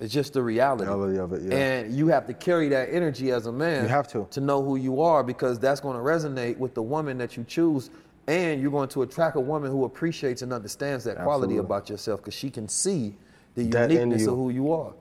It's 0.00 0.12
just 0.12 0.32
the 0.32 0.42
reality. 0.42 0.84
Reality 0.84 1.18
of 1.18 1.32
it, 1.34 1.42
yeah. 1.42 1.54
And 1.56 1.94
you 1.94 2.08
have 2.08 2.26
to 2.26 2.32
carry 2.34 2.68
that 2.70 2.88
energy 2.90 3.30
as 3.30 3.46
a 3.46 3.52
man. 3.52 3.82
You 3.82 3.88
have 3.88 4.08
to. 4.08 4.26
To 4.30 4.40
know 4.40 4.62
who 4.62 4.76
you 4.76 5.02
are 5.02 5.22
because 5.22 5.58
that's 5.58 5.80
going 5.80 5.96
to 5.96 6.02
resonate 6.02 6.56
with 6.56 6.74
the 6.74 6.82
woman 6.82 7.18
that 7.18 7.36
you 7.36 7.44
choose. 7.44 7.90
And 8.26 8.62
you're 8.62 8.70
going 8.70 8.88
to 8.90 9.02
attract 9.02 9.36
a 9.36 9.40
woman 9.40 9.70
who 9.70 9.84
appreciates 9.84 10.42
and 10.42 10.52
understands 10.52 11.04
that 11.04 11.18
quality 11.18 11.58
about 11.58 11.90
yourself 11.90 12.20
because 12.20 12.34
she 12.34 12.48
can 12.48 12.68
see 12.68 13.14
the 13.54 13.64
That 13.64 13.90
uniqueness 13.90 14.26
of 14.26 14.36
who 14.36 14.50
you 14.50 14.72
are. 14.72 14.92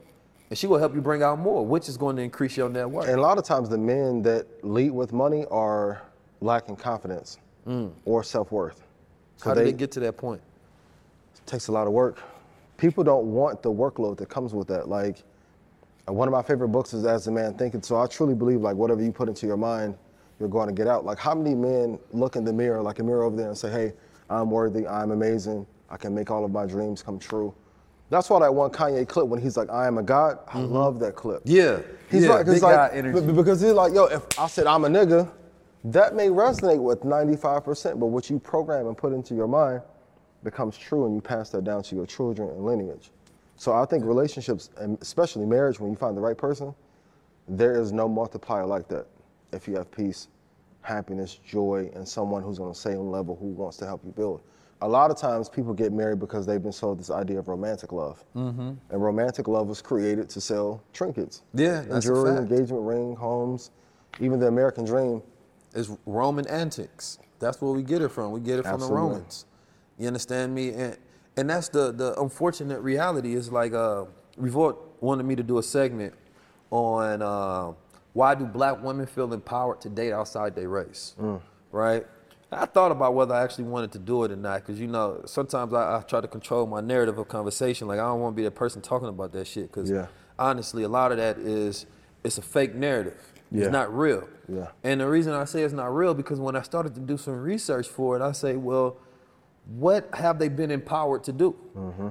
And 0.50 0.58
she 0.58 0.66
will 0.68 0.80
help 0.80 0.96
you 0.96 1.02
bring 1.02 1.22
out 1.22 1.38
more, 1.38 1.64
which 1.66 1.88
is 1.88 1.96
going 1.96 2.16
to 2.16 2.24
increase 2.24 2.58
your 2.58 2.70
net 2.70 2.90
worth. 2.90 3.08
And 3.08 3.20
a 3.20 3.22
lot 3.22 3.38
of 3.38 3.44
times 3.44 3.70
the 3.70 3.78
men 3.78 4.24
that 4.24 4.48
lead 4.66 4.92
with 4.92 5.14
money 5.14 5.46
are 5.52 6.02
lacking 6.42 6.76
confidence 6.76 7.38
or 8.06 8.24
self-worth. 8.24 8.84
So 9.38 9.46
Mm. 9.46 9.48
How 9.50 9.54
did 9.54 9.62
they, 9.62 9.72
they 9.72 9.78
get 9.78 9.92
to 9.92 10.00
that 10.02 10.18
point? 10.18 10.42
It 11.36 11.46
takes 11.46 11.68
a 11.68 11.72
lot 11.72 11.88
of 11.88 11.94
work. 11.94 12.20
People 12.80 13.04
don't 13.04 13.28
want 13.28 13.62
the 13.62 13.72
workload 13.72 14.18
that 14.18 14.30
comes 14.30 14.54
with 14.54 14.68
that. 14.70 14.88
Like 14.88 15.24
one 16.06 16.28
of 16.28 16.32
my 16.32 16.42
favorite 16.42 16.70
books 16.70 16.94
is 16.94 17.06
As 17.06 17.28
a 17.28 17.32
Man 17.32 17.54
Thinking. 17.56 17.82
So 17.82 18.00
I 18.00 18.08
truly 18.08 18.34
believe 18.34 18.62
like 18.62 18.76
whatever 18.76 19.04
you 19.04 19.12
put 19.12 19.28
into 19.28 19.46
your 19.46 19.58
mind, 19.58 19.98
you're 20.40 20.50
going 20.50 20.68
to 20.68 20.74
get 20.74 20.88
out. 20.88 21.04
Like 21.04 21.20
how 21.20 21.36
many 21.36 21.54
men 21.54 22.00
look 22.12 22.36
in 22.38 22.46
the 22.46 22.54
mirror, 22.54 22.82
like 22.82 23.00
a 23.00 23.04
mirror 23.04 23.24
over 23.24 23.36
there, 23.36 23.50
and 23.50 23.58
say, 23.58 23.70
"Hey, 23.70 23.94
I'm 24.30 24.50
worthy. 24.50 24.88
I'm 24.88 25.12
amazing. 25.12 25.68
I 25.90 25.98
can 25.98 26.16
make 26.16 26.32
all 26.32 26.46
of 26.46 26.52
my 26.52 26.66
dreams 26.66 27.02
come 27.02 27.20
true." 27.20 27.54
That's 28.10 28.30
why 28.30 28.40
that 28.40 28.56
one 28.56 28.72
Kanye 28.72 29.08
clip 29.08 29.28
when 29.28 29.42
he's 29.42 29.58
like, 29.58 29.70
"I 29.70 29.86
am 29.86 29.98
a 29.98 30.04
god." 30.04 30.40
I 30.48 30.60
mm-hmm. 30.60 30.74
love 30.74 31.00
that 31.02 31.16
clip. 31.16 31.42
Yeah. 31.44 31.80
He's 32.10 32.24
yeah, 32.24 32.30
like, 32.30 32.46
big 32.46 32.54
he's 32.54 32.62
guy 32.62 32.88
like, 32.88 32.94
energy. 32.94 33.22
b- 33.22 33.34
because 33.34 33.62
he's 33.62 33.74
like, 33.74 33.94
yo, 33.94 34.06
if 34.06 34.24
I 34.40 34.48
said 34.48 34.66
I'm 34.66 34.86
a 34.86 34.88
nigga, 34.90 35.30
that 35.84 36.16
may 36.16 36.28
resonate 36.28 36.82
with 36.82 37.02
95%, 37.02 38.00
but 38.00 38.08
what 38.08 38.30
you 38.30 38.40
program 38.40 38.88
and 38.88 38.98
put 38.98 39.14
into 39.14 39.36
your 39.36 39.48
mind 39.48 39.82
becomes 40.44 40.78
true, 40.78 41.06
and 41.06 41.16
you 41.16 41.22
pass 41.22 41.50
that 41.50 41.64
down 41.64 41.84
to 41.84 41.96
your 41.96 42.06
children 42.06 42.50
and 42.50 42.66
lineage. 42.66 43.12
So 43.56 43.74
I 43.74 43.86
think 43.86 44.06
relationships, 44.06 44.70
and 44.78 44.98
especially 45.02 45.46
marriage, 45.46 45.80
when 45.80 45.92
you 45.92 45.98
find 45.98 46.16
the 46.16 46.22
right 46.22 46.38
person, 46.38 46.74
there 47.48 47.80
is 47.80 47.92
no 47.92 48.08
multiplier 48.08 48.66
like 48.66 48.88
that. 48.88 49.08
If 49.52 49.68
you 49.68 49.76
have 49.76 49.92
peace, 49.92 50.28
happiness, 50.82 51.36
joy, 51.46 51.90
and 51.94 52.08
someone 52.08 52.42
who's 52.42 52.60
on 52.60 52.70
the 52.70 52.76
same 52.76 53.10
level 53.10 53.36
who 53.36 53.48
wants 53.48 53.78
to 53.78 53.86
help 53.86 54.02
you 54.06 54.12
build. 54.12 54.42
A 54.82 54.88
lot 54.88 55.12
of 55.12 55.18
times 55.18 55.50
people 55.50 55.74
get 55.74 55.92
married 55.92 56.20
because 56.20 56.46
they've 56.46 56.64
been 56.64 56.72
sold 56.72 57.00
this 57.00 57.12
idea 57.12 57.40
of 57.40 57.50
romantic 57.50 57.92
love. 57.92 58.24
Mm-hmm. 58.34 58.72
And 58.90 59.04
romantic 59.04 59.50
love 59.50 59.68
was 59.68 59.82
created 59.82 60.30
to 60.30 60.40
sell 60.40 60.82
trinkets. 60.94 61.42
Yeah, 61.54 61.80
And 61.80 61.92
that's 61.92 62.06
jewelry, 62.06 62.38
engagement 62.38 62.84
ring, 62.84 63.16
homes, 63.16 63.72
even 64.22 64.40
the 64.40 64.48
American 64.48 64.86
dream. 64.86 65.22
It's 65.76 65.92
Roman 66.06 66.48
antics. 66.48 67.20
That's 67.40 67.62
where 67.62 67.72
we 67.72 67.84
get 67.84 68.02
it 68.02 68.10
from. 68.10 68.32
We 68.32 68.40
get 68.40 68.60
it 68.60 68.64
from 68.64 68.76
Absolutely. 68.76 68.96
the 68.96 69.02
Romans. 69.02 69.46
You 70.00 70.08
understand 70.08 70.56
me? 70.56 70.70
And 70.72 70.98
and 71.38 71.50
that's 71.50 71.70
the 71.70 71.92
the 71.92 72.20
unfortunate 72.20 72.80
reality. 72.80 73.36
Is 73.36 73.52
like 73.52 73.74
uh, 73.74 74.06
Revolt 74.38 74.98
wanted 75.02 75.24
me 75.26 75.36
to 75.36 75.44
do 75.44 75.58
a 75.60 75.64
segment 75.64 76.14
on 76.72 77.22
uh, 77.22 77.74
why 78.14 78.34
do 78.36 78.46
black 78.46 78.82
women 78.84 79.06
feel 79.06 79.32
empowered 79.34 79.82
to 79.82 79.90
date 79.90 80.12
outside 80.14 80.56
their 80.56 80.70
race, 80.70 81.16
Mm. 81.20 81.42
right? 81.72 82.06
I 82.52 82.66
thought 82.66 82.92
about 82.92 83.14
whether 83.14 83.36
I 83.36 83.44
actually 83.44 83.66
wanted 83.66 83.92
to 83.92 84.00
do 84.00 84.24
it 84.24 84.32
or 84.32 84.36
not, 84.36 84.62
because 84.62 84.80
you 84.80 84.88
know 84.88 85.22
sometimes 85.26 85.72
I, 85.74 85.98
I 85.98 86.02
try 86.02 86.20
to 86.20 86.28
control 86.28 86.66
my 86.66 86.82
narrative 86.82 87.18
of 87.20 87.28
conversation. 87.28 87.88
Like 87.88 88.00
I 88.00 88.04
don't 88.08 88.20
want 88.22 88.36
to 88.36 88.38
be 88.38 88.44
the 88.44 88.52
person 88.52 88.82
talking 88.82 89.08
about 89.10 89.32
that 89.34 89.46
shit, 89.46 89.72
because 89.72 89.90
Yeah. 89.92 90.08
honestly, 90.40 90.84
a 90.84 90.90
lot 90.90 91.12
of 91.12 91.18
that 91.18 91.38
is 91.38 91.86
it's 92.24 92.38
a 92.38 92.42
fake 92.42 92.74
narrative. 92.74 93.34
Yeah. 93.52 93.64
It's 93.66 93.72
not 93.72 93.96
real. 93.96 94.28
Yeah. 94.48 94.68
And 94.84 95.02
the 95.02 95.08
reason 95.08 95.34
I 95.34 95.46
say 95.46 95.64
it's 95.64 95.74
not 95.74 95.94
real 95.94 96.14
because 96.14 96.40
when 96.40 96.56
I 96.56 96.62
started 96.62 96.94
to 96.96 97.02
do 97.02 97.18
some 97.18 97.40
research 97.42 97.88
for 97.88 98.16
it, 98.16 98.22
I 98.22 98.32
say, 98.32 98.56
well, 98.56 98.98
what 99.78 100.10
have 100.14 100.40
they 100.40 100.50
been 100.50 100.72
empowered 100.72 101.24
to 101.26 101.34
do? 101.34 101.56
Mm-hmm. 101.76 102.10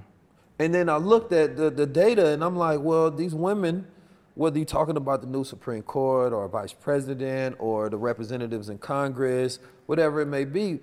And 0.59 0.75
then 0.75 0.88
I 0.88 0.97
looked 0.97 1.33
at 1.33 1.57
the, 1.57 1.71
the 1.71 1.87
data 1.87 2.33
and 2.33 2.42
I'm 2.42 2.57
like, 2.57 2.81
well, 2.81 3.11
these 3.11 3.35
women, 3.35 3.87
whether 4.35 4.59
you're 4.59 4.66
talking 4.66 4.97
about 4.97 5.21
the 5.21 5.29
new 5.29 5.44
Supreme 5.44 5.83
Court 5.83 6.33
or 6.33 6.49
vice 6.49 6.73
president 6.73 7.57
or 7.59 7.88
the 7.88 7.97
representatives 7.97 8.68
in 8.68 8.79
Congress, 8.79 9.59
whatever 9.87 10.21
it 10.21 10.27
may 10.27 10.44
be, 10.44 10.81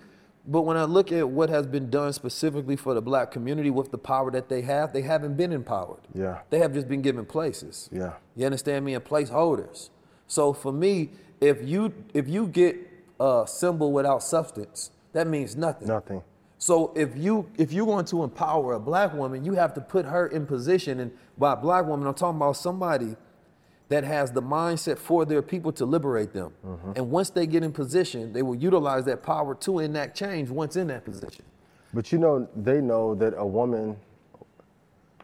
but 0.48 0.62
when 0.62 0.78
I 0.78 0.84
look 0.84 1.12
at 1.12 1.28
what 1.28 1.50
has 1.50 1.66
been 1.66 1.90
done 1.90 2.14
specifically 2.14 2.76
for 2.76 2.94
the 2.94 3.02
black 3.02 3.32
community 3.32 3.72
with 3.72 3.92
the 3.92 3.98
power 3.98 4.30
that 4.32 4.48
they 4.48 4.62
have, 4.62 4.94
they 4.94 5.02
haven't 5.02 5.36
been 5.36 5.52
empowered. 5.52 6.02
Yeah. 6.14 6.42
They 6.52 6.60
have 6.60 6.74
just 6.74 6.88
been 6.88 7.02
given 7.02 7.26
places. 7.26 7.90
Yeah. 7.92 8.14
You 8.36 8.46
understand 8.46 8.86
me? 8.86 8.94
And 8.94 9.04
placeholders. 9.04 9.90
So 10.28 10.54
for 10.54 10.72
me, 10.72 11.12
if 11.42 11.68
you 11.68 11.94
if 12.14 12.28
you 12.28 12.48
get 12.48 12.78
a 13.20 13.46
symbol 13.48 13.92
without 13.92 14.22
substance, 14.24 14.92
that 15.14 15.28
means 15.28 15.56
nothing. 15.56 15.88
Nothing. 15.88 16.22
So 16.58 16.94
if 16.96 17.16
you 17.18 17.50
if 17.58 17.74
you're 17.74 17.86
going 17.86 18.06
to 18.06 18.24
empower 18.24 18.74
a 18.74 18.80
black 18.80 19.14
woman, 19.14 19.44
you 19.44 19.54
have 19.54 19.74
to 19.74 19.82
put 19.82 20.06
her 20.06 20.28
in 20.28 20.46
position. 20.46 21.00
And 21.00 21.12
by 21.38 21.56
black 21.56 21.86
woman, 21.86 22.08
I'm 22.08 22.14
talking 22.14 22.38
about 22.38 22.58
somebody 22.58 23.16
that 23.90 24.04
has 24.04 24.32
the 24.32 24.42
mindset 24.42 24.98
for 24.98 25.26
their 25.26 25.42
people 25.42 25.72
to 25.74 25.86
liberate 25.86 26.34
them. 26.34 26.52
Mm-hmm. 26.66 26.94
And 26.96 27.12
once 27.12 27.30
they 27.30 27.46
get 27.46 27.64
in 27.64 27.72
position, 27.72 28.34
they 28.34 28.42
will 28.42 28.56
utilize 28.56 29.06
that 29.06 29.22
power 29.22 29.54
to 29.56 29.80
enact 29.80 30.18
change 30.18 30.50
once 30.50 30.76
in 30.76 30.88
that 30.88 31.06
position. 31.06 31.46
But 31.94 32.12
you 32.12 32.18
know, 32.18 32.50
they 32.56 32.82
know 32.82 33.16
that 33.16 33.34
a 33.38 33.46
woman 33.46 33.96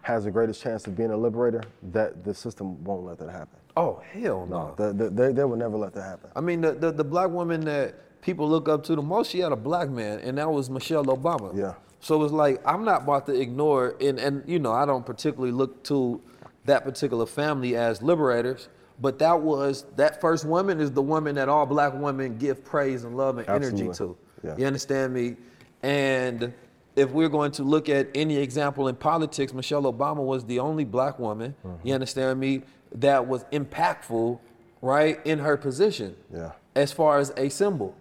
has 0.03 0.25
the 0.25 0.31
greatest 0.31 0.61
chance 0.61 0.85
of 0.87 0.95
being 0.95 1.11
a 1.11 1.17
liberator, 1.17 1.63
that 1.91 2.23
the 2.23 2.33
system 2.33 2.83
won't 2.83 3.03
let 3.03 3.17
that 3.19 3.29
happen. 3.29 3.57
Oh 3.77 4.01
hell 4.11 4.45
no! 4.45 4.73
The, 4.75 4.91
the, 4.91 5.09
they, 5.09 5.31
they 5.31 5.43
will 5.45 5.55
never 5.55 5.77
let 5.77 5.93
that 5.93 6.03
happen. 6.03 6.29
I 6.35 6.41
mean, 6.41 6.59
the, 6.59 6.73
the 6.73 6.91
the 6.91 7.03
black 7.03 7.29
woman 7.29 7.61
that 7.61 7.95
people 8.21 8.47
look 8.49 8.69
up 8.69 8.83
to 8.85 8.95
the 8.95 9.01
most, 9.01 9.31
she 9.31 9.39
had 9.39 9.51
a 9.51 9.55
black 9.57 9.89
man, 9.89 10.19
and 10.19 10.37
that 10.37 10.49
was 10.51 10.69
Michelle 10.69 11.05
Obama. 11.05 11.55
Yeah. 11.57 11.73
So 11.99 12.23
it's 12.23 12.33
like 12.33 12.61
I'm 12.65 12.83
not 12.85 13.03
about 13.03 13.25
to 13.27 13.33
ignore, 13.39 13.95
and 14.01 14.19
and 14.19 14.43
you 14.47 14.59
know 14.59 14.71
I 14.71 14.85
don't 14.85 15.05
particularly 15.05 15.51
look 15.51 15.83
to 15.85 16.21
that 16.65 16.83
particular 16.83 17.25
family 17.25 17.75
as 17.75 18.01
liberators, 18.01 18.69
but 18.99 19.19
that 19.19 19.39
was 19.41 19.85
that 19.97 20.19
first 20.21 20.45
woman 20.45 20.79
is 20.79 20.91
the 20.91 21.01
woman 21.01 21.35
that 21.35 21.49
all 21.49 21.65
black 21.65 21.93
women 21.93 22.37
give 22.37 22.63
praise 22.63 23.03
and 23.03 23.15
love 23.17 23.37
and 23.37 23.47
energy 23.49 23.87
Absolutely. 23.87 24.15
to. 24.41 24.47
Yeah. 24.47 24.55
You 24.57 24.65
understand 24.65 25.13
me? 25.13 25.35
And 25.83 26.53
if 26.95 27.11
we're 27.11 27.29
going 27.29 27.51
to 27.53 27.63
look 27.63 27.87
at 27.89 28.09
any 28.15 28.37
example 28.37 28.87
in 28.87 28.95
politics, 28.95 29.53
Michelle 29.53 29.83
Obama 29.83 30.23
was 30.23 30.45
the 30.45 30.59
only 30.59 30.83
black 30.85 31.19
woman, 31.19 31.55
Mm-hmm. 31.65 31.87
you 31.87 31.93
understand 31.93 32.39
me, 32.39 32.63
that 32.95 33.27
was 33.27 33.43
impactful, 33.45 34.39
right, 34.81 35.19
in 35.25 35.39
her 35.39 35.55
position. 35.57 36.15
Yeah. 36.33 36.51
As 36.75 36.91
far 36.91 37.19
as 37.19 37.31
a 37.37 37.49
symbol. 37.49 37.95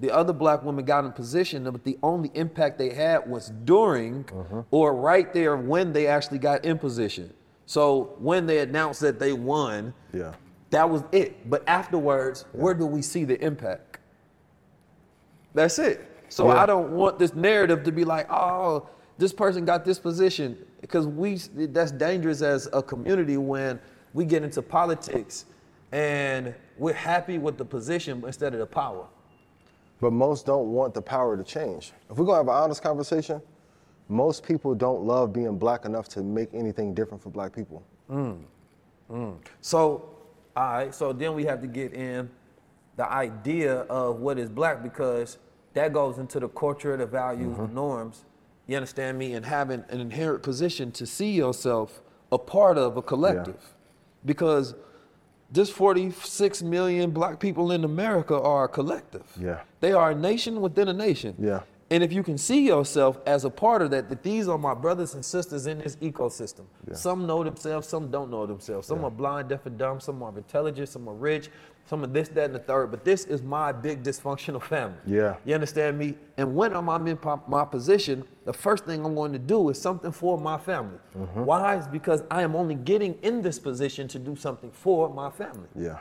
The 0.00 0.10
other 0.10 0.32
black 0.32 0.62
women 0.64 0.84
got 0.84 1.04
in 1.04 1.12
position, 1.12 1.64
but 1.64 1.84
the 1.84 1.98
only 2.02 2.30
impact 2.34 2.78
they 2.78 2.90
had 2.92 3.28
was 3.30 3.50
during 3.64 4.24
Mm-hmm. 4.24 4.60
or 4.70 4.94
right 4.94 5.32
there 5.32 5.56
when 5.56 5.92
they 5.92 6.06
actually 6.06 6.38
got 6.38 6.64
in 6.64 6.78
position. 6.78 7.32
So 7.66 8.14
when 8.18 8.46
they 8.46 8.58
announced 8.58 9.00
that 9.00 9.18
they 9.18 9.32
won, 9.32 9.94
Yeah. 10.12 10.32
that 10.70 10.88
was 10.90 11.04
it. 11.12 11.48
But 11.48 11.62
afterwards, 11.68 12.44
where 12.52 12.74
do 12.74 12.86
we 12.86 13.02
see 13.02 13.24
the 13.24 13.40
impact? 13.42 13.98
That's 15.54 15.78
it. 15.78 16.10
So 16.28 16.48
Yeah. 16.48 16.62
I 16.62 16.66
don't 16.66 16.90
want 16.92 17.18
this 17.18 17.34
narrative 17.34 17.84
to 17.84 17.92
be 17.92 18.04
like, 18.04 18.26
oh, 18.30 18.88
this 19.16 19.32
person 19.32 19.64
got 19.64 19.84
this 19.84 19.98
position 20.00 20.58
because 20.80 21.06
we 21.06 21.36
that's 21.68 21.92
dangerous 21.92 22.42
as 22.42 22.68
a 22.72 22.82
community 22.82 23.36
when 23.36 23.78
we 24.12 24.24
get 24.24 24.42
into 24.42 24.60
politics 24.60 25.46
and 25.92 26.52
we're 26.76 26.92
happy 26.92 27.38
with 27.38 27.56
the 27.56 27.64
position 27.64 28.22
instead 28.26 28.52
of 28.54 28.58
the 28.58 28.66
power. 28.66 29.06
But 30.00 30.12
most 30.12 30.46
don't 30.46 30.72
want 30.72 30.94
the 30.94 31.02
power 31.02 31.36
to 31.36 31.44
change. 31.44 31.92
If 32.10 32.18
we're 32.18 32.24
gonna 32.24 32.38
have 32.38 32.48
an 32.48 32.54
honest 32.54 32.82
conversation, 32.82 33.40
most 34.08 34.44
people 34.44 34.74
don't 34.74 35.02
love 35.02 35.32
being 35.32 35.56
black 35.56 35.84
enough 35.84 36.08
to 36.08 36.22
make 36.22 36.52
anything 36.52 36.94
different 36.94 37.22
for 37.22 37.30
black 37.30 37.54
people. 37.54 37.82
Mm, 38.10 38.42
mm. 39.10 39.36
So, 39.60 40.10
all 40.56 40.72
right, 40.72 40.94
so 40.94 41.12
then 41.12 41.34
we 41.34 41.44
have 41.44 41.60
to 41.62 41.66
get 41.66 41.94
in 41.94 42.28
the 42.96 43.10
idea 43.10 43.80
of 43.82 44.20
what 44.20 44.38
is 44.38 44.48
black 44.48 44.82
because 44.82 45.38
that 45.72 45.92
goes 45.92 46.18
into 46.18 46.38
the 46.38 46.48
culture, 46.48 46.96
the 46.96 47.06
values, 47.06 47.56
the 47.56 47.62
mm-hmm. 47.62 47.74
norms. 47.74 48.24
You 48.66 48.76
understand 48.76 49.18
me? 49.18 49.34
And 49.34 49.44
having 49.44 49.84
an 49.88 50.00
inherent 50.00 50.42
position 50.42 50.92
to 50.92 51.06
see 51.06 51.32
yourself 51.32 52.00
a 52.32 52.38
part 52.38 52.78
of 52.78 52.96
a 52.96 53.02
collective. 53.02 53.74
Because 54.24 54.74
this 55.50 55.70
46 55.70 56.62
million 56.62 57.10
black 57.10 57.38
people 57.38 57.72
in 57.72 57.84
America 57.84 58.40
are 58.40 58.64
a 58.64 58.68
collective. 58.68 59.24
Yeah. 59.40 59.60
They 59.80 59.92
are 59.92 60.10
a 60.10 60.14
nation 60.14 60.60
within 60.60 60.88
a 60.88 60.92
nation. 60.92 61.34
Yeah. 61.38 61.60
And 61.90 62.02
if 62.02 62.12
you 62.12 62.22
can 62.22 62.38
see 62.38 62.66
yourself 62.66 63.20
as 63.26 63.44
a 63.44 63.50
part 63.50 63.82
of 63.82 63.90
that, 63.90 64.08
that 64.08 64.22
these 64.22 64.48
are 64.48 64.58
my 64.58 64.74
brothers 64.74 65.14
and 65.14 65.24
sisters 65.24 65.66
in 65.66 65.78
this 65.78 65.96
ecosystem. 65.96 66.64
Some 66.92 67.26
know 67.26 67.44
themselves, 67.44 67.86
some 67.86 68.10
don't 68.10 68.30
know 68.30 68.46
themselves. 68.46 68.88
Some 68.88 69.04
are 69.04 69.10
blind, 69.10 69.50
deaf, 69.50 69.66
and 69.66 69.78
dumb. 69.78 70.00
Some 70.00 70.22
are 70.22 70.36
intelligent, 70.36 70.88
some 70.88 71.06
are 71.08 71.14
rich, 71.14 71.50
some 71.86 72.02
of 72.02 72.12
this, 72.12 72.28
that, 72.30 72.46
and 72.46 72.54
the 72.54 72.58
third. 72.58 72.90
But 72.90 73.04
this 73.04 73.24
is 73.24 73.42
my 73.42 73.72
big 73.72 74.02
dysfunctional 74.02 74.62
family. 74.62 74.96
Yeah. 75.06 75.36
You 75.44 75.54
understand 75.54 75.98
me? 75.98 76.16
And 76.36 76.54
when 76.54 76.74
I'm 76.74 76.88
in 77.06 77.18
my, 77.22 77.38
my 77.46 77.64
position, 77.64 78.24
the 78.44 78.52
first 78.52 78.84
thing 78.84 79.04
I'm 79.04 79.14
going 79.14 79.32
to 79.32 79.38
do 79.38 79.68
is 79.68 79.80
something 79.80 80.12
for 80.12 80.38
my 80.38 80.58
family. 80.58 80.98
Mm-hmm. 81.16 81.44
Why? 81.44 81.76
Is 81.76 81.86
because 81.86 82.22
I 82.30 82.42
am 82.42 82.56
only 82.56 82.74
getting 82.74 83.18
in 83.22 83.42
this 83.42 83.58
position 83.58 84.08
to 84.08 84.18
do 84.18 84.34
something 84.34 84.70
for 84.70 85.12
my 85.12 85.30
family. 85.30 85.68
Yeah. 85.74 85.98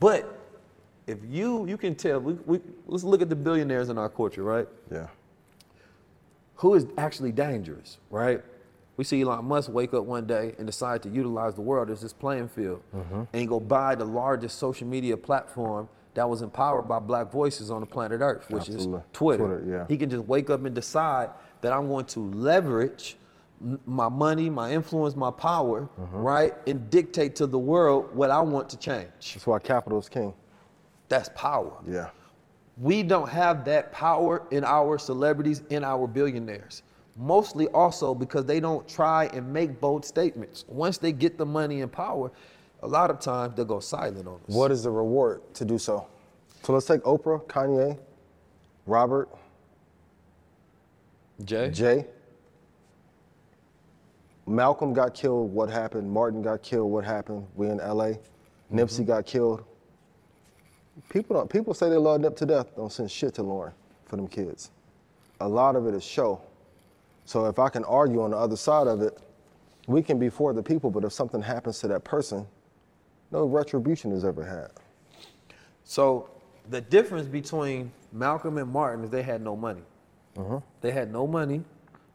But 0.00 0.38
if 1.06 1.18
you 1.28 1.66
you 1.66 1.76
can 1.76 1.94
tell, 1.94 2.20
we, 2.20 2.34
we, 2.46 2.60
let's 2.86 3.04
look 3.04 3.22
at 3.22 3.28
the 3.28 3.36
billionaires 3.36 3.88
in 3.88 3.98
our 3.98 4.08
culture, 4.08 4.42
right? 4.42 4.68
Yeah. 4.90 5.08
Who 6.56 6.74
is 6.74 6.86
actually 6.96 7.32
dangerous, 7.32 7.98
right? 8.10 8.42
We 8.96 9.04
see 9.04 9.20
Elon 9.20 9.44
Musk 9.44 9.70
wake 9.70 9.92
up 9.92 10.04
one 10.04 10.26
day 10.26 10.54
and 10.58 10.66
decide 10.66 11.02
to 11.02 11.08
utilize 11.08 11.54
the 11.54 11.60
world 11.60 11.90
as 11.90 12.00
this 12.00 12.12
playing 12.12 12.48
field 12.48 12.82
mm-hmm. 12.94 13.24
and 13.32 13.48
go 13.48 13.60
buy 13.60 13.94
the 13.94 14.04
largest 14.04 14.58
social 14.58 14.86
media 14.86 15.16
platform 15.16 15.88
that 16.14 16.28
was 16.28 16.40
empowered 16.40 16.88
by 16.88 16.98
black 16.98 17.30
voices 17.30 17.70
on 17.70 17.80
the 17.80 17.86
planet 17.86 18.22
Earth, 18.22 18.48
which 18.48 18.70
Absolutely. 18.70 18.98
is 19.00 19.04
Twitter. 19.12 19.46
Twitter, 19.46 19.64
yeah. 19.68 19.84
He 19.86 19.98
can 19.98 20.08
just 20.08 20.24
wake 20.24 20.48
up 20.48 20.64
and 20.64 20.74
decide 20.74 21.28
that 21.60 21.74
I'm 21.74 21.88
going 21.88 22.06
to 22.06 22.20
leverage 22.20 23.18
my 23.84 24.08
money, 24.08 24.48
my 24.48 24.72
influence, 24.72 25.14
my 25.14 25.30
power, 25.30 25.82
mm-hmm. 25.82 26.16
right? 26.16 26.54
And 26.66 26.88
dictate 26.90 27.36
to 27.36 27.46
the 27.46 27.58
world 27.58 28.14
what 28.14 28.30
I 28.30 28.40
want 28.40 28.70
to 28.70 28.78
change. 28.78 29.34
That's 29.34 29.46
why 29.46 29.58
capital 29.58 29.98
is 29.98 30.08
king. 30.08 30.32
That's 31.08 31.28
power. 31.34 31.72
Yeah. 31.86 32.08
We 32.78 33.02
don't 33.02 33.28
have 33.28 33.64
that 33.66 33.92
power 33.92 34.42
in 34.50 34.64
our 34.64 34.98
celebrities, 34.98 35.62
in 35.70 35.84
our 35.84 36.06
billionaires. 36.06 36.82
Mostly 37.18 37.66
also 37.68 38.14
because 38.14 38.44
they 38.44 38.60
don't 38.60 38.86
try 38.86 39.26
and 39.26 39.50
make 39.52 39.80
bold 39.80 40.04
statements. 40.04 40.64
Once 40.68 40.98
they 40.98 41.12
get 41.12 41.38
the 41.38 41.46
money 41.46 41.80
and 41.80 41.90
power, 41.90 42.30
a 42.82 42.86
lot 42.86 43.10
of 43.10 43.20
times 43.20 43.54
they'll 43.56 43.64
go 43.64 43.80
silent 43.80 44.26
on 44.26 44.34
us. 44.34 44.54
What 44.54 44.70
is 44.70 44.82
the 44.82 44.90
reward 44.90 45.42
to 45.54 45.64
do 45.64 45.78
so? 45.78 46.06
So 46.62 46.72
let's 46.72 46.86
take 46.86 47.00
Oprah, 47.02 47.42
Kanye, 47.46 47.98
Robert, 48.86 49.28
Jay? 51.44 51.70
Jay. 51.70 52.06
Malcolm 54.46 54.94
got 54.94 55.14
killed. 55.14 55.52
What 55.52 55.68
happened? 55.68 56.10
Martin 56.10 56.40
got 56.42 56.62
killed. 56.62 56.90
What 56.90 57.04
happened? 57.04 57.46
We 57.56 57.68
in 57.68 57.78
LA. 57.78 58.12
Nipsey 58.72 59.00
mm-hmm. 59.00 59.04
got 59.04 59.26
killed. 59.26 59.64
People 61.10 61.36
don't. 61.36 61.50
People 61.50 61.74
say 61.74 61.90
they 61.90 61.96
love 61.96 62.20
Nip 62.20 62.36
to 62.36 62.46
death. 62.46 62.74
Don't 62.76 62.90
send 62.90 63.10
shit 63.10 63.34
to 63.34 63.42
Lauren 63.42 63.72
for 64.06 64.16
them 64.16 64.28
kids. 64.28 64.70
A 65.40 65.48
lot 65.48 65.76
of 65.76 65.86
it 65.86 65.94
is 65.94 66.04
show. 66.04 66.40
So 67.26 67.46
if 67.46 67.58
I 67.58 67.68
can 67.68 67.84
argue 67.84 68.22
on 68.22 68.30
the 68.30 68.36
other 68.38 68.56
side 68.56 68.86
of 68.86 69.02
it, 69.02 69.18
we 69.86 70.02
can 70.02 70.18
be 70.18 70.28
for 70.28 70.52
the 70.54 70.62
people. 70.62 70.90
But 70.90 71.04
if 71.04 71.12
something 71.12 71.42
happens 71.42 71.78
to 71.80 71.88
that 71.88 72.04
person, 72.04 72.46
no 73.30 73.44
retribution 73.44 74.12
is 74.12 74.24
ever 74.24 74.44
had. 74.44 74.70
So 75.84 76.30
the 76.70 76.80
difference 76.80 77.26
between 77.26 77.92
Malcolm 78.12 78.58
and 78.58 78.70
Martin 78.72 79.04
is 79.04 79.10
they 79.10 79.22
had 79.22 79.42
no 79.42 79.56
money. 79.56 79.82
Uh-huh. 80.38 80.60
They 80.80 80.90
had 80.92 81.12
no 81.12 81.26
money, 81.26 81.62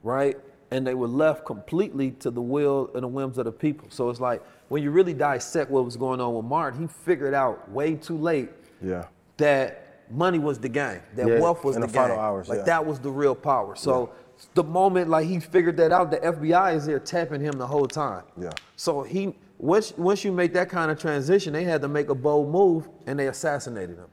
right? 0.04 0.38
And 0.72 0.88
they 0.88 0.94
were 0.94 1.08
left 1.08 1.46
completely 1.46 2.12
to 2.12 2.32
the 2.32 2.42
will 2.42 2.90
and 2.94 3.04
the 3.04 3.08
whims 3.08 3.38
of 3.38 3.46
the 3.46 3.52
people. 3.52 3.88
So 3.90 4.10
it's 4.10 4.20
like 4.20 4.42
when 4.70 4.82
you 4.84 4.92
really 4.92 5.14
dissect 5.14 5.70
what 5.70 5.84
was 5.84 5.98
going 5.98 6.22
on 6.22 6.34
with 6.36 6.46
Martin, 6.46 6.82
he 6.82 6.88
figured 6.88 7.34
out 7.34 7.70
way 7.70 7.96
too 7.96 8.18
late 8.18 8.50
Yeah. 8.82 9.06
that 9.38 10.06
money 10.10 10.40
was 10.40 10.60
the 10.60 10.70
game, 10.70 11.02
that 11.16 11.28
Yeah, 11.28 11.40
wealth 11.40 11.64
was 11.64 11.76
in 11.76 11.82
the, 11.82 11.88
the 11.88 11.94
final 11.94 12.16
game. 12.16 12.24
hours, 12.26 12.48
like 12.50 12.60
yeah. 12.60 12.64
that 12.66 12.86
was 12.86 13.00
the 13.00 13.10
real 13.12 13.36
power. 13.36 13.76
So 13.76 14.12
the 14.54 14.64
moment 14.64 15.10
like 15.10 15.28
he 15.28 15.40
figured 15.40 15.78
that 15.78 15.92
out, 15.92 16.12
the 16.12 16.18
FBI 16.18 16.76
is 16.76 16.86
there 16.86 17.00
tapping 17.00 17.42
him 17.42 17.54
the 17.58 17.68
whole 17.68 17.88
time. 17.88 18.24
Yeah. 18.40 18.50
So 18.76 19.04
he 19.04 19.36
once 19.58 19.94
once 19.98 20.24
you 20.24 20.32
make 20.32 20.54
that 20.54 20.70
kind 20.70 20.92
of 20.92 21.00
transition, 21.00 21.54
they 21.54 21.64
had 21.64 21.82
to 21.82 21.88
make 21.88 22.10
a 22.10 22.16
bold 22.16 22.50
move 22.52 22.90
and 23.08 23.18
they 23.20 23.28
assassinated 23.28 23.98
him. 23.98 24.08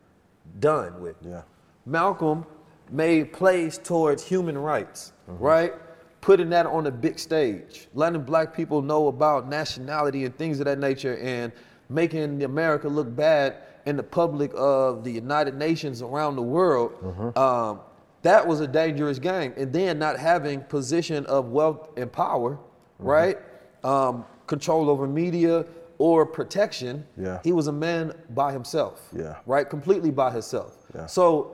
Done 0.61 1.01
with. 1.01 1.16
Yeah. 1.22 1.43
Malcolm 1.87 2.45
made 2.91 3.33
plays 3.33 3.79
towards 3.79 4.24
human 4.24 4.57
rights, 4.59 5.12
Mm-hmm. 5.31 5.43
right? 5.45 5.72
Putting 6.20 6.49
that 6.51 6.66
on 6.66 6.87
a 6.87 6.91
big 6.91 7.18
stage, 7.18 7.87
letting 7.95 8.22
black 8.22 8.55
people 8.55 8.83
know 8.83 9.07
about 9.09 9.49
nationality 9.49 10.24
and 10.24 10.37
things 10.37 10.59
of 10.59 10.64
that 10.66 10.79
nature, 10.79 11.16
and 11.18 11.53
making 11.89 12.43
America 12.43 12.89
look 12.89 13.14
bad 13.14 13.57
in 13.87 13.97
the 13.97 14.03
public 14.03 14.51
of 14.55 15.05
the 15.05 15.11
United 15.12 15.55
Nations 15.55 16.03
around 16.03 16.37
the 16.37 16.43
world. 16.43 16.93
Mm-hmm. 17.03 17.39
Um, 17.39 17.81
that 18.22 18.46
was 18.46 18.60
a 18.60 18.66
dangerous 18.66 19.18
game. 19.18 19.52
And 19.56 19.72
then 19.72 19.98
not 19.98 20.18
having 20.18 20.60
position 20.62 21.24
of 21.26 21.50
wealth 21.50 21.90
and 21.96 22.10
power, 22.10 22.58
Mm-hmm. 23.00 23.06
right? 23.06 23.38
Um, 23.84 24.24
control 24.48 24.90
over 24.90 25.06
media 25.06 25.64
or 25.98 26.26
protection. 26.26 27.06
Yeah. 27.16 27.38
He 27.44 27.52
was 27.52 27.68
a 27.68 27.72
man 27.72 28.12
by 28.30 28.50
himself 28.52 29.08
Yeah. 29.16 29.36
right? 29.46 29.68
Completely 29.70 30.10
by 30.10 30.32
himself. 30.32 30.76
Yeah. 30.94 31.06
So, 31.06 31.52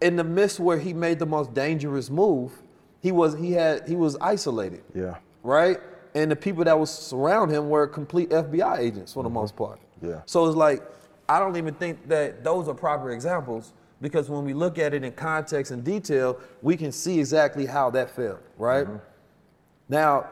in 0.00 0.16
the 0.16 0.24
midst 0.24 0.60
where 0.60 0.78
he 0.78 0.94
made 0.94 1.18
the 1.18 1.26
most 1.26 1.52
dangerous 1.52 2.08
move, 2.08 2.52
he 3.00 3.12
was 3.12 3.34
he 3.36 3.52
had 3.52 3.86
he 3.86 3.96
was 3.96 4.16
isolated, 4.20 4.82
Yeah. 4.94 5.16
right? 5.42 5.78
And 6.14 6.30
the 6.30 6.36
people 6.36 6.64
that 6.64 6.78
was 6.78 6.90
surround 6.90 7.50
him 7.50 7.68
were 7.68 7.86
complete 7.86 8.30
FBI 8.30 8.78
agents 8.78 9.12
for 9.12 9.22
the 9.22 9.28
most 9.30 9.56
part. 9.56 9.78
Mm-hmm. 10.00 10.08
Yeah. 10.10 10.20
So 10.24 10.46
it's 10.46 10.56
like 10.56 10.82
I 11.28 11.38
don't 11.38 11.56
even 11.56 11.74
think 11.74 12.08
that 12.08 12.42
those 12.44 12.66
are 12.68 12.74
proper 12.74 13.10
examples 13.10 13.74
because 14.00 14.30
when 14.30 14.44
we 14.44 14.54
look 14.54 14.78
at 14.78 14.94
it 14.94 15.04
in 15.04 15.12
context 15.12 15.72
and 15.72 15.82
detail, 15.82 16.38
we 16.62 16.76
can 16.76 16.92
see 16.92 17.18
exactly 17.18 17.66
how 17.66 17.90
that 17.90 18.10
fell, 18.10 18.38
right? 18.56 18.86
Mm-hmm. 18.86 18.96
Now, 19.88 20.28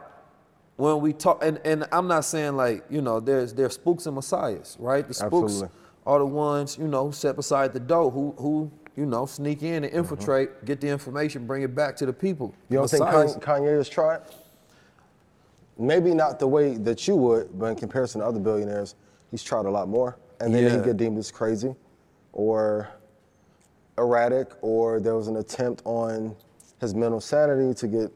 when 0.76 1.00
we 1.00 1.12
talk, 1.12 1.42
and, 1.44 1.58
and 1.64 1.86
I'm 1.90 2.06
not 2.06 2.24
saying 2.24 2.56
like, 2.56 2.84
you 2.90 3.00
know, 3.00 3.18
there's 3.20 3.52
there's 3.54 3.74
spooks 3.74 4.06
and 4.06 4.14
messiahs, 4.14 4.76
right? 4.78 5.06
The 5.06 5.14
spooks 5.14 5.52
Absolutely. 5.54 5.68
are 6.06 6.18
the 6.18 6.26
ones, 6.26 6.76
you 6.78 6.86
know, 6.86 7.06
who 7.06 7.12
set 7.12 7.36
beside 7.36 7.72
the 7.72 7.80
door 7.80 8.10
who 8.10 8.34
who, 8.38 8.70
you 8.96 9.06
know, 9.06 9.26
sneak 9.26 9.62
in 9.62 9.84
and 9.84 9.92
infiltrate, 9.92 10.64
get 10.64 10.80
the 10.80 10.88
information, 10.88 11.46
bring 11.46 11.62
it 11.62 11.74
back 11.74 11.96
to 11.96 12.06
the 12.06 12.12
people. 12.12 12.48
Mm-hmm. 12.48 12.74
You 12.74 12.78
don't 12.80 12.90
think 12.90 13.04
Messiahs- 13.04 13.36
Kanye, 13.36 13.42
Kanye 13.42 13.76
has 13.78 13.88
tried? 13.88 14.20
Maybe 15.78 16.14
not 16.14 16.38
the 16.38 16.46
way 16.46 16.76
that 16.78 17.06
you 17.06 17.16
would, 17.16 17.58
but 17.58 17.66
in 17.66 17.76
comparison 17.76 18.20
to 18.20 18.26
other 18.26 18.40
billionaires, 18.40 18.94
he's 19.30 19.42
tried 19.42 19.66
a 19.66 19.70
lot 19.70 19.88
more. 19.88 20.16
And 20.40 20.54
then 20.54 20.64
Yeah. 20.64 20.78
he 20.78 20.84
get 20.84 20.96
deemed 20.96 21.18
as 21.18 21.30
crazy 21.30 21.74
or 22.32 22.88
erratic, 23.98 24.52
or 24.62 25.00
there 25.00 25.14
was 25.14 25.28
an 25.28 25.36
attempt 25.36 25.82
on 25.84 26.36
his 26.80 26.94
mental 26.94 27.20
sanity 27.20 27.74
to 27.74 27.86
get 27.86 28.12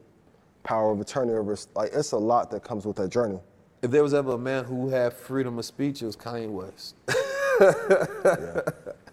power 0.62 0.92
of 0.92 1.00
attorney 1.00 1.32
over. 1.32 1.56
Like 1.74 1.90
it's 1.92 2.12
a 2.12 2.18
lot 2.18 2.50
that 2.50 2.62
comes 2.62 2.86
with 2.86 2.96
that 2.96 3.08
journey. 3.08 3.38
If 3.82 3.90
there 3.90 4.02
was 4.02 4.12
ever 4.12 4.32
a 4.32 4.38
man 4.38 4.64
who 4.64 4.90
had 4.90 5.14
freedom 5.14 5.58
of 5.58 5.64
speech, 5.64 6.02
it 6.02 6.06
was 6.06 6.16
Kanye 6.16 6.48
West. 6.50 6.94
Yeah. 7.60 8.62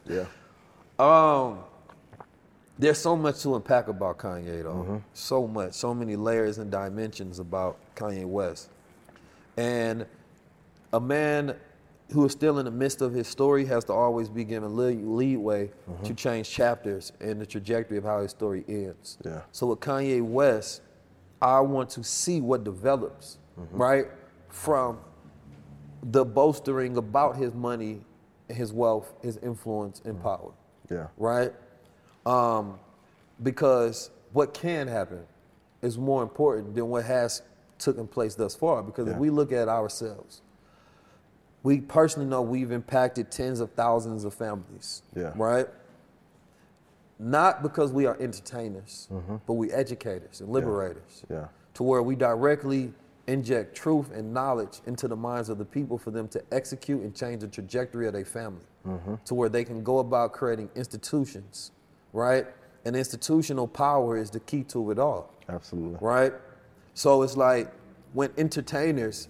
yeah. 0.10 0.26
Um, 1.00 1.60
there's 2.80 2.98
so 2.98 3.16
much 3.18 3.42
to 3.42 3.56
unpack 3.56 3.90
about 3.90 4.20
Kanye, 4.20 4.64
though. 4.64 5.02
So 5.14 5.48
much, 5.48 5.74
so 5.74 5.94
many 5.94 6.16
layers 6.16 6.58
and 6.58 6.72
dimensions 6.72 7.40
about 7.40 7.78
Kanye 7.96 8.26
West. 8.26 8.70
And 9.58 10.06
a 10.94 11.00
man 11.00 11.56
who 12.12 12.26
is 12.26 12.32
still 12.32 12.60
in 12.60 12.66
the 12.66 12.72
midst 12.72 13.02
of 13.02 13.14
his 13.14 13.28
story 13.28 13.66
has 13.66 13.84
to 13.86 13.94
always 13.94 14.30
be 14.30 14.44
given 14.44 14.78
lead, 14.78 15.04
leadway 15.04 15.68
mm-hmm. 15.68 16.04
to 16.04 16.14
change 16.14 16.50
chapters 16.50 17.12
and 17.20 17.40
the 17.42 17.46
trajectory 17.46 17.98
of 17.98 18.04
how 18.04 18.22
his 18.22 18.32
story 18.32 18.64
ends. 18.68 19.18
Yeah. 19.26 19.42
So 19.52 19.68
with 19.68 19.80
Kanye 19.80 20.22
West, 20.22 20.82
I 21.42 21.60
want 21.60 21.90
to 21.92 22.04
see 22.04 22.42
what 22.42 22.64
develops, 22.64 23.40
mm-hmm. 23.60 23.78
right, 23.78 24.06
from 24.50 25.00
the 26.02 26.24
bolstering 26.24 26.98
about 26.98 27.36
his 27.36 27.54
money, 27.54 28.02
his 28.48 28.72
wealth, 28.72 29.14
his 29.22 29.38
influence, 29.38 30.02
and 30.06 30.16
mm-hmm. 30.16 30.24
power 30.24 30.52
Yeah. 30.90 31.08
right? 31.18 31.52
Um, 32.26 32.80
because 33.44 34.12
what 34.32 34.54
can 34.54 34.88
happen 34.88 35.26
is 35.82 35.98
more 35.98 36.24
important 36.24 36.74
than 36.74 36.90
what 36.90 37.06
has 37.06 37.42
taken 37.78 38.08
place 38.08 38.36
thus 38.36 38.56
far. 38.56 38.82
Because 38.82 39.08
if 39.08 39.18
we 39.18 39.30
look 39.30 39.52
at 39.52 39.68
ourselves, 39.68 40.42
we 41.68 41.82
personally 41.82 42.26
know 42.30 42.42
we've 42.42 42.72
impacted 42.72 43.30
tens 43.30 43.60
of 43.60 43.70
thousands 43.72 44.24
of 44.24 44.34
families, 44.34 45.02
Yeah. 45.14 45.34
right? 45.36 45.68
Not 47.20 47.62
because 47.62 47.92
we 47.92 48.06
are 48.06 48.16
entertainers, 48.22 49.10
but 49.46 49.54
we 49.56 49.70
educators 49.74 50.40
and 50.40 50.50
liberators 50.50 51.24
Mm-hmm. 51.26 51.34
Yeah. 51.34 51.48
to 51.74 51.84
where 51.84 52.02
we 52.02 52.16
directly 52.16 52.94
inject 53.28 53.76
truth 53.76 54.10
and 54.16 54.34
knowledge 54.34 54.80
into 54.86 55.10
the 55.10 55.18
minds 55.18 55.50
of 55.50 55.58
the 55.58 55.66
people 55.66 55.98
for 55.98 56.10
them 56.12 56.30
to 56.30 56.42
execute 56.54 57.02
and 57.02 57.14
change 57.14 57.42
the 57.42 57.50
trajectory 57.50 58.08
of 58.08 58.14
their 58.14 58.24
family 58.26 58.64
Mm-hmm. 58.88 59.16
to 59.26 59.36
where 59.36 59.50
they 59.50 59.66
can 59.66 59.84
go 59.84 60.00
about 60.00 60.32
creating 60.32 60.70
institutions 60.76 61.72
right 62.14 62.46
And 62.86 62.96
institutional 62.96 63.68
power 63.68 64.16
is 64.18 64.30
the 64.30 64.40
key 64.40 64.64
to 64.74 64.92
it 64.92 65.00
all 65.00 65.24
Absolutely. 65.50 65.98
right? 66.00 66.34
So 66.94 67.22
it's 67.24 67.36
like 67.36 67.68
when 68.14 68.30
entertainers 68.38 69.28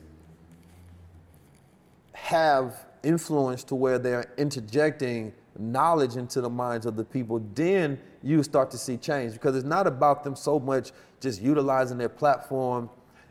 have 2.24 2.86
influence 3.03 3.63
to 3.63 3.76
where 3.76 3.99
they're 3.99 4.34
interjecting 4.38 5.32
knowledge 5.57 6.15
into 6.15 6.41
the 6.41 6.49
minds 6.49 6.86
of 6.86 6.95
the 6.95 7.03
people, 7.03 7.39
then 7.53 7.99
you 8.24 8.43
start 8.43 8.70
to 8.72 8.78
see 8.78 8.97
change 8.97 9.34
because 9.34 9.55
it's 9.55 9.65
not 9.65 9.88
about 9.88 10.24
them 10.24 10.36
so 10.36 10.59
much 10.59 10.91
just 11.20 11.41
utilizing 11.41 11.97
their 11.97 12.09
platform 12.09 12.89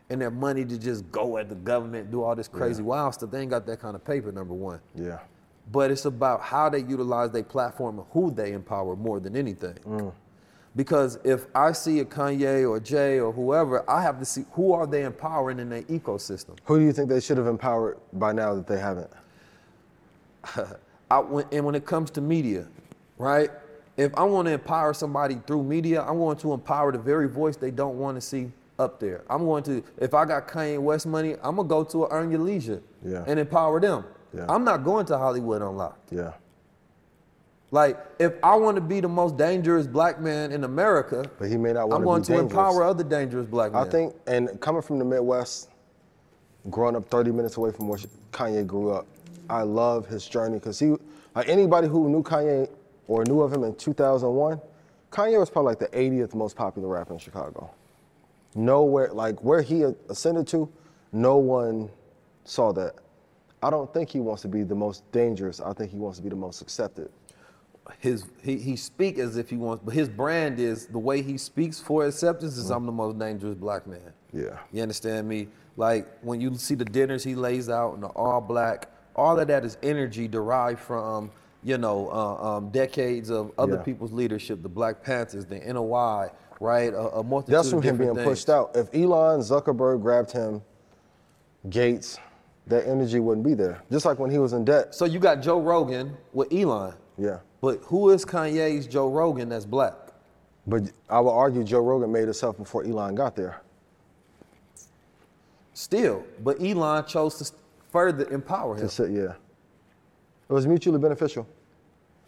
and 0.09 0.21
their 0.21 0.31
money 0.31 0.63
to 0.65 0.77
just 0.77 1.09
go 1.11 1.37
at 1.37 1.49
the 1.49 1.55
government, 1.55 2.09
do 2.11 2.23
all 2.23 2.35
this 2.35 2.47
crazy 2.47 2.81
wild 2.81 3.13
stuff. 3.13 3.29
They 3.29 3.41
ain't 3.41 3.49
got 3.49 3.65
that 3.65 3.79
kind 3.79 3.95
of 3.95 4.03
paper, 4.03 4.31
number 4.31 4.53
one. 4.53 4.79
Yeah. 4.95 5.19
But 5.71 5.91
it's 5.91 6.05
about 6.05 6.41
how 6.41 6.69
they 6.69 6.79
utilize 6.79 7.31
their 7.31 7.43
platform 7.43 7.99
and 7.99 8.07
who 8.11 8.31
they 8.31 8.53
empower 8.53 8.95
more 8.95 9.19
than 9.19 9.35
anything. 9.35 9.75
Mm. 9.85 10.13
Because 10.77 11.17
if 11.23 11.47
I 11.55 11.71
see 11.71 11.99
a 11.99 12.05
Kanye 12.05 12.69
or 12.69 12.79
Jay 12.79 13.19
or 13.19 13.33
whoever, 13.33 13.83
I 13.89 14.03
have 14.03 14.19
to 14.19 14.25
see 14.25 14.45
who 14.51 14.73
are 14.73 14.85
they 14.85 15.03
empowering 15.05 15.59
in 15.59 15.69
their 15.69 15.81
ecosystem. 15.83 16.55
Who 16.65 16.77
do 16.77 16.85
you 16.85 16.93
think 16.93 17.09
they 17.09 17.19
should 17.19 17.37
have 17.37 17.47
empowered 17.47 17.97
by 18.13 18.31
now 18.31 18.53
that 18.53 18.67
they 18.67 18.79
haven't? 18.79 19.09
I, 21.11 21.19
when, 21.19 21.45
and 21.51 21.65
when 21.65 21.73
it 21.73 21.85
comes 21.85 22.11
to 22.11 22.21
media, 22.21 22.67
right? 23.17 23.49
If 23.97 24.13
I 24.15 24.23
want 24.23 24.45
to 24.47 24.51
empower 24.53 24.93
somebody 24.93 25.39
through 25.47 25.63
media, 25.63 26.03
I'm 26.03 26.19
going 26.19 26.37
to 26.37 26.53
empower 26.53 26.91
the 26.91 26.99
very 26.99 27.27
voice 27.27 27.57
they 27.57 27.71
don't 27.71 27.97
want 27.97 28.15
to 28.15 28.21
see 28.21 28.51
up 28.77 28.99
there. 28.99 29.23
I'm 29.31 29.45
going 29.45 29.63
to, 29.63 29.83
if 29.97 30.13
I 30.13 30.25
got 30.25 30.47
Kanye 30.47 30.77
West 30.79 31.07
money, 31.07 31.33
I'm 31.41 31.55
gonna 31.55 31.67
go 31.67 31.83
to 31.85 32.07
Earn 32.11 32.29
Your 32.29 32.41
Leisure 32.41 32.83
Yeah. 33.03 33.23
and 33.25 33.39
empower 33.39 33.79
them. 33.79 34.05
Yeah. 34.31 34.45
I'm 34.47 34.63
not 34.63 34.83
going 34.83 35.07
to 35.07 35.17
Hollywood 35.17 35.63
Unlocked. 35.63 36.13
Yeah. 36.13 36.33
Like, 37.71 37.97
if 38.17 38.33
I 38.43 38.55
want 38.55 38.75
to 38.75 38.81
be 38.81 39.01
the 39.01 39.09
most 39.09 39.35
dangerous 39.37 39.87
black 39.87 40.21
man 40.21 40.51
in 40.53 40.63
America, 40.63 41.29
But 41.37 41.49
he 41.49 41.57
may 41.57 41.73
not 41.73 41.89
want 41.89 42.01
I'm 42.01 42.05
want 42.05 42.05
going 42.05 42.21
to 42.23 42.27
to 42.27 42.31
dangerous. 42.33 42.51
empower 42.51 42.83
other 42.83 43.03
dangerous 43.03 43.45
black 43.45 43.73
men. 43.73 43.85
I 43.85 43.89
think, 43.89 44.15
and 44.25 44.59
coming 44.61 44.81
from 44.81 44.99
the 44.99 45.05
Midwest, 45.05 45.69
growing 46.69 46.95
up 46.95 47.05
30 47.09 47.31
minutes 47.31 47.57
away 47.57 47.71
from 47.71 47.89
where 47.89 47.99
Kanye 48.31 48.65
grew 48.65 48.91
up, 48.91 49.05
I 49.49 49.63
love 49.63 50.07
his 50.07 50.25
journey 50.27 50.55
because 50.59 50.79
he, 50.79 50.95
like 51.35 51.49
anybody 51.49 51.87
who 51.87 52.09
knew 52.09 52.23
Kanye 52.23 52.69
or 53.07 53.25
knew 53.25 53.41
of 53.41 53.51
him 53.51 53.63
in 53.63 53.75
2001, 53.75 54.61
Kanye 55.11 55.39
was 55.39 55.49
probably 55.49 55.71
like 55.71 55.79
the 55.79 55.87
80th 55.87 56.35
most 56.35 56.55
popular 56.55 56.87
rapper 56.87 57.13
in 57.13 57.19
Chicago. 57.19 57.69
Nowhere, 58.55 59.11
like 59.13 59.43
where 59.43 59.61
he 59.61 59.83
ascended 60.09 60.47
to, 60.47 60.69
no 61.11 61.37
one 61.37 61.89
saw 62.45 62.71
that. 62.73 62.95
I 63.61 63.69
don't 63.69 63.91
think 63.93 64.09
he 64.09 64.19
wants 64.19 64.41
to 64.43 64.47
be 64.47 64.63
the 64.63 64.75
most 64.75 65.09
dangerous. 65.11 65.59
I 65.59 65.73
think 65.73 65.91
he 65.91 65.97
wants 65.97 66.17
to 66.17 66.23
be 66.23 66.29
the 66.29 66.35
most 66.35 66.61
accepted. 66.61 67.09
His 67.99 68.25
he, 68.43 68.57
he 68.57 68.75
speak 68.75 69.17
as 69.17 69.37
if 69.37 69.49
he 69.49 69.57
wants, 69.57 69.83
but 69.83 69.93
his 69.93 70.09
brand 70.09 70.59
is 70.59 70.87
the 70.87 70.99
way 70.99 71.21
he 71.21 71.37
speaks 71.37 71.79
for 71.79 72.05
acceptance 72.05 72.57
is 72.57 72.69
I'm 72.69 72.85
the 72.85 72.91
most 72.91 73.17
dangerous 73.19 73.55
black 73.55 73.87
man. 73.87 74.13
Yeah. 74.33 74.57
You 74.71 74.81
understand 74.81 75.27
me? 75.27 75.47
Like 75.75 76.07
when 76.21 76.41
you 76.41 76.55
see 76.55 76.75
the 76.75 76.85
dinners 76.85 77.23
he 77.23 77.35
lays 77.35 77.69
out 77.69 77.93
in 77.95 78.01
the 78.01 78.07
all 78.07 78.41
black, 78.41 78.89
all 79.15 79.39
of 79.39 79.47
that 79.47 79.63
is 79.65 79.77
energy 79.83 80.27
derived 80.27 80.79
from 80.79 81.31
you 81.63 81.77
know 81.77 82.09
uh, 82.11 82.57
um, 82.57 82.69
decades 82.69 83.29
of 83.29 83.51
other 83.57 83.75
Yeah. 83.77 83.81
people's 83.83 84.11
leadership, 84.11 84.61
the 84.63 84.69
Black 84.69 85.03
Panthers, 85.03 85.45
the 85.45 85.59
NOI, 85.59 86.29
right? 86.59 86.93
A, 86.93 87.17
a 87.17 87.23
multitude 87.23 87.55
That's 87.55 87.69
from 87.69 87.79
of 87.79 87.83
him 87.85 87.97
being 87.97 88.09
different 88.09 88.29
pushed 88.29 88.49
out. 88.49 88.75
If 88.75 88.93
Elon 88.93 89.39
Zuckerberg 89.41 90.01
grabbed 90.01 90.31
him, 90.31 90.61
Gates, 91.69 92.19
that 92.67 92.87
energy 92.87 93.19
wouldn't 93.19 93.45
be 93.45 93.53
there. 93.53 93.81
Just 93.91 94.05
like 94.05 94.19
when 94.19 94.29
he 94.29 94.37
was 94.39 94.53
in 94.53 94.65
debt. 94.65 94.93
So 94.93 95.05
you 95.05 95.19
got 95.19 95.41
Joe 95.41 95.59
Rogan 95.61 96.15
with 96.33 96.51
Elon, 96.53 96.93
Yeah. 97.17 97.39
But 97.61 97.79
who 97.83 98.09
is 98.11 98.25
Kanye's 98.25 98.87
Joe 98.87 99.09
Rogan 99.09 99.49
that's 99.49 99.65
black? 99.65 99.93
But 100.65 100.91
I 101.09 101.19
would 101.19 101.31
argue 101.31 101.63
Joe 101.63 101.79
Rogan 101.79 102.11
made 102.11 102.25
himself 102.25 102.57
before 102.57 102.83
Elon 102.83 103.15
got 103.15 103.35
there. 103.35 103.61
Still, 105.73 106.25
but 106.43 106.61
Elon 106.61 107.05
chose 107.05 107.37
to 107.37 107.53
further 107.91 108.27
empower 108.29 108.75
him. 108.75 108.81
To 108.81 108.89
sit, 108.89 109.11
yeah. 109.11 109.33
It 110.49 110.53
was 110.53 110.67
mutually 110.67 110.99
beneficial. 110.99 111.47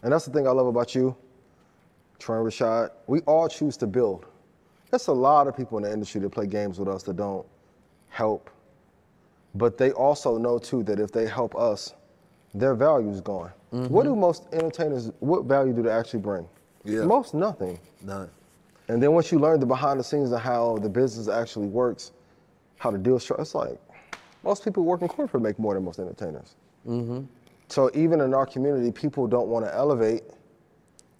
And 0.02 0.12
that's 0.12 0.24
the 0.24 0.32
thing 0.32 0.46
I 0.46 0.50
love 0.50 0.66
about 0.66 0.94
you, 0.94 1.14
Troy 2.18 2.36
Rashad. 2.36 2.90
We 3.06 3.20
all 3.20 3.48
choose 3.48 3.76
to 3.78 3.86
build. 3.86 4.26
There's 4.90 5.08
a 5.08 5.12
lot 5.12 5.46
of 5.46 5.56
people 5.56 5.78
in 5.78 5.84
the 5.84 5.92
industry 5.92 6.20
that 6.22 6.30
play 6.30 6.46
games 6.46 6.78
with 6.78 6.88
us 6.88 7.02
that 7.04 7.16
don't 7.16 7.46
help. 8.08 8.50
But 9.54 9.76
they 9.78 9.92
also 9.92 10.38
know 10.38 10.58
too 10.58 10.82
that 10.84 10.98
if 10.98 11.12
they 11.12 11.26
help 11.26 11.54
us, 11.54 11.94
their 12.54 12.74
value 12.74 13.10
is 13.10 13.20
gone. 13.20 13.52
What 13.70 14.02
do 14.02 14.10
mm-hmm. 14.10 14.20
most 14.20 14.46
entertainers, 14.52 15.12
what 15.20 15.44
value 15.44 15.72
do 15.72 15.82
they 15.82 15.90
actually 15.90 16.20
bring? 16.20 16.48
Yeah. 16.84 17.04
Most 17.04 17.34
nothing. 17.34 17.78
None. 18.02 18.28
And 18.88 19.00
then 19.00 19.12
once 19.12 19.30
you 19.30 19.38
learn 19.38 19.60
the 19.60 19.66
behind 19.66 20.00
the 20.00 20.04
scenes 20.04 20.32
of 20.32 20.40
how 20.40 20.78
the 20.78 20.88
business 20.88 21.28
actually 21.28 21.68
works, 21.68 22.10
how 22.78 22.90
to 22.90 22.98
deal 22.98 23.16
it's 23.16 23.54
like 23.54 23.78
most 24.42 24.64
people 24.64 24.84
working 24.84 25.06
corporate 25.06 25.42
make 25.42 25.58
more 25.58 25.74
than 25.74 25.84
most 25.84 26.00
entertainers. 26.00 26.56
Mm-hmm. 26.88 27.20
So 27.68 27.90
even 27.94 28.20
in 28.20 28.34
our 28.34 28.46
community, 28.46 28.90
people 28.90 29.28
don't 29.28 29.48
want 29.48 29.64
to 29.64 29.72
elevate 29.72 30.22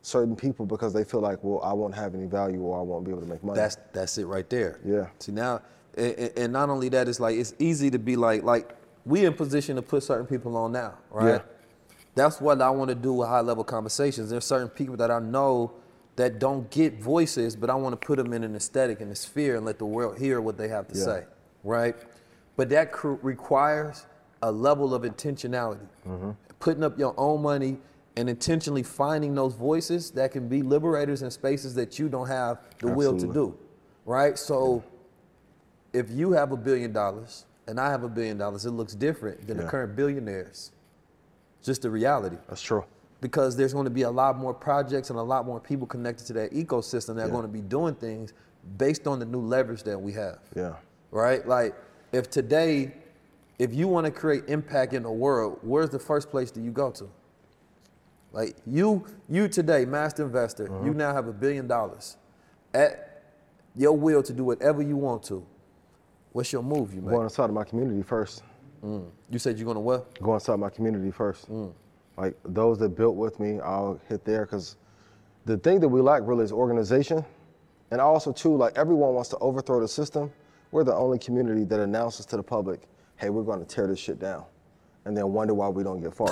certain 0.03 0.35
people 0.35 0.67
because 0.67 0.93
they 0.93 1.05
feel 1.05 1.21
like, 1.21 1.39
well, 1.43 1.61
I 1.63 1.73
won't 1.73 1.95
have 1.95 2.15
any 2.15 2.27
value 2.27 2.61
or 2.61 2.81
I 2.81 2.83
won't 2.83 3.05
be 3.05 3.11
able 3.13 3.21
to 3.21 3.29
make 3.29 3.45
money. 3.45 3.57
That's 3.59 3.77
that's 3.93 4.19
it 4.19 4.25
right 4.25 4.49
there. 4.51 4.81
Yeah. 4.85 5.09
See 5.21 5.33
now, 5.33 5.61
and- 5.97 6.33
and 6.37 6.53
not 6.53 6.71
only 6.71 6.89
that, 6.89 7.09
it's 7.09 7.21
like 7.21 7.37
it's 7.37 7.55
easy 7.59 7.91
to 7.91 7.99
be 7.99 8.17
like 8.17 8.43
like 8.43 8.75
we 9.05 9.25
in 9.25 9.33
position 9.35 9.77
to 9.77 9.83
put 9.83 10.03
certain 10.03 10.27
people 10.27 10.57
on 10.57 10.73
now, 10.73 10.95
right? 11.11 11.27
Yeah. 11.29 11.39
That's 12.15 12.41
what 12.41 12.61
I 12.61 12.71
want 12.71 12.89
to 12.91 12.95
do 12.95 13.13
with 13.15 13.29
high 13.29 13.41
level 13.41 13.65
conversations. 13.65 14.31
There's 14.31 14.45
certain 14.45 14.69
people 14.69 14.97
that 14.99 15.11
I 15.11 15.21
know 15.21 15.73
that 16.17 16.39
don't 16.39 16.69
get 16.71 17.01
voices, 17.01 17.57
but 17.57 17.71
I 17.71 17.75
want 17.77 17.99
to 17.99 18.07
put 18.07 18.17
them 18.17 18.33
in 18.33 18.43
an 18.45 18.55
aesthetic 18.57 19.01
and 19.01 19.11
a 19.11 19.15
sphere 19.15 19.57
and 19.57 19.65
let 19.65 19.79
the 19.79 19.87
world 19.87 20.19
hear 20.19 20.41
what 20.41 20.59
they 20.59 20.69
have 20.69 20.89
to 20.89 20.99
Yeah. 20.99 21.05
say, 21.05 21.25
right? 21.65 21.97
But 22.57 22.69
that 22.71 22.93
cr- 22.93 23.15
requires 23.23 24.07
a 24.43 24.51
level 24.53 24.93
of 24.95 25.03
intentionality, 25.03 25.87
Mm-hmm. 26.07 26.31
putting 26.59 26.83
up 26.83 26.99
your 26.99 27.15
own 27.17 27.43
money 27.43 27.79
and 28.17 28.29
intentionally 28.29 28.83
finding 28.83 29.35
those 29.35 29.55
voices 29.55 30.11
that 30.11 30.33
can 30.33 30.49
be 30.49 30.63
liberators 30.63 31.23
in 31.23 31.31
spaces 31.31 31.75
that 31.77 31.99
you 31.99 32.09
don't 32.09 32.27
have 32.27 32.59
the 32.81 32.89
will 32.89 33.17
to 33.17 33.33
do, 33.33 33.57
right? 34.05 34.37
So 34.39 34.83
if 35.93 36.11
you 36.11 36.33
have 36.33 36.53
a 36.53 36.57
billion 36.57 36.93
dollars 36.93 37.47
and 37.71 37.79
I 37.81 37.89
have 37.91 38.03
a 38.03 38.09
billion 38.09 38.37
dollars, 38.37 38.67
it 38.67 38.73
looks 38.73 38.95
different 38.95 39.47
than 39.47 39.57
the 39.57 39.65
current 39.65 39.95
billionaires. 39.95 40.73
Just 41.63 41.83
the 41.83 41.91
reality. 41.91 42.37
That's 42.49 42.61
true. 42.61 42.85
Because 43.21 43.57
there's 43.57 43.73
going 43.73 43.85
to 43.85 43.91
be 43.91 44.03
a 44.03 44.11
lot 44.11 44.37
more 44.37 44.53
projects 44.53 45.11
and 45.11 45.19
a 45.19 45.23
lot 45.23 45.47
more 45.47 45.61
people 45.61 45.87
connected 45.87 46.27
to 46.27 46.33
that 46.35 46.53
ecosystem 46.53 47.15
that 47.17 47.27
are 47.27 47.31
going 47.31 47.43
to 47.43 47.49
be 47.49 47.61
doing 47.61 47.95
things 47.95 48.33
based 48.77 49.07
on 49.07 49.21
the 49.21 49.25
new 49.25 49.41
leverage 49.41 49.85
that 49.85 49.97
we 49.97 50.13
have. 50.15 50.41
Yeah. 50.57 50.75
Right? 51.13 51.47
Like, 51.47 51.75
if 52.13 52.29
today, 52.29 52.93
if 53.59 53.73
you 53.73 53.87
want 53.87 54.05
to 54.07 54.11
create 54.11 54.45
impact 54.49 54.95
in 54.95 55.05
the 55.05 55.13
world, 55.13 55.59
where's 55.63 55.91
the 55.91 55.99
first 55.99 56.29
place 56.29 56.51
do 56.51 56.61
you 56.61 56.73
go 56.73 56.91
to? 56.91 57.09
Like 58.33 58.57
you, 58.67 59.07
you 59.29 59.47
today, 59.47 59.85
master 59.85 60.25
investor, 60.25 60.65
you 60.65 60.71
mm-hmm. 60.71 60.97
now 60.97 61.15
have 61.15 61.29
a 61.29 61.33
billion 61.33 61.67
dollars 61.69 62.17
at 62.75 63.23
your 63.77 63.97
will 63.97 64.23
to 64.23 64.33
do 64.33 64.45
whatever 64.45 64.83
you 64.83 64.97
want 64.97 65.23
to. 65.25 65.47
What's 66.33 66.53
your 66.53 66.63
move 66.63 66.95
you 66.95 67.01
make? 67.01 67.11
Go 67.11 67.23
inside 67.23 67.47
of 67.47 67.55
my 67.55 67.65
community 67.65 68.03
first. 68.03 68.43
Mm. 68.85 69.07
You 69.31 69.39
said 69.39 69.59
you're 69.59 69.67
gonna 69.67 69.81
what? 69.81 70.21
Go 70.23 70.35
inside 70.35 70.57
my 70.57 70.71
community 70.71 71.11
first. 71.11 71.51
Mm. 71.51 71.73
Like 72.17 72.37
those 72.45 72.79
that 72.79 72.91
built 72.91 73.17
with 73.17 73.41
me, 73.41 73.61
I'll 73.61 74.01
hit 74.09 74.25
there 74.25 74.45
because 74.45 74.77
the 75.45 75.57
thing 75.59 75.81
that 75.81 75.89
we 75.89 76.01
lack 76.01 76.23
really 76.25 76.45
is 76.45 76.53
organization. 76.53 77.25
And 77.91 78.01
also 78.01 78.33
too, 78.33 78.57
like 78.57 78.77
everyone 78.79 79.15
wants 79.15 79.29
to 79.31 79.39
overthrow 79.39 79.81
the 79.81 79.89
system. 79.89 80.31
We're 80.71 80.85
the 80.85 80.95
only 80.95 81.19
community 81.19 81.65
that 81.65 81.81
announces 81.81 82.27
to 82.27 82.37
the 82.37 82.43
public, 82.43 82.83
hey, 83.17 83.31
we're 83.31 83.43
gonna 83.43 83.65
tear 83.65 83.89
this 83.89 83.99
shit 83.99 84.21
down. 84.21 84.45
And 85.05 85.17
then 85.17 85.33
wonder 85.33 85.55
why 85.55 85.69
we 85.69 85.83
don't 85.83 86.01
get 86.01 86.15
far. 86.15 86.31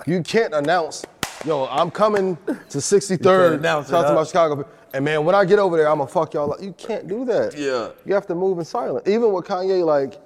you 0.06 0.22
can't 0.22 0.54
announce, 0.54 1.04
yo, 1.44 1.66
I'm 1.66 1.90
coming 1.90 2.36
to 2.46 2.78
63rd, 2.78 3.58
announce 3.58 3.86
it, 3.86 3.90
South 3.90 4.06
huh? 4.06 4.14
my 4.14 4.24
Chicago. 4.24 4.66
And 4.94 5.04
man, 5.04 5.24
when 5.24 5.34
I 5.34 5.44
get 5.44 5.58
over 5.58 5.76
there, 5.76 5.88
I'm 5.88 5.98
gonna 5.98 6.10
fuck 6.10 6.34
y'all 6.34 6.52
up. 6.52 6.62
You 6.62 6.72
can't 6.72 7.06
do 7.06 7.24
that. 7.26 7.56
Yeah. 7.56 7.90
You 8.04 8.14
have 8.14 8.26
to 8.28 8.34
move 8.34 8.58
in 8.58 8.64
silence. 8.64 9.06
Even 9.08 9.32
with 9.32 9.44
Kanye, 9.44 9.84
like, 9.84 10.20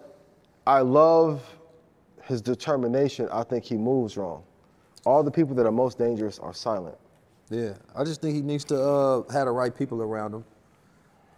I 0.67 0.81
love 0.81 1.43
his 2.25 2.41
determination. 2.41 3.29
I 3.33 3.43
think 3.43 3.65
he 3.65 3.77
moves 3.77 4.17
wrong. 4.17 4.45
All 5.05 5.23
the 5.23 5.31
people 5.31 5.55
that 5.57 5.67
are 5.67 5.73
most 5.73 5.99
dangerous 5.99 6.39
are 6.39 6.53
silent. 6.53 6.97
Yeah, 7.51 7.73
I 7.97 8.05
just 8.05 8.21
think 8.21 8.37
he 8.37 8.43
needs 8.43 8.65
to 8.67 8.81
uh, 8.81 9.33
have 9.33 9.47
the 9.47 9.51
right 9.51 9.77
people 9.77 10.01
around 10.03 10.35
him, 10.35 10.45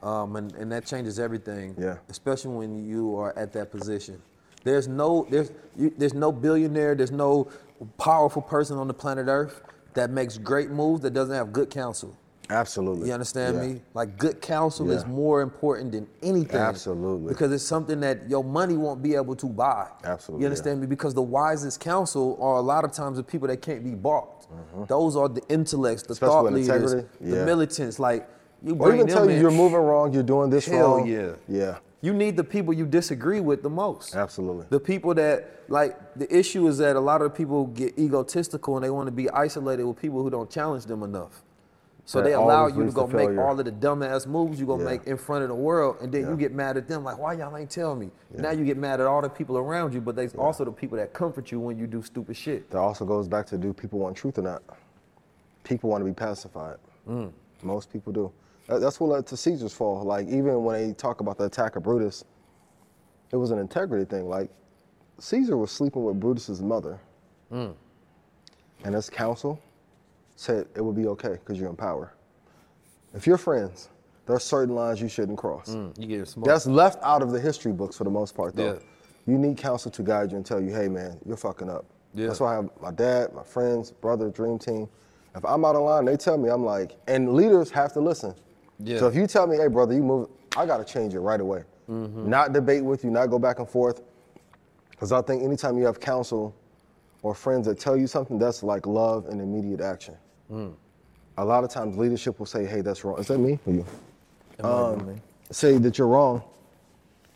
um, 0.03 0.37
and 0.37 0.53
and 0.57 0.71
that 0.71 0.85
changes 0.85 1.19
everything. 1.19 1.75
Yeah. 1.79 1.97
Especially 2.11 2.55
when 2.55 2.85
you 2.85 3.17
are 3.17 3.37
at 3.39 3.53
that 3.55 3.71
position. 3.71 4.21
There's 4.63 4.89
no 4.89 5.27
there's 5.31 5.53
you, 5.75 5.93
there's 5.97 6.13
no 6.13 6.31
billionaire, 6.31 6.95
there's 6.95 7.11
no 7.11 7.49
powerful 7.97 8.43
person 8.43 8.77
on 8.77 8.89
the 8.89 8.95
planet 8.95 9.27
Earth 9.29 9.63
that 9.95 10.11
makes 10.11 10.37
great 10.37 10.71
moves 10.71 11.01
that 11.03 11.15
doesn't 11.15 11.35
have 11.35 11.53
good 11.53 11.71
counsel. 11.71 12.17
Absolutely. 12.53 13.09
You 13.09 13.15
understand 13.15 13.57
Yeah. 13.57 13.63
me? 13.67 13.83
Like 13.95 14.19
good 14.19 14.41
counsel 14.41 14.91
is 14.91 15.05
more 15.07 15.41
important 15.41 15.93
than 15.93 16.07
anything. 16.23 16.61
Absolutely. 16.61 17.29
Because 17.33 17.51
it's 17.53 17.65
something 17.65 18.01
that 18.01 18.29
your 18.29 18.45
money 18.45 18.77
won't 18.77 19.03
be 19.03 19.15
able 19.15 19.35
to 19.37 19.47
buy. 19.47 19.89
Absolutely, 20.05 20.43
You 20.43 20.47
understand 20.47 20.81
me? 20.81 20.87
Because 20.87 21.15
the 21.15 21.23
wisest 21.23 21.81
counsel 21.81 22.39
are 22.41 22.57
a 22.57 22.61
lot 22.61 22.85
of 22.85 22.93
times 22.93 23.17
the 23.17 23.23
people 23.25 23.49
that 23.49 23.63
can't 23.63 23.83
be 23.85 23.95
bought. 23.95 24.47
Those 24.87 25.17
are 25.17 25.29
the 25.29 25.43
intellects, 25.49 26.03
the 26.03 26.15
Mm-hmm. 26.15 26.25
Especially 26.25 26.65
thought 26.67 26.75
leaders, 26.77 26.93
the 26.93 27.07
yeah. 27.21 27.45
militants. 27.45 27.99
Like 27.99 28.29
you 28.63 28.75
bring 28.75 28.93
or 28.93 28.95
even 28.95 29.07
them 29.07 29.17
tell 29.17 29.25
you 29.31 29.37
in, 29.37 29.41
you're 29.43 29.51
moving 29.51 29.79
wrong, 29.79 30.13
you're 30.13 30.23
doing 30.23 30.51
this 30.51 30.67
Hell 30.67 30.99
wrong. 30.99 31.07
yeah. 31.07 31.33
Yeah. 31.49 31.79
You 32.05 32.13
need 32.13 32.37
the 32.37 32.43
people 32.45 32.75
you 32.75 32.85
disagree 32.85 33.41
with 33.41 33.63
the 33.63 33.71
most. 33.71 34.15
Absolutely. 34.17 34.67
The 34.71 34.81
people 34.81 35.15
that 35.15 35.63
like 35.69 35.97
the 36.17 36.29
issue 36.37 36.67
is 36.67 36.79
that 36.79 36.97
a 36.97 37.01
lot 37.01 37.23
of 37.23 37.33
people 37.35 37.67
get 37.67 37.97
egotistical 37.99 38.77
and 38.77 38.85
they 38.85 38.91
want 38.91 39.07
to 39.07 39.13
be 39.13 39.31
isolated 39.31 39.85
with 39.85 39.97
people 39.99 40.21
who 40.23 40.29
don't 40.29 40.51
challenge 40.51 40.85
them 40.87 41.03
enough. 41.05 41.45
So 42.05 42.19
That 42.19 42.25
they 42.25 42.33
allow 42.35 42.67
you 42.67 42.85
to 42.85 42.91
go 42.91 43.07
to 43.07 43.15
make 43.15 43.27
failure. 43.29 43.43
all 43.47 43.59
of 43.59 43.65
the 43.65 43.71
dumbass 43.71 44.27
moves 44.27 44.59
you 44.59 44.67
gonna 44.67 44.83
Yeah. 44.83 44.91
make 44.91 45.07
in 45.07 45.17
front 45.17 45.45
of 45.45 45.49
the 45.49 45.55
world, 45.55 45.97
and 46.01 46.13
then 46.13 46.23
Yeah. 46.23 46.31
you 46.31 46.37
get 46.37 46.53
mad 46.53 46.77
at 46.77 46.89
them 46.89 47.05
like, 47.05 47.17
why 47.17 47.35
y'all 47.35 47.57
ain't 47.57 47.71
tell 47.71 47.95
me? 47.95 48.11
Now 48.37 48.51
you 48.51 48.65
get 48.65 48.77
mad 48.77 49.01
at 49.01 49.07
all 49.07 49.23
the 49.23 49.29
people 49.29 49.57
around 49.57 49.95
you, 49.95 50.01
but 50.01 50.17
there's 50.17 50.35
also 50.35 50.65
the 50.65 50.73
people 50.73 50.99
that 50.99 51.13
comfort 51.13 51.53
you 51.53 51.61
when 51.61 51.79
you 51.79 51.87
do 51.87 52.03
stupid 52.03 52.37
shit. 52.37 52.69
That 52.71 52.79
also 52.79 53.05
goes 53.05 53.29
back 53.29 53.47
to 53.47 53.57
do 53.59 53.73
people 53.73 54.01
want 54.01 54.17
truth 54.17 54.37
or 54.39 54.43
not? 54.43 54.63
People 55.63 55.91
want 55.91 56.01
to 56.01 56.05
be 56.05 56.13
pacified. 56.13 56.77
Mm. 57.09 57.31
Most 57.63 57.93
people 57.93 58.13
do. 58.13 58.33
That's 58.67 58.99
what 58.99 59.11
led 59.11 59.27
to 59.29 59.37
Caesar's 59.37 59.73
fall. 59.73 60.03
Like 60.03 60.27
even 60.29 60.65
when 60.65 60.81
they 60.89 60.93
talk 60.95 61.21
about 61.21 61.39
the 61.39 61.45
attack 61.45 61.77
of 61.77 61.85
Brutus, 61.85 62.25
it 63.31 63.37
was 63.37 63.53
an 63.53 63.59
integrity 63.61 64.05
thing. 64.05 64.29
Like 64.29 64.51
Caesar 65.19 65.57
was 65.57 65.71
sleeping 65.71 66.05
with 66.05 66.19
Brutus's 66.19 66.63
mother, 66.63 66.99
Mm. 67.53 67.75
and 68.85 68.95
his 68.95 69.09
council 69.09 69.61
said 70.37 70.67
it 70.75 70.81
would 70.81 70.97
be 70.97 71.07
okay 71.09 71.33
because 71.33 71.59
you're 71.59 71.71
in 71.71 71.77
power. 71.77 72.15
If 73.15 73.27
you're 73.27 73.39
friends, 73.39 73.89
there 74.27 74.37
are 74.37 74.41
certain 74.41 74.75
lines 74.75 75.01
you 75.01 75.09
shouldn't 75.09 75.39
cross. 75.39 75.75
You 75.99 76.07
get 76.07 76.29
smoked. 76.29 76.49
That's 76.49 76.67
left 76.67 77.03
out 77.03 77.23
of 77.23 77.31
the 77.33 77.41
history 77.41 77.73
books 77.73 77.97
for 77.97 78.05
the 78.05 78.11
most 78.11 78.35
part, 78.35 78.57
though. 78.57 78.75
Yeah. 78.75 78.79
You 79.27 79.39
need 79.39 79.57
counsel 79.57 79.91
to 79.91 80.03
guide 80.03 80.31
you 80.31 80.37
and 80.37 80.47
tell 80.47 80.61
you, 80.61 80.75
hey, 80.75 80.89
man, 80.89 81.19
you're 81.27 81.37
fucking 81.37 81.69
up. 81.69 81.85
Yeah. 82.15 82.27
That's 82.27 82.41
why 82.41 82.53
I 82.53 82.55
have 82.57 82.71
my 82.81 82.91
dad, 82.91 83.33
my 83.35 83.43
friends, 83.43 83.91
brother, 83.91 84.31
dream 84.31 84.59
team. 84.59 84.89
If 85.35 85.45
I'm 85.45 85.65
out 85.65 85.77
of 85.77 85.83
line, 85.83 86.05
they 86.05 86.17
tell 86.17 86.37
me, 86.37 86.51
I'm 86.51 86.65
like, 86.65 86.97
and 87.09 87.35
leaders 87.35 87.71
have 87.71 87.93
to 87.95 88.01
listen. 88.01 88.35
Yeah. 88.79 88.99
So 88.99 89.07
if 89.07 89.15
you 89.15 89.27
tell 89.27 89.47
me, 89.47 89.57
hey, 89.57 89.69
brother, 89.69 89.95
you 89.95 90.03
move, 90.03 90.29
I 90.57 90.67
got 90.67 90.79
to 90.79 90.85
change 90.85 91.15
it 91.15 91.21
right 91.21 91.41
away. 91.41 91.65
Mm-hmm. 91.89 92.29
Not 92.29 92.53
debate 92.53 92.85
with 92.85 93.05
you, 93.05 93.11
not 93.11 93.27
go 93.27 93.39
back 93.39 93.59
and 93.59 93.69
forth. 93.69 94.03
Because 94.91 95.13
I 95.13 95.23
think 95.23 95.43
anytime 95.43 95.79
you 95.79 95.85
have 95.87 96.01
counsel 96.01 96.55
or 97.23 97.35
friends 97.35 97.67
that 97.67 97.79
tell 97.79 97.97
you 97.97 98.07
something, 98.07 98.39
that's 98.39 98.63
like 98.63 98.87
love 98.87 99.27
and 99.27 99.41
immediate 99.41 99.81
action. 99.81 100.17
Mm. 100.51 100.75
A 101.39 101.45
lot 101.45 101.65
of 101.65 101.71
times 101.71 101.97
leadership 101.97 102.39
will 102.39 102.47
say, 102.47 102.67
hey, 102.67 102.81
that's 102.81 103.05
wrong. 103.05 103.19
Is 103.19 103.29
that 103.29 103.39
me 103.39 103.59
or 103.67 103.73
you? 103.73 103.87
Am 104.59 104.67
I 104.67 104.95
doing 104.97 105.15
me? 105.15 105.21
say 105.53 105.79
that 105.79 105.99
you're 105.99 106.09
wrong. 106.09 106.43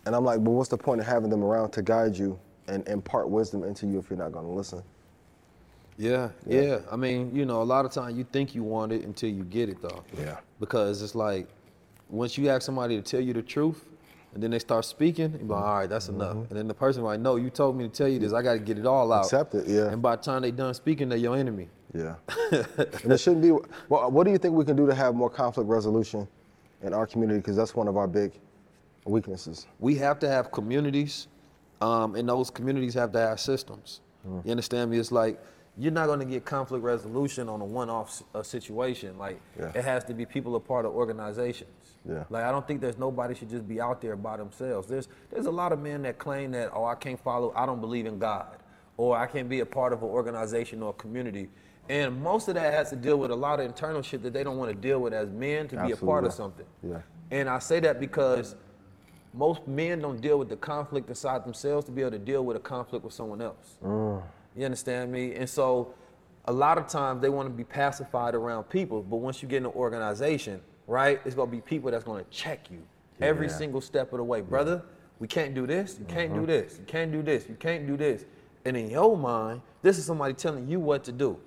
And 0.04 0.14
I'm 0.14 0.24
like, 0.24 0.42
but 0.42 0.50
what's 0.50 0.68
the 0.68 0.78
point 0.78 1.00
of 1.00 1.06
having 1.06 1.30
them 1.30 1.42
around 1.42 1.70
to 1.72 1.82
guide 1.82 2.16
you 2.16 2.38
and 2.68 2.86
impart 2.88 3.28
wisdom 3.28 3.64
into 3.64 3.86
you 3.86 3.98
if 3.98 4.10
you're 4.10 4.18
not 4.18 4.32
going 4.32 4.46
to 4.46 4.52
listen? 4.52 4.82
Yeah, 5.98 6.28
yeah, 6.46 6.80
I 6.92 6.96
mean, 6.96 7.34
you 7.34 7.46
know, 7.46 7.62
a 7.62 7.64
lot 7.64 7.86
of 7.86 7.90
times 7.90 8.18
you 8.18 8.24
think 8.24 8.54
you 8.54 8.62
want 8.62 8.92
it 8.92 9.02
until 9.04 9.30
you 9.30 9.44
get 9.44 9.70
it 9.70 9.80
though. 9.80 10.04
Yeah. 10.18 10.36
Because 10.60 11.00
it's 11.00 11.14
like 11.14 11.48
once 12.10 12.36
you 12.36 12.50
ask 12.50 12.62
somebody 12.62 12.96
to 12.96 13.02
tell 13.02 13.20
you 13.20 13.32
the 13.32 13.42
truth 13.42 13.88
and 14.36 14.42
then 14.42 14.50
they 14.50 14.58
start 14.58 14.84
speaking, 14.84 15.32
you 15.32 15.38
be 15.38 15.44
like, 15.46 15.64
all 15.64 15.78
right, 15.78 15.86
that's 15.88 16.10
enough. 16.10 16.36
And 16.36 16.50
then 16.50 16.68
the 16.68 16.74
person 16.74 17.02
like, 17.02 17.20
no, 17.20 17.36
you 17.36 17.48
told 17.48 17.74
me 17.74 17.84
to 17.84 17.90
tell 17.90 18.06
you 18.06 18.18
this. 18.18 18.34
I 18.34 18.42
got 18.42 18.52
to 18.52 18.58
get 18.58 18.76
it 18.76 18.84
all 18.84 19.10
out. 19.10 19.24
Accept 19.24 19.54
it, 19.54 19.66
yeah. 19.66 19.88
And 19.90 20.02
by 20.02 20.16
the 20.16 20.22
time 20.22 20.42
they 20.42 20.50
done 20.50 20.74
speaking, 20.74 21.08
they're 21.08 21.16
your 21.16 21.38
enemy. 21.38 21.70
Yeah. 21.94 22.16
and 22.52 23.12
it 23.12 23.18
shouldn't 23.18 23.40
be. 23.40 23.52
Well, 23.88 24.10
what 24.10 24.24
do 24.24 24.30
you 24.30 24.36
think 24.36 24.52
we 24.52 24.66
can 24.66 24.76
do 24.76 24.86
to 24.86 24.94
have 24.94 25.14
more 25.14 25.30
conflict 25.30 25.70
resolution 25.70 26.28
in 26.82 26.92
our 26.92 27.06
community? 27.06 27.38
Because 27.38 27.56
that's 27.56 27.74
one 27.74 27.88
of 27.88 27.96
our 27.96 28.06
big 28.06 28.32
weaknesses. 29.06 29.66
we 29.78 29.94
have 29.94 30.18
to 30.18 30.28
have 30.28 30.52
communities, 30.52 31.28
um, 31.80 32.14
and 32.14 32.28
those 32.28 32.50
communities 32.50 32.92
have 32.92 33.12
to 33.12 33.18
have 33.18 33.40
systems. 33.40 34.02
Mm. 34.28 34.44
You 34.44 34.50
understand 34.50 34.90
me? 34.90 34.98
It's 34.98 35.12
like 35.12 35.42
you're 35.78 35.92
not 35.92 36.08
going 36.08 36.18
to 36.18 36.26
get 36.26 36.44
conflict 36.44 36.84
resolution 36.84 37.48
on 37.48 37.62
a 37.62 37.64
one-off 37.64 38.22
uh, 38.34 38.42
situation. 38.42 39.16
Like 39.16 39.40
Yeah. 39.58 39.72
it 39.74 39.82
has 39.82 40.04
to 40.04 40.12
be 40.12 40.26
people 40.26 40.56
a 40.56 40.60
part 40.60 40.84
of 40.84 40.94
organizations. 40.94 41.85
Yeah. 42.08 42.24
Like 42.30 42.44
I 42.44 42.52
don't 42.52 42.66
think 42.66 42.80
there's 42.80 42.98
nobody 42.98 43.34
should 43.34 43.50
just 43.50 43.66
be 43.66 43.80
out 43.80 44.00
there 44.00 44.16
by 44.16 44.36
themselves. 44.36 44.86
There's 44.86 45.08
there's 45.30 45.46
a 45.46 45.50
lot 45.50 45.72
of 45.72 45.80
men 45.80 46.02
that 46.02 46.18
claim 46.18 46.52
that 46.52 46.70
oh 46.72 46.84
I 46.84 46.94
can't 46.94 47.20
follow, 47.20 47.52
I 47.56 47.66
don't 47.66 47.80
believe 47.80 48.06
in 48.06 48.18
God, 48.18 48.58
or 48.96 49.16
I 49.16 49.26
can't 49.26 49.48
be 49.48 49.60
a 49.60 49.66
part 49.66 49.92
of 49.92 50.02
an 50.02 50.08
organization 50.08 50.82
or 50.82 50.90
a 50.90 50.94
community. 50.94 51.48
And 51.88 52.20
most 52.20 52.48
of 52.48 52.54
that 52.54 52.72
has 52.72 52.90
to 52.90 52.96
deal 52.96 53.16
with 53.16 53.30
a 53.30 53.36
lot 53.36 53.60
of 53.60 53.66
internal 53.66 54.02
shit 54.02 54.22
that 54.24 54.32
they 54.32 54.42
don't 54.42 54.56
want 54.56 54.70
to 54.70 54.76
deal 54.76 55.00
with 55.00 55.12
as 55.12 55.30
men 55.30 55.68
to 55.68 55.84
be 55.84 55.92
a 55.92 55.96
part 55.96 56.24
of 56.24 56.32
something. 56.32 56.66
Yeah. 56.82 57.00
And 57.30 57.48
I 57.48 57.58
say 57.58 57.80
that 57.80 58.00
because 58.00 58.56
most 59.32 59.66
men 59.68 60.00
don't 60.00 60.20
deal 60.20 60.38
with 60.38 60.48
the 60.48 60.56
conflict 60.56 61.08
inside 61.08 61.44
themselves 61.44 61.84
to 61.86 61.92
be 61.92 62.00
able 62.00 62.12
to 62.12 62.18
deal 62.18 62.44
with 62.44 62.56
a 62.56 62.60
conflict 62.60 63.04
with 63.04 63.14
someone 63.14 63.40
else. 63.40 63.76
Mm. 63.84 64.22
You 64.56 64.64
understand 64.64 65.12
me? 65.12 65.34
And 65.34 65.48
so 65.48 65.94
a 66.46 66.52
lot 66.52 66.78
of 66.78 66.86
times 66.86 67.20
they 67.20 67.28
want 67.28 67.48
to 67.48 67.54
be 67.54 67.64
pacified 67.64 68.34
around 68.34 68.64
people, 68.64 69.02
but 69.02 69.16
once 69.16 69.42
you 69.42 69.48
get 69.48 69.58
in 69.58 69.66
an 69.66 69.72
organization, 69.72 70.60
right, 70.86 71.20
it's 71.24 71.34
gonna 71.34 71.50
be 71.50 71.60
people 71.60 71.90
that's 71.90 72.04
gonna 72.04 72.24
check 72.30 72.70
you 72.70 72.82
every 73.20 73.48
single 73.48 73.80
step 73.80 74.12
of 74.12 74.18
the 74.18 74.24
way. 74.24 74.40
Brother, 74.40 74.82
we 75.18 75.28
can't 75.28 75.54
do 75.54 75.66
this, 75.66 75.96
you 75.98 76.04
can't 76.06 76.32
do 76.32 76.40
uh-huh. 76.40 76.46
this, 76.46 76.78
you 76.78 76.84
can't 76.86 77.12
do 77.12 77.22
this, 77.22 77.48
you 77.48 77.54
can't 77.54 77.86
do 77.86 77.96
this. 77.96 78.24
And 78.64 78.76
in 78.76 78.90
your 78.90 79.16
mind, 79.16 79.62
this 79.82 79.98
is 79.98 80.04
somebody 80.04 80.34
telling 80.34 80.66
you 80.66 80.80
what 80.80 81.04
to 81.04 81.12
do. 81.12 81.38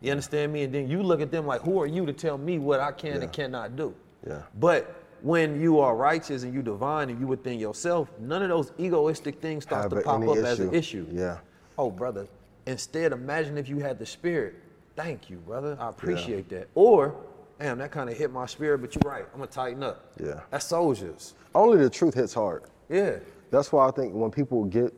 You 0.00 0.12
understand 0.12 0.52
me? 0.52 0.62
And 0.62 0.72
then 0.72 0.88
you 0.88 1.02
look 1.02 1.20
at 1.20 1.30
them 1.30 1.44
like, 1.44 1.62
who 1.62 1.80
are 1.80 1.86
you 1.86 2.06
to 2.06 2.12
tell 2.12 2.38
me 2.38 2.58
what 2.58 2.80
I 2.80 2.92
can 2.92 3.16
Yeah. 3.16 3.22
and 3.22 3.32
cannot 3.32 3.76
do? 3.76 3.94
Yeah. 4.26 4.42
But 4.58 4.94
when 5.22 5.60
you 5.60 5.80
are 5.80 5.96
righteous 5.96 6.44
and 6.44 6.54
you 6.54 6.62
divine 6.62 7.10
and 7.10 7.20
you 7.20 7.26
within 7.26 7.58
yourself, 7.58 8.08
none 8.20 8.42
of 8.42 8.48
those 8.48 8.72
egoistic 8.78 9.40
things 9.40 9.64
start 9.64 9.82
Have 9.82 9.92
to 9.92 10.00
pop 10.02 10.22
up 10.22 10.36
as 10.36 10.60
an 10.60 10.68
issue. 10.68 11.04
issue. 11.04 11.06
Yeah. 11.10 11.38
Oh, 11.76 11.90
brother. 11.90 12.28
Instead, 12.66 13.12
imagine 13.12 13.58
if 13.58 13.68
you 13.68 13.78
had 13.78 13.98
the 13.98 14.06
spirit. 14.06 14.54
Thank 14.94 15.30
you, 15.30 15.38
brother. 15.38 15.76
I 15.80 15.88
appreciate 15.88 16.48
that. 16.50 16.68
Or, 16.74 17.16
damn, 17.58 17.78
that 17.78 17.90
kind 17.90 18.08
of 18.08 18.16
hit 18.16 18.32
my 18.32 18.46
spirit, 18.46 18.78
but 18.78 18.94
you're 18.94 19.10
right. 19.10 19.24
I'm 19.32 19.40
gonna 19.40 19.50
tighten 19.50 19.82
up. 19.82 20.12
Yeah. 20.22 20.40
That's 20.50 20.66
soldiers. 20.66 21.34
Only 21.54 21.78
the 21.78 21.90
truth 21.90 22.14
hits 22.14 22.34
hard. 22.34 22.64
Yeah. 22.88 23.16
That's 23.50 23.72
why 23.72 23.88
I 23.88 23.90
think 23.90 24.14
when 24.14 24.30
people 24.30 24.64
get 24.64 24.94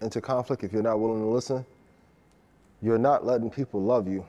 into 0.00 0.20
conflict, 0.20 0.64
if 0.64 0.72
you're 0.72 0.82
not 0.82 0.98
willing 1.00 1.20
to 1.20 1.28
listen, 1.28 1.64
you're 2.80 2.98
not 2.98 3.24
letting 3.24 3.50
people 3.50 3.80
love 3.80 4.08
you. 4.08 4.24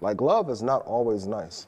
Like 0.00 0.20
love 0.20 0.50
is 0.50 0.62
not 0.62 0.82
always 0.82 1.26
nice. 1.26 1.66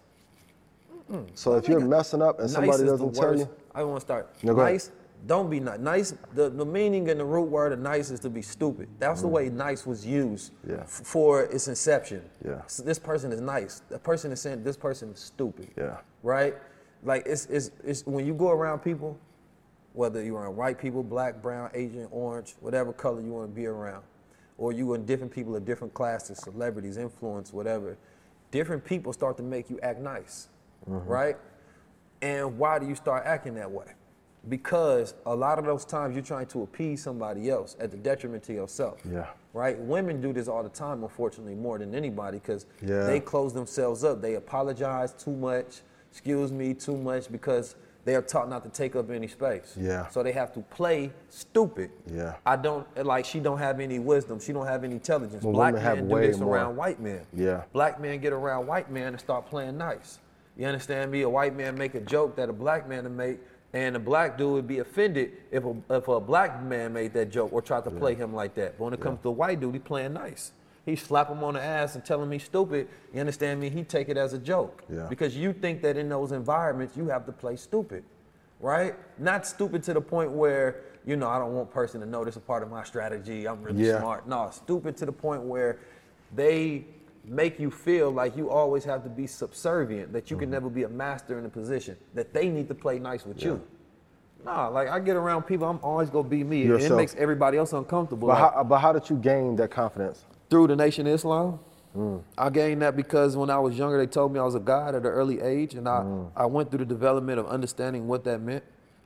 So 1.32 1.54
if 1.54 1.66
you're 1.68 1.80
messing 1.80 2.20
up 2.20 2.38
and 2.38 2.48
nice 2.48 2.54
somebody 2.54 2.84
doesn't 2.84 3.14
tell 3.14 3.36
you, 3.36 3.48
I 3.74 3.82
want 3.82 3.96
to 3.96 4.00
start. 4.04 4.28
No, 4.42 4.52
nice. 4.52 4.90
Don't 5.26 5.50
be 5.50 5.60
nice. 5.60 5.78
Nice. 5.78 6.14
The, 6.34 6.48
the 6.48 6.64
meaning 6.64 7.10
and 7.10 7.18
the 7.20 7.24
root 7.24 7.48
word 7.50 7.72
of 7.72 7.80
nice 7.80 8.10
is 8.10 8.20
to 8.20 8.30
be 8.30 8.40
stupid. 8.40 8.88
That's 8.98 9.20
the 9.20 9.28
way 9.28 9.48
nice 9.50 9.84
was 9.86 10.06
used 10.06 10.52
Mm. 10.66 10.70
Yeah. 10.70 10.80
f- 10.82 10.88
for 10.88 11.42
its 11.42 11.68
inception. 11.68 12.22
Yeah. 12.44 12.62
So 12.66 12.82
this 12.82 12.98
person 12.98 13.32
is 13.32 13.40
nice. 13.40 13.82
The 13.88 13.98
person 13.98 14.32
is 14.32 14.40
saying 14.40 14.62
this 14.64 14.76
person 14.76 15.10
is 15.10 15.18
stupid. 15.18 15.68
Yeah. 15.76 15.98
Right. 16.22 16.54
Like 17.02 17.24
it's 17.26 17.46
it's 17.46 17.70
it's 17.84 18.06
when 18.06 18.26
you 18.26 18.34
go 18.34 18.50
around 18.50 18.78
people, 18.80 19.18
whether 19.92 20.22
you're 20.22 20.38
around 20.40 20.56
white 20.56 20.78
people, 20.78 21.02
black, 21.02 21.42
brown, 21.42 21.70
Asian, 21.74 22.06
orange, 22.10 22.54
whatever 22.60 22.92
color 22.92 23.20
you 23.20 23.32
want 23.32 23.50
to 23.50 23.54
be 23.54 23.66
around, 23.66 24.02
or 24.56 24.72
you 24.72 24.94
and 24.94 25.06
different 25.06 25.32
people 25.32 25.54
of 25.56 25.64
different 25.64 25.92
classes, 25.94 26.38
celebrities, 26.38 26.96
influence, 26.96 27.52
whatever, 27.52 27.96
different 28.50 28.84
people 28.84 29.12
start 29.12 29.36
to 29.36 29.42
make 29.42 29.68
you 29.68 29.78
act 29.82 30.00
nice, 30.00 30.48
Mm-hmm. 30.88 31.08
right? 31.08 31.36
And 32.22 32.56
why 32.58 32.78
do 32.78 32.86
you 32.86 32.94
start 32.94 33.24
acting 33.26 33.54
that 33.56 33.70
way? 33.70 33.86
Because 34.48 35.14
a 35.26 35.34
lot 35.34 35.58
of 35.58 35.64
those 35.64 35.84
times 35.84 36.14
you're 36.14 36.24
trying 36.24 36.46
to 36.46 36.62
appease 36.62 37.02
somebody 37.02 37.50
else 37.50 37.76
at 37.80 37.90
the 37.90 37.96
detriment 37.96 38.42
to 38.44 38.52
yourself. 38.54 39.00
Yeah. 39.10 39.26
Right? 39.52 39.78
Women 39.78 40.20
do 40.20 40.32
this 40.32 40.48
all 40.48 40.62
the 40.62 40.68
time, 40.68 41.02
unfortunately, 41.02 41.54
more 41.54 41.78
than 41.78 41.94
anybody, 41.94 42.38
because 42.38 42.66
Yeah. 42.80 43.04
they 43.04 43.20
close 43.20 43.52
themselves 43.52 44.04
up. 44.04 44.20
They 44.22 44.34
apologize 44.36 45.12
too 45.12 45.32
much, 45.32 45.82
excuse 46.10 46.52
me, 46.52 46.74
too 46.74 46.96
much, 46.96 47.30
because 47.30 47.74
they 48.04 48.14
are 48.14 48.22
taught 48.22 48.48
not 48.48 48.62
to 48.64 48.70
take 48.70 48.96
up 48.96 49.10
any 49.10 49.26
space. 49.26 49.74
Yeah. 49.78 50.08
So 50.08 50.22
they 50.22 50.32
have 50.32 50.52
to 50.54 50.60
play 50.60 51.10
stupid. 51.28 51.90
Yeah. 52.06 52.36
I 52.46 52.56
don't 52.56 52.86
like 53.04 53.24
she 53.26 53.40
don't 53.40 53.58
have 53.58 53.80
any 53.80 53.98
wisdom. 53.98 54.38
She 54.40 54.52
don't 54.52 54.66
have 54.66 54.84
any 54.84 54.94
intelligence. 54.94 55.42
Well, 55.42 55.52
Black 55.52 55.74
men 55.74 56.08
do 56.08 56.20
this 56.20 56.38
more. 56.38 56.54
around 56.54 56.76
white 56.76 57.00
men. 57.00 57.20
Yeah. 57.34 57.64
Black 57.72 58.00
men 58.00 58.18
get 58.20 58.32
around 58.32 58.66
white 58.66 58.90
men 58.90 59.08
and 59.08 59.20
start 59.20 59.46
playing 59.46 59.76
nice. 59.76 60.20
You 60.56 60.66
understand 60.66 61.10
me? 61.10 61.22
A 61.22 61.28
white 61.28 61.54
man 61.54 61.76
make 61.76 61.94
a 61.94 62.00
joke 62.00 62.34
that 62.36 62.48
a 62.48 62.52
black 62.52 62.88
man 62.88 63.04
would 63.04 63.12
make, 63.16 63.38
and 63.72 63.96
a 63.96 63.98
black 63.98 64.38
dude 64.38 64.52
would 64.52 64.66
be 64.68 64.78
offended 64.78 65.32
if 65.50 65.64
a, 65.64 65.76
if 65.90 66.08
a 66.08 66.20
black 66.20 66.62
man 66.62 66.92
made 66.92 67.12
that 67.12 67.30
joke 67.30 67.52
or 67.52 67.60
tried 67.60 67.84
to 67.84 67.90
play 67.90 68.14
him 68.14 68.32
like 68.32 68.54
that. 68.54 68.78
But 68.78 68.84
when 68.84 68.94
it 68.94 69.00
comes 69.00 69.20
to 69.22 69.28
a 69.28 69.32
white 69.32 69.60
dude, 69.60 69.74
he 69.74 69.78
playing 69.78 70.14
nice. 70.14 70.52
He 70.86 70.96
slap 70.96 71.28
him 71.28 71.44
on 71.44 71.52
the 71.52 71.62
ass 71.62 71.94
and 71.96 72.04
tell 72.04 72.22
him 72.22 72.30
he's 72.30 72.44
stupid. 72.44 72.88
You 73.12 73.20
understand 73.20 73.60
me? 73.60 73.68
He 73.68 73.84
take 73.84 74.08
it 74.08 74.16
as 74.16 74.32
a 74.32 74.38
joke. 74.38 74.84
Because 75.08 75.36
you 75.36 75.52
think 75.52 75.82
that 75.82 75.98
in 75.98 76.08
those 76.08 76.32
environments 76.32 76.96
you 76.96 77.08
have 77.08 77.26
to 77.26 77.32
play 77.32 77.56
stupid, 77.56 78.04
right? 78.58 78.94
Not 79.18 79.46
stupid 79.46 79.82
to 79.82 79.92
the 79.92 80.00
point 80.00 80.30
where 80.32 80.80
you 81.04 81.16
know 81.16 81.28
I 81.28 81.38
don't 81.38 81.54
want 81.54 81.70
person 81.70 82.00
to 82.00 82.06
know 82.06 82.24
this 82.24 82.32
is 82.34 82.38
a 82.38 82.40
part 82.40 82.62
of 82.62 82.70
my 82.70 82.84
strategy. 82.84 83.46
I'm 83.46 83.62
really 83.62 83.84
smart. 83.98 84.26
No, 84.26 84.48
stupid 84.50 84.96
to 84.96 85.06
the 85.06 85.12
point 85.12 85.42
where 85.42 85.78
they 86.34 86.86
make 87.28 87.58
you 87.58 87.70
feel 87.70 88.10
like 88.10 88.36
you 88.36 88.50
always 88.50 88.84
have 88.84 89.02
to 89.04 89.08
be 89.08 89.26
subservient, 89.26 90.12
that 90.12 90.30
you 90.30 90.36
can 90.36 90.46
mm-hmm. 90.46 90.52
never 90.52 90.70
be 90.70 90.82
a 90.84 90.88
master 90.88 91.38
in 91.38 91.44
a 91.44 91.48
position, 91.48 91.96
that 92.14 92.32
they 92.32 92.48
need 92.48 92.68
to 92.68 92.74
play 92.74 92.98
nice 92.98 93.24
with 93.24 93.42
you. 93.42 93.62
Nah, 94.44 94.68
like 94.68 94.88
I 94.88 95.00
get 95.00 95.16
around 95.16 95.42
people, 95.42 95.68
I'm 95.68 95.80
always 95.82 96.10
gonna 96.10 96.28
be 96.28 96.44
me. 96.44 96.62
And 96.62 96.80
it 96.80 96.92
makes 96.94 97.14
everybody 97.16 97.58
else 97.58 97.72
uncomfortable. 97.72 98.28
But 98.28 98.40
Like, 98.40 98.54
how, 98.54 98.64
but 98.64 98.78
how 98.78 98.92
did 98.92 99.10
you 99.10 99.16
gain 99.16 99.56
that 99.56 99.70
confidence? 99.70 100.24
through 100.50 100.68
the 100.68 100.76
Nation 100.76 101.06
of 101.06 101.14
Islam. 101.14 101.60
Mm. 101.96 102.22
I 102.36 102.50
gained 102.50 102.82
that 102.82 102.96
because 102.96 103.36
when 103.36 103.50
I 103.50 103.58
was 103.58 103.76
younger, 103.76 103.98
they 103.98 104.06
told 104.06 104.32
me 104.32 104.38
I 104.38 104.44
was 104.44 104.54
a 104.54 104.60
god 104.60 104.94
at 104.94 105.02
an 105.02 105.06
early 105.06 105.40
age, 105.40 105.74
and 105.74 105.88
I, 105.88 106.00
mm. 106.00 106.30
I 106.36 106.46
went 106.46 106.70
through 106.70 106.80
the 106.80 106.84
development 106.84 107.38
of 107.38 107.46
understanding 107.46 108.06
what 108.06 108.24
that 108.24 108.40
meant. 108.40 108.64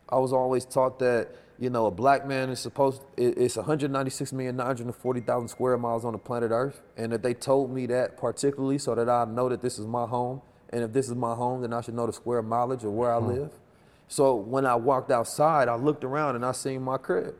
I 0.08 0.18
was 0.18 0.32
always 0.32 0.64
taught 0.64 0.98
that 0.98 1.30
you 1.62 1.70
know 1.70 1.86
a 1.86 1.92
black 1.92 2.26
man 2.26 2.50
is 2.50 2.58
supposed 2.58 3.02
it- 3.16 3.38
it's 3.38 3.56
196,940,000 3.56 5.46
square 5.46 5.78
miles 5.78 6.04
on 6.04 6.12
the 6.12 6.18
planet 6.18 6.50
Earth, 6.50 6.82
and 6.96 7.12
that 7.12 7.22
they 7.22 7.34
told 7.34 7.70
me 7.70 7.86
that 7.86 8.16
particularly 8.16 8.78
so 8.78 8.96
that 8.96 9.08
I 9.08 9.24
know 9.26 9.48
that 9.48 9.60
this 9.60 9.78
is 9.78 9.86
my 9.86 10.04
home, 10.04 10.42
and 10.70 10.82
if 10.82 10.92
this 10.92 11.08
is 11.08 11.14
my 11.14 11.36
home, 11.36 11.60
then 11.60 11.72
I 11.72 11.80
should 11.80 11.94
know 11.94 12.06
the 12.06 12.12
square 12.12 12.42
mileage 12.42 12.82
of 12.82 12.92
where 12.92 13.14
I 13.14 13.20
hmm. 13.20 13.28
live. 13.28 13.50
So 14.08 14.34
when 14.34 14.66
I 14.66 14.74
walked 14.74 15.12
outside, 15.12 15.68
I 15.68 15.76
looked 15.76 16.02
around 16.02 16.34
and 16.34 16.44
I 16.44 16.50
seen 16.50 16.82
my 16.82 16.98
crib. 16.98 17.36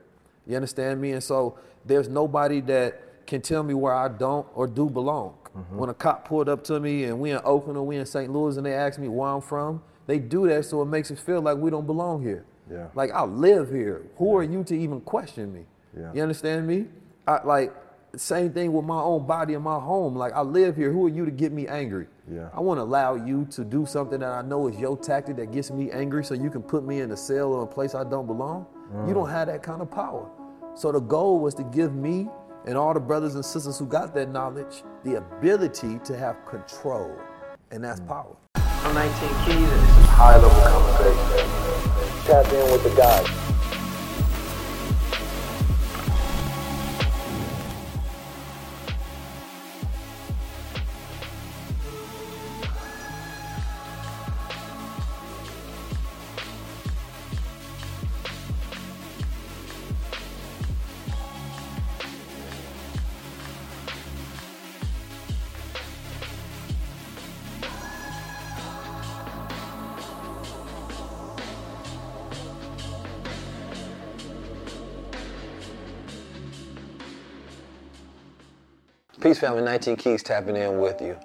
You 0.47 0.55
understand 0.55 1.01
me? 1.01 1.11
And 1.11 1.23
so 1.23 1.59
there's 1.85 2.09
nobody 2.09 2.61
that 2.61 3.27
can 3.27 3.43
tell 3.43 3.65
me 3.65 3.75
where 3.75 3.93
I 3.93 4.07
don't 4.07 4.47
or 4.55 4.69
do 4.69 4.89
belong. 4.89 5.35
Mm-hmm. 5.57 5.77
When 5.77 5.91
a 5.91 5.95
cop 5.95 6.29
pulled 6.29 6.49
up 6.49 6.63
to 6.65 6.79
me 6.79 7.05
and 7.05 7.19
we 7.19 7.33
in 7.33 7.41
Oakland 7.45 7.77
or 7.77 7.85
we 7.85 7.97
in 7.97 8.07
St. 8.07 8.33
Louis 8.33 8.57
and 8.57 8.65
they 8.65 8.73
ask 8.73 9.01
me 9.01 9.09
where 9.09 9.31
I'm 9.31 9.41
from, 9.41 9.83
they 10.07 10.21
do 10.21 10.47
that 10.47 10.65
so 10.65 10.81
it 10.81 10.87
makes 10.87 11.11
it 11.11 11.19
feel 11.19 11.43
like 11.43 11.59
we 11.59 11.71
don't 11.71 11.87
belong 11.87 12.23
here. 12.23 12.45
Yeah. 12.73 12.87
Like 12.95 13.11
I 13.13 13.25
live 13.25 13.71
here. 13.71 14.03
Who 14.17 14.37
are 14.37 14.43
you 14.43 14.65
to 14.65 14.77
even 14.77 15.01
question 15.01 15.53
me? 15.53 15.65
Yeah. 15.97 16.13
You 16.15 16.23
understand 16.23 16.67
me? 16.67 16.87
I, 17.27 17.43
like 17.45 17.75
same 18.17 18.53
thing 18.53 18.73
with 18.73 18.85
my 18.85 19.01
own 19.01 19.27
body 19.27 19.55
and 19.55 19.65
my 19.65 19.79
home. 19.79 20.17
Like 20.17 20.33
I 20.33 20.43
live 20.43 20.77
here. 20.77 20.93
Who 20.93 21.07
are 21.07 21.11
you 21.11 21.25
to 21.25 21.31
get 21.31 21.53
me 21.53 21.67
angry? 21.67 22.07
Yeah. 22.31 22.49
I 22.55 22.61
want 22.61 22.79
to 22.79 22.83
allow 22.83 23.15
you 23.15 23.47
to 23.51 23.65
do 23.65 23.87
something 23.87 24.21
that 24.21 24.31
I 24.31 24.43
know 24.43 24.69
is 24.69 24.79
your 24.79 24.97
tactic 24.97 25.37
that 25.37 25.53
gets 25.53 25.71
me 25.71 25.91
angry 25.91 26.25
so 26.25 26.35
you 26.35 26.51
can 26.51 26.63
put 26.63 26.85
me 26.85 27.01
in 27.01 27.11
a 27.11 27.17
cell 27.17 27.53
or 27.53 27.65
a 27.65 27.67
place 27.67 27.95
I 27.95 28.05
don't 28.05 28.27
belong. 28.27 28.67
You 28.93 28.99
mm. 28.99 29.15
don't 29.15 29.31
have 29.31 29.49
that 29.49 29.63
kind 29.63 29.81
of 29.81 29.91
power. 29.91 30.29
So 30.75 30.93
the 30.93 31.01
goal 31.01 31.41
was 31.41 31.55
to 31.55 31.65
give 31.65 31.95
me 31.95 32.29
and 32.67 32.77
all 32.77 32.95
the 32.95 33.01
brothers 33.01 33.35
and 33.35 33.45
sisters 33.45 33.79
who 33.79 33.87
got 33.87 34.15
that 34.15 34.31
knowledge 34.31 34.85
the 35.05 35.17
ability 35.17 35.99
to 36.05 36.17
have 36.17 36.45
control. 36.47 37.15
And 37.71 37.83
that's 37.83 38.01
mm. 38.01 38.09
power. 38.09 38.37
I'm 38.57 38.95
19 38.95 39.29
Keys 39.45 39.57
and 39.57 39.65
this 39.65 39.99
is 39.99 40.07
high 40.07 40.37
level 40.37 40.51
conversation. 40.51 42.02
Tap 42.33 42.51
in 42.51 42.73
with 42.73 42.83
the 42.83 42.89
guys. 42.97 43.42
Family 79.39 79.63
19 79.63 79.97
Keys 79.97 80.23
tapping 80.23 80.57
in 80.57 80.79
with 80.79 81.01
you. 81.01 81.17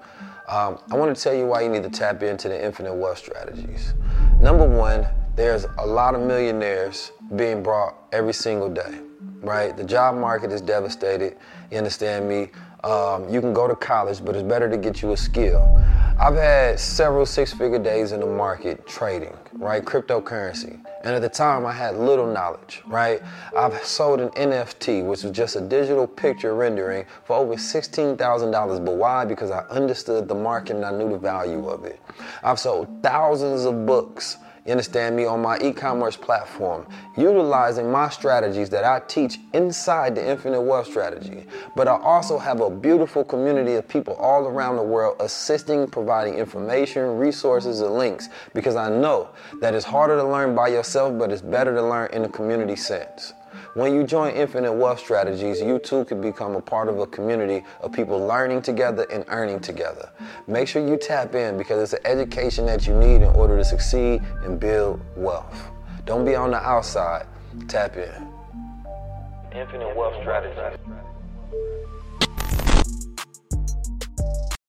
Um, 0.48 0.80
I 0.92 0.96
want 0.96 1.16
to 1.16 1.22
tell 1.22 1.34
you 1.34 1.46
why 1.46 1.62
you 1.62 1.70
need 1.70 1.84
to 1.84 1.90
tap 1.90 2.24
into 2.24 2.48
the 2.48 2.64
infinite 2.64 2.94
wealth 2.94 3.18
strategies. 3.18 3.94
Number 4.40 4.68
one, 4.68 5.08
there's 5.36 5.66
a 5.78 5.86
lot 5.86 6.16
of 6.16 6.22
millionaires 6.22 7.12
being 7.36 7.62
brought 7.62 7.96
every 8.12 8.34
single 8.34 8.70
day, 8.70 9.00
right? 9.42 9.76
The 9.76 9.84
job 9.84 10.16
market 10.16 10.52
is 10.52 10.62
devastated. 10.62 11.38
You 11.72 11.78
understand 11.78 12.30
me? 12.30 12.50
Um, 12.84 13.28
you 13.28 13.42
can 13.42 13.54
go 13.54 13.68
to 13.68 13.76
college, 13.76 14.24
but 14.24 14.36
it's 14.36 14.48
better 14.48 14.70
to 14.70 14.78
get 14.78 15.02
you 15.02 15.12
a 15.12 15.18
skill. 15.18 15.78
I've 16.20 16.34
had 16.34 16.80
several 16.80 17.28
six 17.28 17.54
figure 17.54 17.78
days 17.78 18.12
in 18.12 18.22
the 18.22 18.26
market 18.26 18.88
trading, 18.88 19.38
right? 19.54 19.86
Cryptocurrency. 19.86 20.84
And 21.04 21.14
at 21.14 21.22
the 21.22 21.30
time, 21.30 21.64
I 21.64 21.72
had 21.72 21.96
little 21.96 22.26
knowledge, 22.26 22.82
right? 22.88 23.22
I've 23.56 23.86
sold 23.86 24.22
an 24.22 24.30
NFT, 24.30 25.06
which 25.06 25.22
was 25.22 25.32
just 25.32 25.56
a 25.58 25.62
digital 25.62 26.08
picture 26.08 26.56
rendering, 26.56 27.06
for 27.24 27.36
over 27.36 27.54
$16,000. 27.54 28.84
But 28.84 28.96
why? 28.96 29.26
Because 29.26 29.52
I 29.52 29.60
understood 29.66 30.28
the 30.28 30.34
market 30.34 30.78
and 30.78 30.86
I 30.86 30.92
knew 30.92 31.12
the 31.12 31.20
value 31.20 31.70
of 31.70 31.86
it. 31.86 32.02
I've 32.42 32.60
sold 32.60 33.04
thousands 33.04 33.66
of 33.66 33.86
books. 33.86 34.38
You 34.68 34.72
understand 34.72 35.16
me 35.16 35.24
on 35.24 35.42
my 35.42 35.58
e-commerce 35.60 36.18
platform, 36.18 36.86
utilizing 37.16 37.90
my 37.90 38.10
strategies 38.10 38.70
that 38.72 38.84
I 38.84 39.00
teach 39.08 39.40
inside 39.54 40.14
the 40.14 40.30
Infinite 40.30 40.62
Wealth 40.62 40.88
Strategy. 40.88 41.46
But 41.74 41.88
I 41.88 41.98
also 41.98 42.38
have 42.38 42.60
a 42.60 42.70
beautiful 42.70 43.24
community 43.24 43.76
of 43.76 43.88
people 43.88 44.16
all 44.16 44.46
around 44.46 44.76
the 44.76 44.84
world 44.84 45.16
assisting, 45.22 45.88
providing 45.88 46.34
information, 46.34 47.18
resources, 47.18 47.80
and 47.80 47.94
links 47.94 48.28
because 48.54 48.76
I 48.76 48.90
know 48.90 49.30
that 49.62 49.74
it's 49.74 49.86
harder 49.86 50.18
to 50.18 50.28
learn 50.28 50.54
by 50.54 50.68
yourself, 50.68 51.18
but 51.18 51.32
it's 51.32 51.42
better 51.42 51.74
to 51.74 51.82
learn 51.82 52.12
in 52.12 52.26
a 52.26 52.30
community 52.30 52.76
sense. 52.76 53.32
When 53.78 53.94
you 53.94 54.04
join 54.04 54.34
Infinite 54.34 54.74
Wealth 54.74 54.98
Strategies, 54.98 55.62
you 55.62 55.78
too 55.78 56.04
can 56.06 56.20
become 56.20 56.56
a 56.56 56.60
part 56.60 56.90
of 56.90 56.98
a 56.98 57.06
community 57.06 57.64
of 57.82 57.92
people 57.92 58.18
learning 58.18 58.64
together 58.64 59.06
and 59.12 59.24
earning 59.28 59.60
together. 59.60 60.10
Make 60.48 60.68
sure 60.68 60.84
you 60.84 60.98
tap 60.98 61.36
in 61.36 61.60
because 61.60 61.84
it's 61.84 62.04
an 62.04 62.12
education 62.12 62.66
that 62.66 62.88
you 62.88 62.96
need 62.96 63.18
in 63.18 63.30
order 63.36 63.56
to 63.56 63.64
succeed 63.64 64.24
and 64.44 64.60
build 64.60 65.00
wealth. 65.16 65.70
Don't 66.06 66.26
be 66.26 66.34
on 66.34 66.50
the 66.50 66.58
outside, 66.58 67.28
tap 67.68 67.98
in. 67.98 68.28
Infinite 69.54 69.96
Wealth 69.96 70.16
Strategies. 70.22 70.80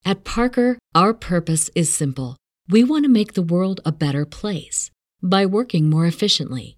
At 0.04 0.22
Parker, 0.24 0.76
our 0.94 1.14
purpose 1.14 1.70
is 1.74 1.90
simple. 1.90 2.36
We 2.68 2.84
want 2.84 3.06
to 3.06 3.10
make 3.10 3.32
the 3.32 3.40
world 3.40 3.80
a 3.86 3.92
better 3.92 4.26
place 4.26 4.90
by 5.22 5.46
working 5.46 5.88
more 5.88 6.04
efficiently, 6.04 6.77